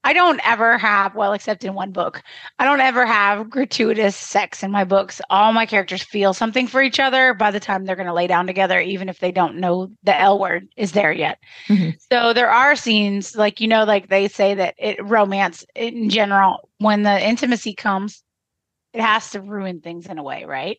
I 0.06 0.14
don't 0.14 0.39
ever 0.45 0.78
have, 0.78 1.16
well, 1.16 1.34
except 1.34 1.64
in 1.64 1.74
one 1.74 1.91
book, 1.91 2.22
I 2.60 2.66
don't 2.66 2.80
ever 2.80 3.08
have 3.08 3.49
gratuitous 3.49 4.16
sex 4.16 4.62
in 4.62 4.70
my 4.70 4.84
books. 4.84 5.20
All 5.32 5.51
my 5.51 5.66
characters 5.66 6.03
feel 6.03 6.32
something 6.32 6.68
for 6.68 6.84
each 6.84 6.99
other 6.99 7.34
by 7.34 7.49
the 7.49 7.60
time 7.60 7.86
they're 7.86 7.95
going 7.95 8.06
to 8.06 8.14
lay 8.14 8.28
down 8.28 8.45
together, 8.45 8.80
even 8.80 9.10
if 9.10 9.18
they 9.18 9.32
don't 9.32 9.58
know 9.58 9.89
the 10.03 10.16
L 10.16 10.38
word 10.38 10.68
is 10.78 10.91
there 10.91 11.12
yet. 11.12 11.39
Mm-hmm. 11.68 11.97
So 12.12 12.34
there 12.34 12.51
are 12.51 12.76
scenes, 12.76 13.36
like, 13.36 13.60
you 13.60 13.68
know, 13.68 13.84
like 13.84 14.08
they 14.08 14.28
say 14.28 14.53
that 14.53 14.76
it 14.78 15.03
romance 15.03 15.66
in 15.74 16.12
general, 16.12 16.70
when 16.78 17.01
the 17.01 17.28
intimacy 17.28 17.74
comes, 17.74 18.24
it 18.93 19.01
has 19.01 19.32
to 19.32 19.41
ruin 19.41 19.82
things 19.82 20.06
in 20.06 20.20
a 20.20 20.24
way, 20.24 20.45
right? 20.45 20.78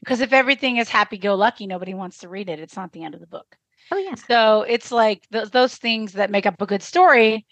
Because 0.00 0.22
if 0.22 0.32
everything 0.32 0.78
is 0.78 0.88
happy 0.88 1.18
go 1.18 1.34
lucky, 1.34 1.66
nobody 1.66 1.92
wants 1.92 2.18
to 2.18 2.28
read 2.30 2.48
it. 2.48 2.58
It's 2.58 2.76
not 2.76 2.92
the 2.92 3.04
end 3.04 3.12
of 3.12 3.20
the 3.20 3.26
book. 3.26 3.54
Oh, 3.90 3.98
yeah. 3.98 4.14
So 4.14 4.62
it's 4.62 4.90
like 4.90 5.28
th- 5.30 5.50
those 5.50 5.76
things 5.76 6.14
that 6.14 6.30
make 6.30 6.46
up 6.46 6.62
a 6.62 6.66
good 6.66 6.82
story 6.82 7.44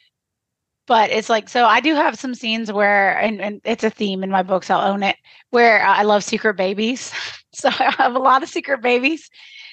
but 0.86 1.10
it's 1.10 1.28
like 1.28 1.48
so 1.48 1.64
i 1.66 1.80
do 1.80 1.94
have 1.94 2.18
some 2.18 2.34
scenes 2.34 2.72
where 2.72 3.18
and, 3.18 3.40
and 3.40 3.60
it's 3.64 3.84
a 3.84 3.90
theme 3.90 4.22
in 4.22 4.30
my 4.30 4.42
books 4.42 4.70
i'll 4.70 4.86
own 4.92 5.02
it 5.02 5.16
where 5.50 5.82
i 5.84 6.02
love 6.02 6.24
secret 6.24 6.54
babies. 6.54 7.12
So 7.52 7.68
i 7.68 7.92
have 7.98 8.14
a 8.14 8.18
lot 8.20 8.44
of 8.44 8.48
secret 8.48 8.80
babies 8.80 9.28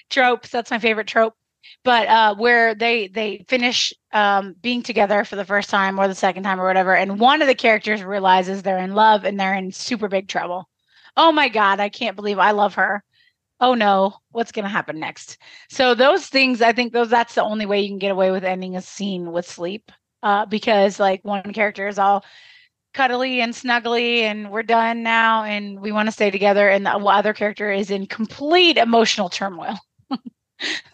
tropes 0.09 0.49
that's 0.49 0.71
my 0.71 0.79
favorite 0.79 1.07
trope. 1.07 1.35
But 1.83 2.07
uh 2.07 2.35
where 2.35 2.73
they 2.73 3.07
they 3.07 3.45
finish 3.47 3.93
um 4.13 4.55
being 4.61 4.81
together 4.81 5.23
for 5.23 5.35
the 5.35 5.45
first 5.45 5.69
time 5.69 5.99
or 5.99 6.07
the 6.07 6.15
second 6.15 6.43
time 6.43 6.59
or 6.59 6.65
whatever 6.65 6.95
and 6.95 7.19
one 7.19 7.41
of 7.41 7.47
the 7.47 7.55
characters 7.55 8.03
realizes 8.03 8.63
they're 8.63 8.79
in 8.79 8.95
love 8.95 9.25
and 9.25 9.39
they're 9.39 9.53
in 9.53 9.71
super 9.71 10.07
big 10.07 10.27
trouble. 10.27 10.67
Oh 11.15 11.31
my 11.31 11.49
god 11.49 11.79
i 11.79 11.89
can't 11.89 12.15
believe 12.15 12.39
i 12.39 12.51
love 12.51 12.73
her. 12.75 13.03
Oh 13.59 13.75
no 13.75 14.15
what's 14.31 14.51
going 14.51 14.63
to 14.63 14.69
happen 14.69 14.99
next? 14.99 15.37
So 15.69 15.93
those 15.93 16.27
things 16.27 16.61
i 16.63 16.71
think 16.73 16.93
those 16.93 17.09
that's 17.09 17.35
the 17.35 17.43
only 17.43 17.65
way 17.67 17.81
you 17.81 17.89
can 17.89 17.99
get 17.99 18.11
away 18.11 18.31
with 18.31 18.43
ending 18.43 18.75
a 18.75 18.81
scene 18.81 19.31
with 19.31 19.47
sleep 19.47 19.91
uh, 20.23 20.45
because 20.45 20.99
like 20.99 21.23
one 21.23 21.53
character 21.53 21.87
is 21.87 21.99
all 21.99 22.23
cuddly 22.93 23.41
and 23.41 23.53
snuggly 23.53 24.21
and 24.21 24.49
we're 24.51 24.63
done 24.63 25.03
now 25.03 25.43
and 25.43 25.79
we 25.79 25.91
want 25.91 26.07
to 26.07 26.11
stay 26.11 26.31
together 26.31 26.67
and 26.67 26.85
the 26.85 26.91
other 26.91 27.33
character 27.33 27.71
is 27.71 27.91
in 27.91 28.07
complete 28.07 28.77
emotional 28.77 29.29
turmoil 29.29 29.77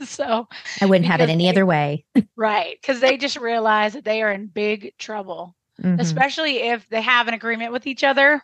so 0.01 0.47
i 0.81 0.85
wouldn't 0.85 1.09
have 1.09 1.21
it 1.21 1.29
any 1.29 1.45
they, 1.45 1.49
other 1.49 1.65
way 1.65 2.03
right 2.35 2.77
because 2.81 2.99
they 2.99 3.15
just 3.15 3.37
realize 3.37 3.93
that 3.93 4.03
they 4.03 4.21
are 4.21 4.31
in 4.31 4.47
big 4.47 4.91
trouble 4.97 5.55
mm-hmm. 5.81 5.99
especially 5.99 6.57
if 6.57 6.87
they 6.89 7.01
have 7.01 7.29
an 7.29 7.33
agreement 7.33 7.71
with 7.71 7.87
each 7.87 8.03
other 8.03 8.43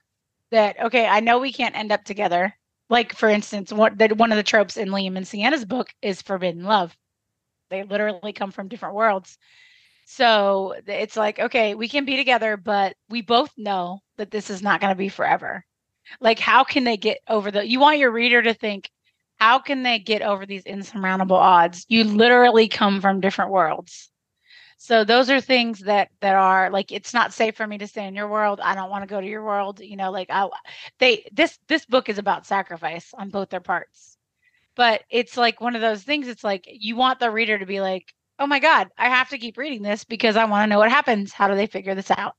that 0.51 0.79
okay 0.81 1.05
i 1.07 1.19
know 1.19 1.39
we 1.39 1.51
can't 1.51 1.75
end 1.75 1.91
up 1.91 2.05
together 2.05 2.55
Like 2.89 3.13
for 3.13 3.29
instance, 3.29 3.71
what 3.71 3.97
that 3.99 4.17
one 4.17 4.31
of 4.31 4.37
the 4.37 4.43
tropes 4.43 4.75
in 4.75 4.89
Liam 4.89 5.15
and 5.15 5.27
Sienna's 5.27 5.65
book 5.65 5.89
is 6.01 6.21
forbidden 6.21 6.63
love. 6.63 6.97
They 7.69 7.83
literally 7.83 8.33
come 8.33 8.51
from 8.51 8.67
different 8.67 8.95
worlds. 8.95 9.37
So 10.11 10.73
it's 10.87 11.15
like, 11.15 11.39
okay, 11.39 11.75
we 11.75 11.87
can 11.87 12.03
be 12.03 12.17
together, 12.17 12.57
but 12.57 12.95
we 13.09 13.21
both 13.21 13.53
know 13.57 13.99
that 14.17 14.31
this 14.31 14.49
is 14.49 14.63
not 14.63 14.81
going 14.81 14.89
to 14.89 14.97
be 14.97 15.07
forever. 15.07 15.63
Like, 16.19 16.39
how 16.39 16.63
can 16.63 16.83
they 16.83 16.97
get 16.97 17.19
over 17.27 17.51
the? 17.51 17.65
You 17.65 17.79
want 17.79 17.99
your 17.99 18.09
reader 18.09 18.41
to 18.41 18.55
think, 18.55 18.89
how 19.39 19.59
can 19.59 19.83
they 19.83 19.99
get 19.99 20.23
over 20.23 20.47
these 20.47 20.63
insurmountable 20.65 21.35
odds? 21.35 21.85
You 21.89 22.03
literally 22.05 22.67
come 22.67 23.01
from 23.01 23.21
different 23.21 23.51
worlds. 23.51 24.09
So 24.79 25.03
those 25.03 25.29
are 25.29 25.39
things 25.39 25.81
that 25.81 26.09
that 26.21 26.35
are 26.35 26.71
like 26.71 26.91
it's 26.91 27.13
not 27.13 27.31
safe 27.31 27.55
for 27.55 27.67
me 27.67 27.77
to 27.77 27.87
stay 27.87 28.07
in 28.07 28.15
your 28.15 28.29
world. 28.29 28.59
I 28.63 28.73
don't 28.73 28.89
want 28.89 29.03
to 29.03 29.13
go 29.13 29.21
to 29.21 29.27
your 29.27 29.43
world. 29.43 29.79
You 29.79 29.95
know, 29.95 30.09
like 30.09 30.31
I 30.31 30.49
they 30.97 31.29
this 31.31 31.59
this 31.67 31.85
book 31.85 32.09
is 32.09 32.17
about 32.17 32.47
sacrifice 32.47 33.13
on 33.13 33.29
both 33.29 33.49
their 33.51 33.59
parts. 33.59 34.17
But 34.75 35.03
it's 35.11 35.37
like 35.37 35.61
one 35.61 35.75
of 35.75 35.81
those 35.81 36.01
things. 36.01 36.27
It's 36.27 36.43
like 36.43 36.65
you 36.67 36.95
want 36.95 37.19
the 37.19 37.29
reader 37.29 37.59
to 37.59 37.65
be 37.67 37.79
like, 37.79 38.11
oh 38.39 38.47
my 38.47 38.59
God, 38.59 38.89
I 38.97 39.09
have 39.09 39.29
to 39.29 39.37
keep 39.37 39.57
reading 39.57 39.83
this 39.83 40.03
because 40.03 40.37
I 40.37 40.45
want 40.45 40.63
to 40.63 40.67
know 40.67 40.79
what 40.79 40.89
happens. 40.89 41.33
How 41.33 41.47
do 41.47 41.55
they 41.55 41.67
figure 41.67 41.95
this 41.95 42.11
out? 42.11 42.35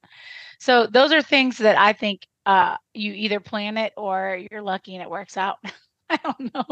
So 0.59 0.87
those 0.87 1.13
are 1.13 1.23
things 1.23 1.59
that 1.59 1.79
I 1.79 1.93
think 1.93 2.27
uh, 2.47 2.77
you 2.95 3.13
either 3.13 3.41
plan 3.41 3.77
it 3.77 3.93
or 3.97 4.41
you're 4.51 4.63
lucky 4.63 4.95
and 4.95 5.03
it 5.03 5.11
works 5.11 5.37
out. 5.37 5.59
I 6.11 6.17
don't 6.17 6.55
know. 6.55 6.65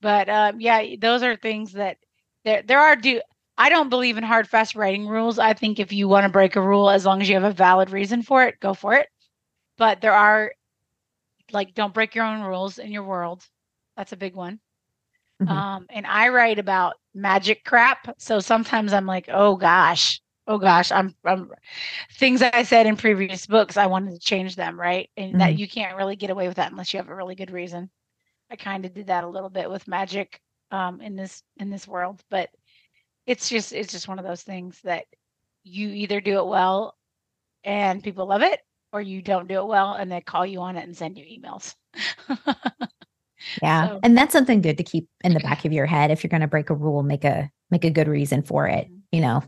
But 0.00 0.28
um, 0.28 0.60
yeah, 0.60 0.96
those 1.00 1.22
are 1.22 1.36
things 1.36 1.72
that 1.72 1.98
there 2.44 2.62
there 2.62 2.80
are 2.80 2.96
do 2.96 3.20
I 3.58 3.68
don't 3.68 3.90
believe 3.90 4.16
in 4.16 4.24
hard 4.24 4.48
fast 4.48 4.74
writing 4.74 5.06
rules. 5.06 5.38
I 5.38 5.52
think 5.54 5.78
if 5.78 5.92
you 5.92 6.08
want 6.08 6.24
to 6.24 6.32
break 6.32 6.56
a 6.56 6.62
rule 6.62 6.90
as 6.90 7.04
long 7.04 7.20
as 7.20 7.28
you 7.28 7.34
have 7.34 7.44
a 7.44 7.52
valid 7.52 7.90
reason 7.90 8.22
for 8.22 8.44
it, 8.44 8.60
go 8.60 8.74
for 8.74 8.94
it. 8.94 9.08
But 9.78 10.00
there 10.00 10.14
are 10.14 10.52
like 11.52 11.74
don't 11.74 11.94
break 11.94 12.14
your 12.14 12.24
own 12.24 12.42
rules 12.42 12.78
in 12.78 12.92
your 12.92 13.04
world. 13.04 13.44
That's 13.96 14.12
a 14.12 14.16
big 14.16 14.34
one. 14.34 14.60
Mm-hmm. 15.42 15.56
Um, 15.56 15.86
and 15.90 16.06
I 16.06 16.28
write 16.28 16.58
about 16.58 16.94
magic 17.14 17.64
crap. 17.64 18.14
So 18.18 18.40
sometimes 18.40 18.92
I'm 18.92 19.06
like, 19.06 19.28
oh 19.32 19.56
gosh, 19.56 20.20
oh 20.46 20.58
gosh, 20.58 20.92
I'm, 20.92 21.14
I'm 21.24 21.50
things 22.14 22.42
I 22.42 22.62
said 22.62 22.86
in 22.86 22.96
previous 22.96 23.46
books, 23.46 23.76
I 23.76 23.86
wanted 23.86 24.12
to 24.12 24.18
change 24.18 24.56
them, 24.56 24.78
right? 24.78 25.10
And 25.16 25.30
mm-hmm. 25.30 25.38
that 25.38 25.58
you 25.58 25.68
can't 25.68 25.96
really 25.96 26.16
get 26.16 26.30
away 26.30 26.48
with 26.48 26.56
that 26.56 26.70
unless 26.70 26.92
you 26.92 26.98
have 26.98 27.08
a 27.08 27.14
really 27.14 27.34
good 27.34 27.50
reason. 27.50 27.90
I 28.50 28.56
kind 28.56 28.84
of 28.84 28.94
did 28.94 29.06
that 29.06 29.24
a 29.24 29.28
little 29.28 29.50
bit 29.50 29.70
with 29.70 29.88
magic 29.88 30.40
um, 30.70 31.00
in 31.00 31.16
this 31.16 31.42
in 31.58 31.70
this 31.70 31.88
world, 31.88 32.22
but 32.30 32.50
it's 33.26 33.48
just 33.48 33.72
it's 33.72 33.92
just 33.92 34.08
one 34.08 34.18
of 34.18 34.24
those 34.24 34.42
things 34.42 34.78
that 34.84 35.04
you 35.64 35.88
either 35.88 36.20
do 36.20 36.38
it 36.38 36.46
well 36.46 36.96
and 37.64 38.02
people 38.02 38.26
love 38.26 38.42
it, 38.42 38.60
or 38.92 39.00
you 39.00 39.22
don't 39.22 39.48
do 39.48 39.60
it 39.60 39.66
well 39.66 39.94
and 39.94 40.10
they 40.10 40.20
call 40.20 40.44
you 40.44 40.60
on 40.60 40.76
it 40.76 40.84
and 40.84 40.96
send 40.96 41.16
you 41.16 41.24
emails. 41.24 41.74
Yeah. 43.62 43.88
So. 43.88 44.00
And 44.02 44.16
that's 44.16 44.32
something 44.32 44.60
good 44.60 44.78
to 44.78 44.84
keep 44.84 45.08
in 45.24 45.34
the 45.34 45.40
back 45.40 45.64
of 45.64 45.72
your 45.72 45.86
head. 45.86 46.10
If 46.10 46.22
you're 46.22 46.28
going 46.28 46.42
to 46.42 46.46
break 46.46 46.70
a 46.70 46.74
rule, 46.74 47.02
make 47.02 47.24
a, 47.24 47.50
make 47.70 47.84
a 47.84 47.90
good 47.90 48.08
reason 48.08 48.42
for 48.42 48.66
it. 48.66 48.86
Mm-hmm. 48.86 48.96
You 49.12 49.20
know, 49.20 49.42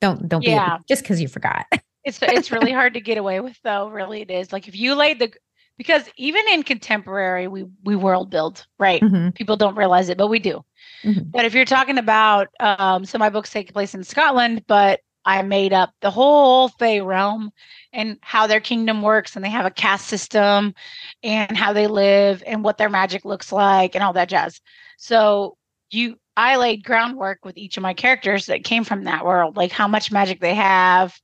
don't, 0.00 0.28
don't 0.28 0.42
yeah. 0.42 0.78
be 0.78 0.84
just 0.88 1.04
cause 1.04 1.20
you 1.20 1.28
forgot. 1.28 1.66
it's, 2.04 2.18
it's 2.22 2.50
really 2.50 2.72
hard 2.72 2.94
to 2.94 3.00
get 3.02 3.18
away 3.18 3.40
with 3.40 3.58
though. 3.62 3.88
Really 3.88 4.22
it 4.22 4.30
is 4.30 4.52
like 4.52 4.68
if 4.68 4.76
you 4.76 4.94
laid 4.94 5.18
the, 5.18 5.32
because 5.76 6.10
even 6.16 6.42
in 6.52 6.64
contemporary, 6.64 7.46
we, 7.46 7.64
we 7.84 7.94
world 7.94 8.30
build, 8.30 8.66
right? 8.78 9.00
Mm-hmm. 9.00 9.30
People 9.30 9.56
don't 9.56 9.76
realize 9.76 10.08
it, 10.08 10.18
but 10.18 10.26
we 10.26 10.40
do. 10.40 10.64
Mm-hmm. 11.04 11.30
But 11.30 11.44
if 11.44 11.54
you're 11.54 11.64
talking 11.64 11.98
about, 11.98 12.48
um, 12.58 13.04
so 13.04 13.16
my 13.16 13.30
books 13.30 13.50
take 13.50 13.72
place 13.72 13.94
in 13.94 14.02
Scotland, 14.02 14.64
but 14.66 15.00
I 15.24 15.42
made 15.42 15.72
up 15.72 15.92
the 16.00 16.10
whole 16.10 16.68
Fey 16.68 17.00
realm 17.00 17.52
and 17.92 18.18
how 18.20 18.46
their 18.46 18.60
kingdom 18.60 19.02
works, 19.02 19.36
and 19.36 19.44
they 19.44 19.50
have 19.50 19.66
a 19.66 19.70
caste 19.70 20.06
system 20.06 20.74
and 21.22 21.56
how 21.56 21.72
they 21.72 21.86
live 21.86 22.42
and 22.46 22.62
what 22.62 22.78
their 22.78 22.90
magic 22.90 23.24
looks 23.24 23.52
like 23.52 23.94
and 23.94 24.04
all 24.04 24.12
that 24.12 24.28
jazz. 24.28 24.60
So 24.98 25.56
you 25.90 26.18
I 26.36 26.56
laid 26.56 26.84
groundwork 26.84 27.44
with 27.44 27.56
each 27.56 27.76
of 27.76 27.82
my 27.82 27.94
characters 27.94 28.46
that 28.46 28.64
came 28.64 28.84
from 28.84 29.04
that 29.04 29.24
world, 29.24 29.56
like 29.56 29.72
how 29.72 29.88
much 29.88 30.12
magic 30.12 30.40
they 30.40 30.54
have, 30.54 31.18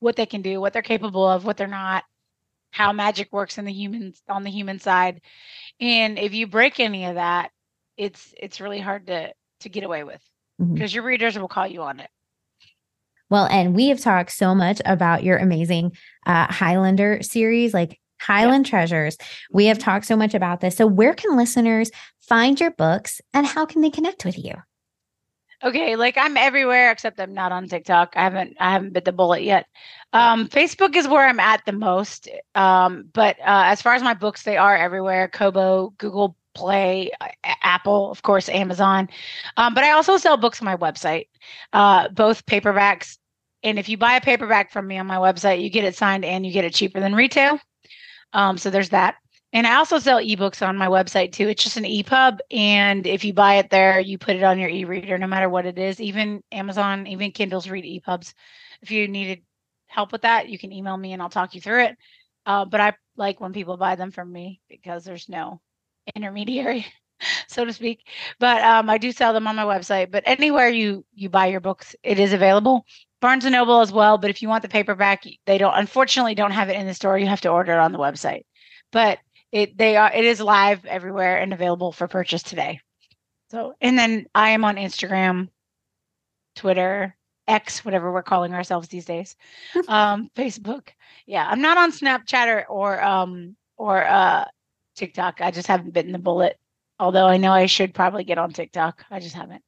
what 0.00 0.16
they 0.16 0.26
can 0.26 0.42
do, 0.42 0.60
what 0.60 0.72
they're 0.72 0.82
capable 0.82 1.26
of, 1.26 1.44
what 1.44 1.56
they're 1.56 1.66
not, 1.66 2.04
how 2.70 2.92
magic 2.92 3.32
works 3.32 3.58
in 3.58 3.64
the 3.64 3.72
humans 3.72 4.20
on 4.28 4.42
the 4.42 4.50
human 4.50 4.78
side. 4.78 5.22
And 5.80 6.18
if 6.18 6.34
you 6.34 6.46
break 6.46 6.78
any 6.80 7.06
of 7.06 7.14
that, 7.14 7.50
it's 7.96 8.34
it's 8.36 8.60
really 8.60 8.80
hard 8.80 9.06
to 9.06 9.32
to 9.60 9.68
get 9.68 9.84
away 9.84 10.04
with 10.04 10.22
because 10.58 10.90
mm-hmm. 10.90 10.94
your 10.94 11.04
readers 11.04 11.38
will 11.38 11.48
call 11.48 11.66
you 11.66 11.82
on 11.82 12.00
it. 12.00 12.10
Well, 13.30 13.46
and 13.46 13.74
we 13.74 13.88
have 13.88 14.00
talked 14.00 14.32
so 14.32 14.54
much 14.54 14.80
about 14.84 15.22
your 15.24 15.38
amazing 15.38 15.92
uh, 16.26 16.46
Highlander 16.52 17.22
series, 17.22 17.72
like 17.72 18.00
Highland 18.20 18.66
yeah. 18.66 18.70
Treasures. 18.70 19.16
We 19.52 19.66
have 19.66 19.78
talked 19.78 20.06
so 20.06 20.16
much 20.16 20.34
about 20.34 20.60
this. 20.60 20.76
So, 20.76 20.86
where 20.86 21.14
can 21.14 21.36
listeners 21.36 21.90
find 22.20 22.60
your 22.60 22.72
books 22.72 23.20
and 23.32 23.46
how 23.46 23.66
can 23.66 23.80
they 23.80 23.90
connect 23.90 24.24
with 24.24 24.36
you? 24.36 24.54
Okay, 25.62 25.96
like 25.96 26.16
I'm 26.16 26.38
everywhere 26.38 26.90
except 26.90 27.20
I'm 27.20 27.34
not 27.34 27.52
on 27.52 27.68
TikTok. 27.68 28.14
I 28.16 28.22
haven't 28.22 28.56
I 28.58 28.72
haven't 28.72 28.94
bit 28.94 29.04
the 29.04 29.12
bullet 29.12 29.42
yet. 29.42 29.66
Um, 30.12 30.48
Facebook 30.48 30.96
is 30.96 31.06
where 31.06 31.26
I'm 31.26 31.40
at 31.40 31.62
the 31.66 31.72
most. 31.72 32.28
Um, 32.54 33.10
but 33.12 33.38
uh, 33.40 33.64
as 33.66 33.82
far 33.82 33.94
as 33.94 34.02
my 34.02 34.14
books, 34.14 34.42
they 34.42 34.56
are 34.56 34.76
everywhere. 34.76 35.28
Kobo, 35.28 35.92
Google 35.98 36.34
Play, 36.54 37.10
Apple, 37.44 38.10
of 38.10 38.22
course, 38.22 38.48
Amazon. 38.48 39.08
Um, 39.56 39.74
but 39.74 39.84
I 39.84 39.90
also 39.92 40.16
sell 40.16 40.36
books 40.36 40.60
on 40.60 40.64
my 40.64 40.76
website, 40.76 41.28
uh, 41.72 42.08
both 42.08 42.44
paperbacks 42.46 43.18
and 43.62 43.78
if 43.78 43.88
you 43.88 43.96
buy 43.96 44.14
a 44.14 44.20
paperback 44.20 44.70
from 44.70 44.86
me 44.86 44.98
on 44.98 45.06
my 45.06 45.16
website, 45.16 45.62
you 45.62 45.70
get 45.70 45.84
it 45.84 45.96
signed 45.96 46.24
and 46.24 46.44
you 46.46 46.52
get 46.52 46.64
it 46.64 46.74
cheaper 46.74 47.00
than 47.00 47.14
retail. 47.14 47.58
Um, 48.32 48.58
so 48.58 48.70
there's 48.70 48.90
that. 48.90 49.16
And 49.52 49.66
I 49.66 49.76
also 49.76 49.98
sell 49.98 50.20
ebooks 50.20 50.66
on 50.66 50.76
my 50.76 50.86
website 50.86 51.32
too. 51.32 51.48
It's 51.48 51.64
just 51.64 51.76
an 51.76 51.84
EPUB. 51.84 52.38
And 52.52 53.06
if 53.06 53.24
you 53.24 53.32
buy 53.32 53.54
it 53.56 53.70
there, 53.70 53.98
you 53.98 54.16
put 54.16 54.36
it 54.36 54.44
on 54.44 54.58
your 54.60 54.68
e 54.68 54.84
reader, 54.84 55.18
no 55.18 55.26
matter 55.26 55.48
what 55.48 55.66
it 55.66 55.76
is. 55.76 56.00
Even 56.00 56.42
Amazon, 56.52 57.06
even 57.08 57.32
Kindles 57.32 57.68
read 57.68 57.84
EPUBs. 57.84 58.32
If 58.82 58.90
you 58.92 59.08
needed 59.08 59.42
help 59.88 60.12
with 60.12 60.22
that, 60.22 60.48
you 60.48 60.58
can 60.58 60.72
email 60.72 60.96
me 60.96 61.12
and 61.12 61.20
I'll 61.20 61.28
talk 61.30 61.54
you 61.54 61.60
through 61.60 61.84
it. 61.84 61.96
Uh, 62.46 62.64
but 62.64 62.80
I 62.80 62.94
like 63.16 63.40
when 63.40 63.52
people 63.52 63.76
buy 63.76 63.96
them 63.96 64.12
from 64.12 64.32
me 64.32 64.60
because 64.68 65.04
there's 65.04 65.28
no 65.28 65.60
intermediary, 66.14 66.86
so 67.48 67.64
to 67.64 67.72
speak. 67.72 68.06
But 68.38 68.62
um, 68.62 68.90
I 68.90 68.98
do 68.98 69.12
sell 69.12 69.32
them 69.32 69.46
on 69.46 69.56
my 69.56 69.64
website. 69.64 70.10
But 70.10 70.24
anywhere 70.26 70.68
you 70.68 71.04
you 71.14 71.28
buy 71.28 71.46
your 71.46 71.60
books, 71.60 71.94
it 72.02 72.18
is 72.18 72.32
available. 72.32 72.86
Barnes 73.20 73.44
and 73.44 73.52
Noble 73.52 73.80
as 73.80 73.92
well. 73.92 74.18
But 74.18 74.30
if 74.30 74.42
you 74.42 74.48
want 74.48 74.62
the 74.62 74.68
paperback, 74.68 75.24
they 75.46 75.58
don't 75.58 75.74
unfortunately 75.74 76.34
don't 76.34 76.52
have 76.52 76.68
it 76.68 76.76
in 76.76 76.86
the 76.86 76.94
store. 76.94 77.18
You 77.18 77.26
have 77.26 77.42
to 77.42 77.50
order 77.50 77.72
it 77.72 77.78
on 77.78 77.92
the 77.92 77.98
website. 77.98 78.44
But 78.92 79.18
it 79.52 79.76
they 79.76 79.96
are 79.96 80.12
it 80.12 80.24
is 80.24 80.40
live 80.40 80.84
everywhere 80.86 81.38
and 81.38 81.52
available 81.52 81.92
for 81.92 82.08
purchase 82.08 82.42
today. 82.42 82.80
So 83.50 83.74
and 83.80 83.98
then 83.98 84.26
I 84.34 84.50
am 84.50 84.64
on 84.64 84.76
Instagram, 84.76 85.48
Twitter, 86.54 87.16
X, 87.48 87.84
whatever 87.84 88.12
we're 88.12 88.22
calling 88.22 88.54
ourselves 88.54 88.88
these 88.88 89.04
days. 89.04 89.36
um, 89.88 90.30
Facebook. 90.36 90.88
Yeah. 91.26 91.46
I'm 91.48 91.60
not 91.60 91.78
on 91.78 91.92
Snapchat 91.92 92.46
or 92.46 92.66
or 92.66 93.02
um 93.02 93.56
or 93.76 94.04
uh 94.06 94.44
TikTok. 94.96 95.40
I 95.40 95.50
just 95.50 95.66
haven't 95.66 95.92
bitten 95.92 96.12
the 96.12 96.18
bullet. 96.18 96.58
Although 97.00 97.26
I 97.26 97.38
know 97.38 97.50
I 97.50 97.66
should 97.66 97.94
probably 97.94 98.24
get 98.24 98.38
on 98.38 98.52
TikTok. 98.52 99.06
I 99.10 99.20
just 99.20 99.34
haven't. 99.34 99.62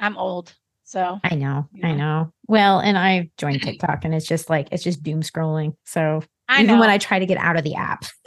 I'm 0.00 0.16
old. 0.16 0.54
So 0.84 1.20
I 1.22 1.34
know, 1.34 1.68
I 1.82 1.92
know. 1.92 2.32
Well, 2.46 2.78
and 2.78 2.98
I 2.98 3.30
joined 3.38 3.62
TikTok 3.62 4.04
and 4.04 4.14
it's 4.14 4.26
just 4.26 4.50
like 4.50 4.68
it's 4.70 4.82
just 4.82 5.02
doom 5.02 5.22
scrolling. 5.22 5.76
So 5.84 6.22
I 6.48 6.62
even 6.62 6.74
know. 6.74 6.80
when 6.80 6.90
I 6.90 6.98
try 6.98 7.18
to 7.18 7.26
get 7.26 7.38
out 7.38 7.56
of 7.56 7.64
the 7.64 7.74
app. 7.74 8.04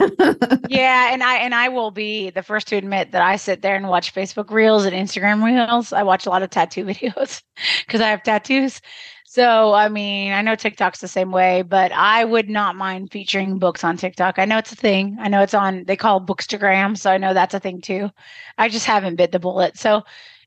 yeah, 0.68 1.12
and 1.12 1.22
I 1.22 1.36
and 1.36 1.54
I 1.54 1.68
will 1.68 1.92
be 1.92 2.30
the 2.30 2.42
first 2.42 2.66
to 2.68 2.76
admit 2.76 3.12
that 3.12 3.22
I 3.22 3.36
sit 3.36 3.62
there 3.62 3.76
and 3.76 3.88
watch 3.88 4.12
Facebook 4.12 4.50
Reels 4.50 4.84
and 4.84 4.94
Instagram 4.94 5.44
Reels. 5.44 5.92
I 5.92 6.02
watch 6.02 6.26
a 6.26 6.30
lot 6.30 6.42
of 6.42 6.50
tattoo 6.50 6.84
videos 6.86 7.42
because 7.86 8.00
I 8.00 8.08
have 8.08 8.22
tattoos. 8.22 8.80
So 9.38 9.72
I 9.72 9.88
mean, 9.88 10.32
I 10.32 10.42
know 10.42 10.56
TikTok's 10.56 10.98
the 10.98 11.06
same 11.06 11.30
way, 11.30 11.62
but 11.62 11.92
I 11.92 12.24
would 12.24 12.48
not 12.48 12.74
mind 12.74 13.12
featuring 13.12 13.60
books 13.60 13.84
on 13.84 13.96
TikTok. 13.96 14.36
I 14.36 14.46
know 14.46 14.58
it's 14.58 14.72
a 14.72 14.74
thing. 14.74 15.16
I 15.20 15.28
know 15.28 15.42
it's 15.42 15.54
on. 15.54 15.84
They 15.84 15.94
call 15.94 16.20
Bookstagram, 16.20 16.98
so 16.98 17.08
I 17.08 17.18
know 17.18 17.32
that's 17.32 17.54
a 17.54 17.60
thing 17.60 17.80
too. 17.80 18.10
I 18.58 18.68
just 18.68 18.84
haven't 18.84 19.14
bit 19.14 19.30
the 19.30 19.38
bullet. 19.38 19.78
So 19.78 20.02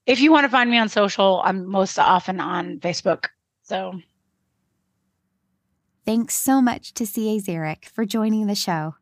if 0.06 0.20
you 0.20 0.30
want 0.30 0.44
to 0.44 0.50
find 0.50 0.70
me 0.70 0.78
on 0.78 0.90
social, 0.90 1.42
I'm 1.46 1.66
most 1.66 1.98
often 2.00 2.42
on 2.42 2.82
Facebook. 2.82 3.28
So 3.64 3.94
thanks 6.06 6.36
so 6.36 6.62
much 6.62 6.94
to 6.96 7.06
C.A. 7.06 7.40
Szarek 7.40 7.86
for 7.86 8.04
joining 8.04 8.48
the 8.48 8.56
show. 8.56 8.96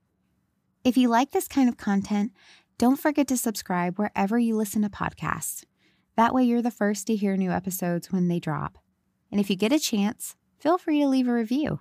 If 0.83 0.97
you 0.97 1.07
like 1.07 1.31
this 1.31 1.47
kind 1.47 1.67
of 1.67 1.77
content, 1.77 2.31
don't 2.77 2.99
forget 2.99 3.27
to 3.29 3.37
subscribe 3.37 3.97
wherever 3.97 4.37
you 4.37 4.55
listen 4.55 4.83
to 4.83 4.89
podcasts. 4.89 5.63
That 6.15 6.31
way, 6.31 6.43
you're 6.43 6.61
the 6.61 6.69
first 6.69 7.07
to 7.07 7.15
hear 7.15 7.35
new 7.35 7.49
episodes 7.49 8.11
when 8.11 8.27
they 8.27 8.39
drop. 8.39 8.77
And 9.31 9.39
if 9.39 9.49
you 9.49 9.55
get 9.55 9.73
a 9.73 9.79
chance, 9.79 10.35
feel 10.59 10.77
free 10.77 10.99
to 11.01 11.07
leave 11.07 11.27
a 11.27 11.33
review. 11.33 11.79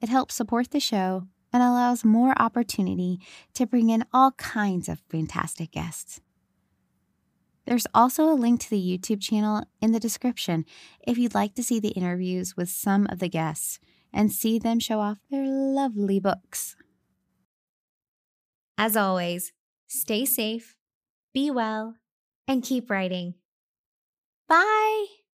It 0.00 0.08
helps 0.08 0.34
support 0.34 0.70
the 0.70 0.80
show 0.80 1.26
and 1.52 1.62
allows 1.62 2.04
more 2.04 2.34
opportunity 2.40 3.18
to 3.54 3.66
bring 3.66 3.90
in 3.90 4.04
all 4.12 4.32
kinds 4.32 4.88
of 4.88 5.02
fantastic 5.08 5.72
guests. 5.72 6.20
There's 7.66 7.86
also 7.92 8.28
a 8.28 8.34
link 8.34 8.60
to 8.60 8.70
the 8.70 8.98
YouTube 8.98 9.20
channel 9.20 9.64
in 9.80 9.92
the 9.92 9.98
description 9.98 10.64
if 11.06 11.18
you'd 11.18 11.34
like 11.34 11.54
to 11.54 11.64
see 11.64 11.80
the 11.80 11.88
interviews 11.90 12.56
with 12.56 12.68
some 12.68 13.06
of 13.10 13.18
the 13.18 13.28
guests 13.28 13.80
and 14.12 14.30
see 14.30 14.58
them 14.58 14.78
show 14.78 15.00
off 15.00 15.18
their 15.30 15.46
lovely 15.46 16.20
books. 16.20 16.76
As 18.78 18.96
always, 18.96 19.52
Stay 19.88 20.24
safe, 20.24 20.76
be 21.32 21.50
well, 21.50 21.96
and 22.48 22.62
keep 22.62 22.90
writing. 22.90 23.34
Bye. 24.48 25.25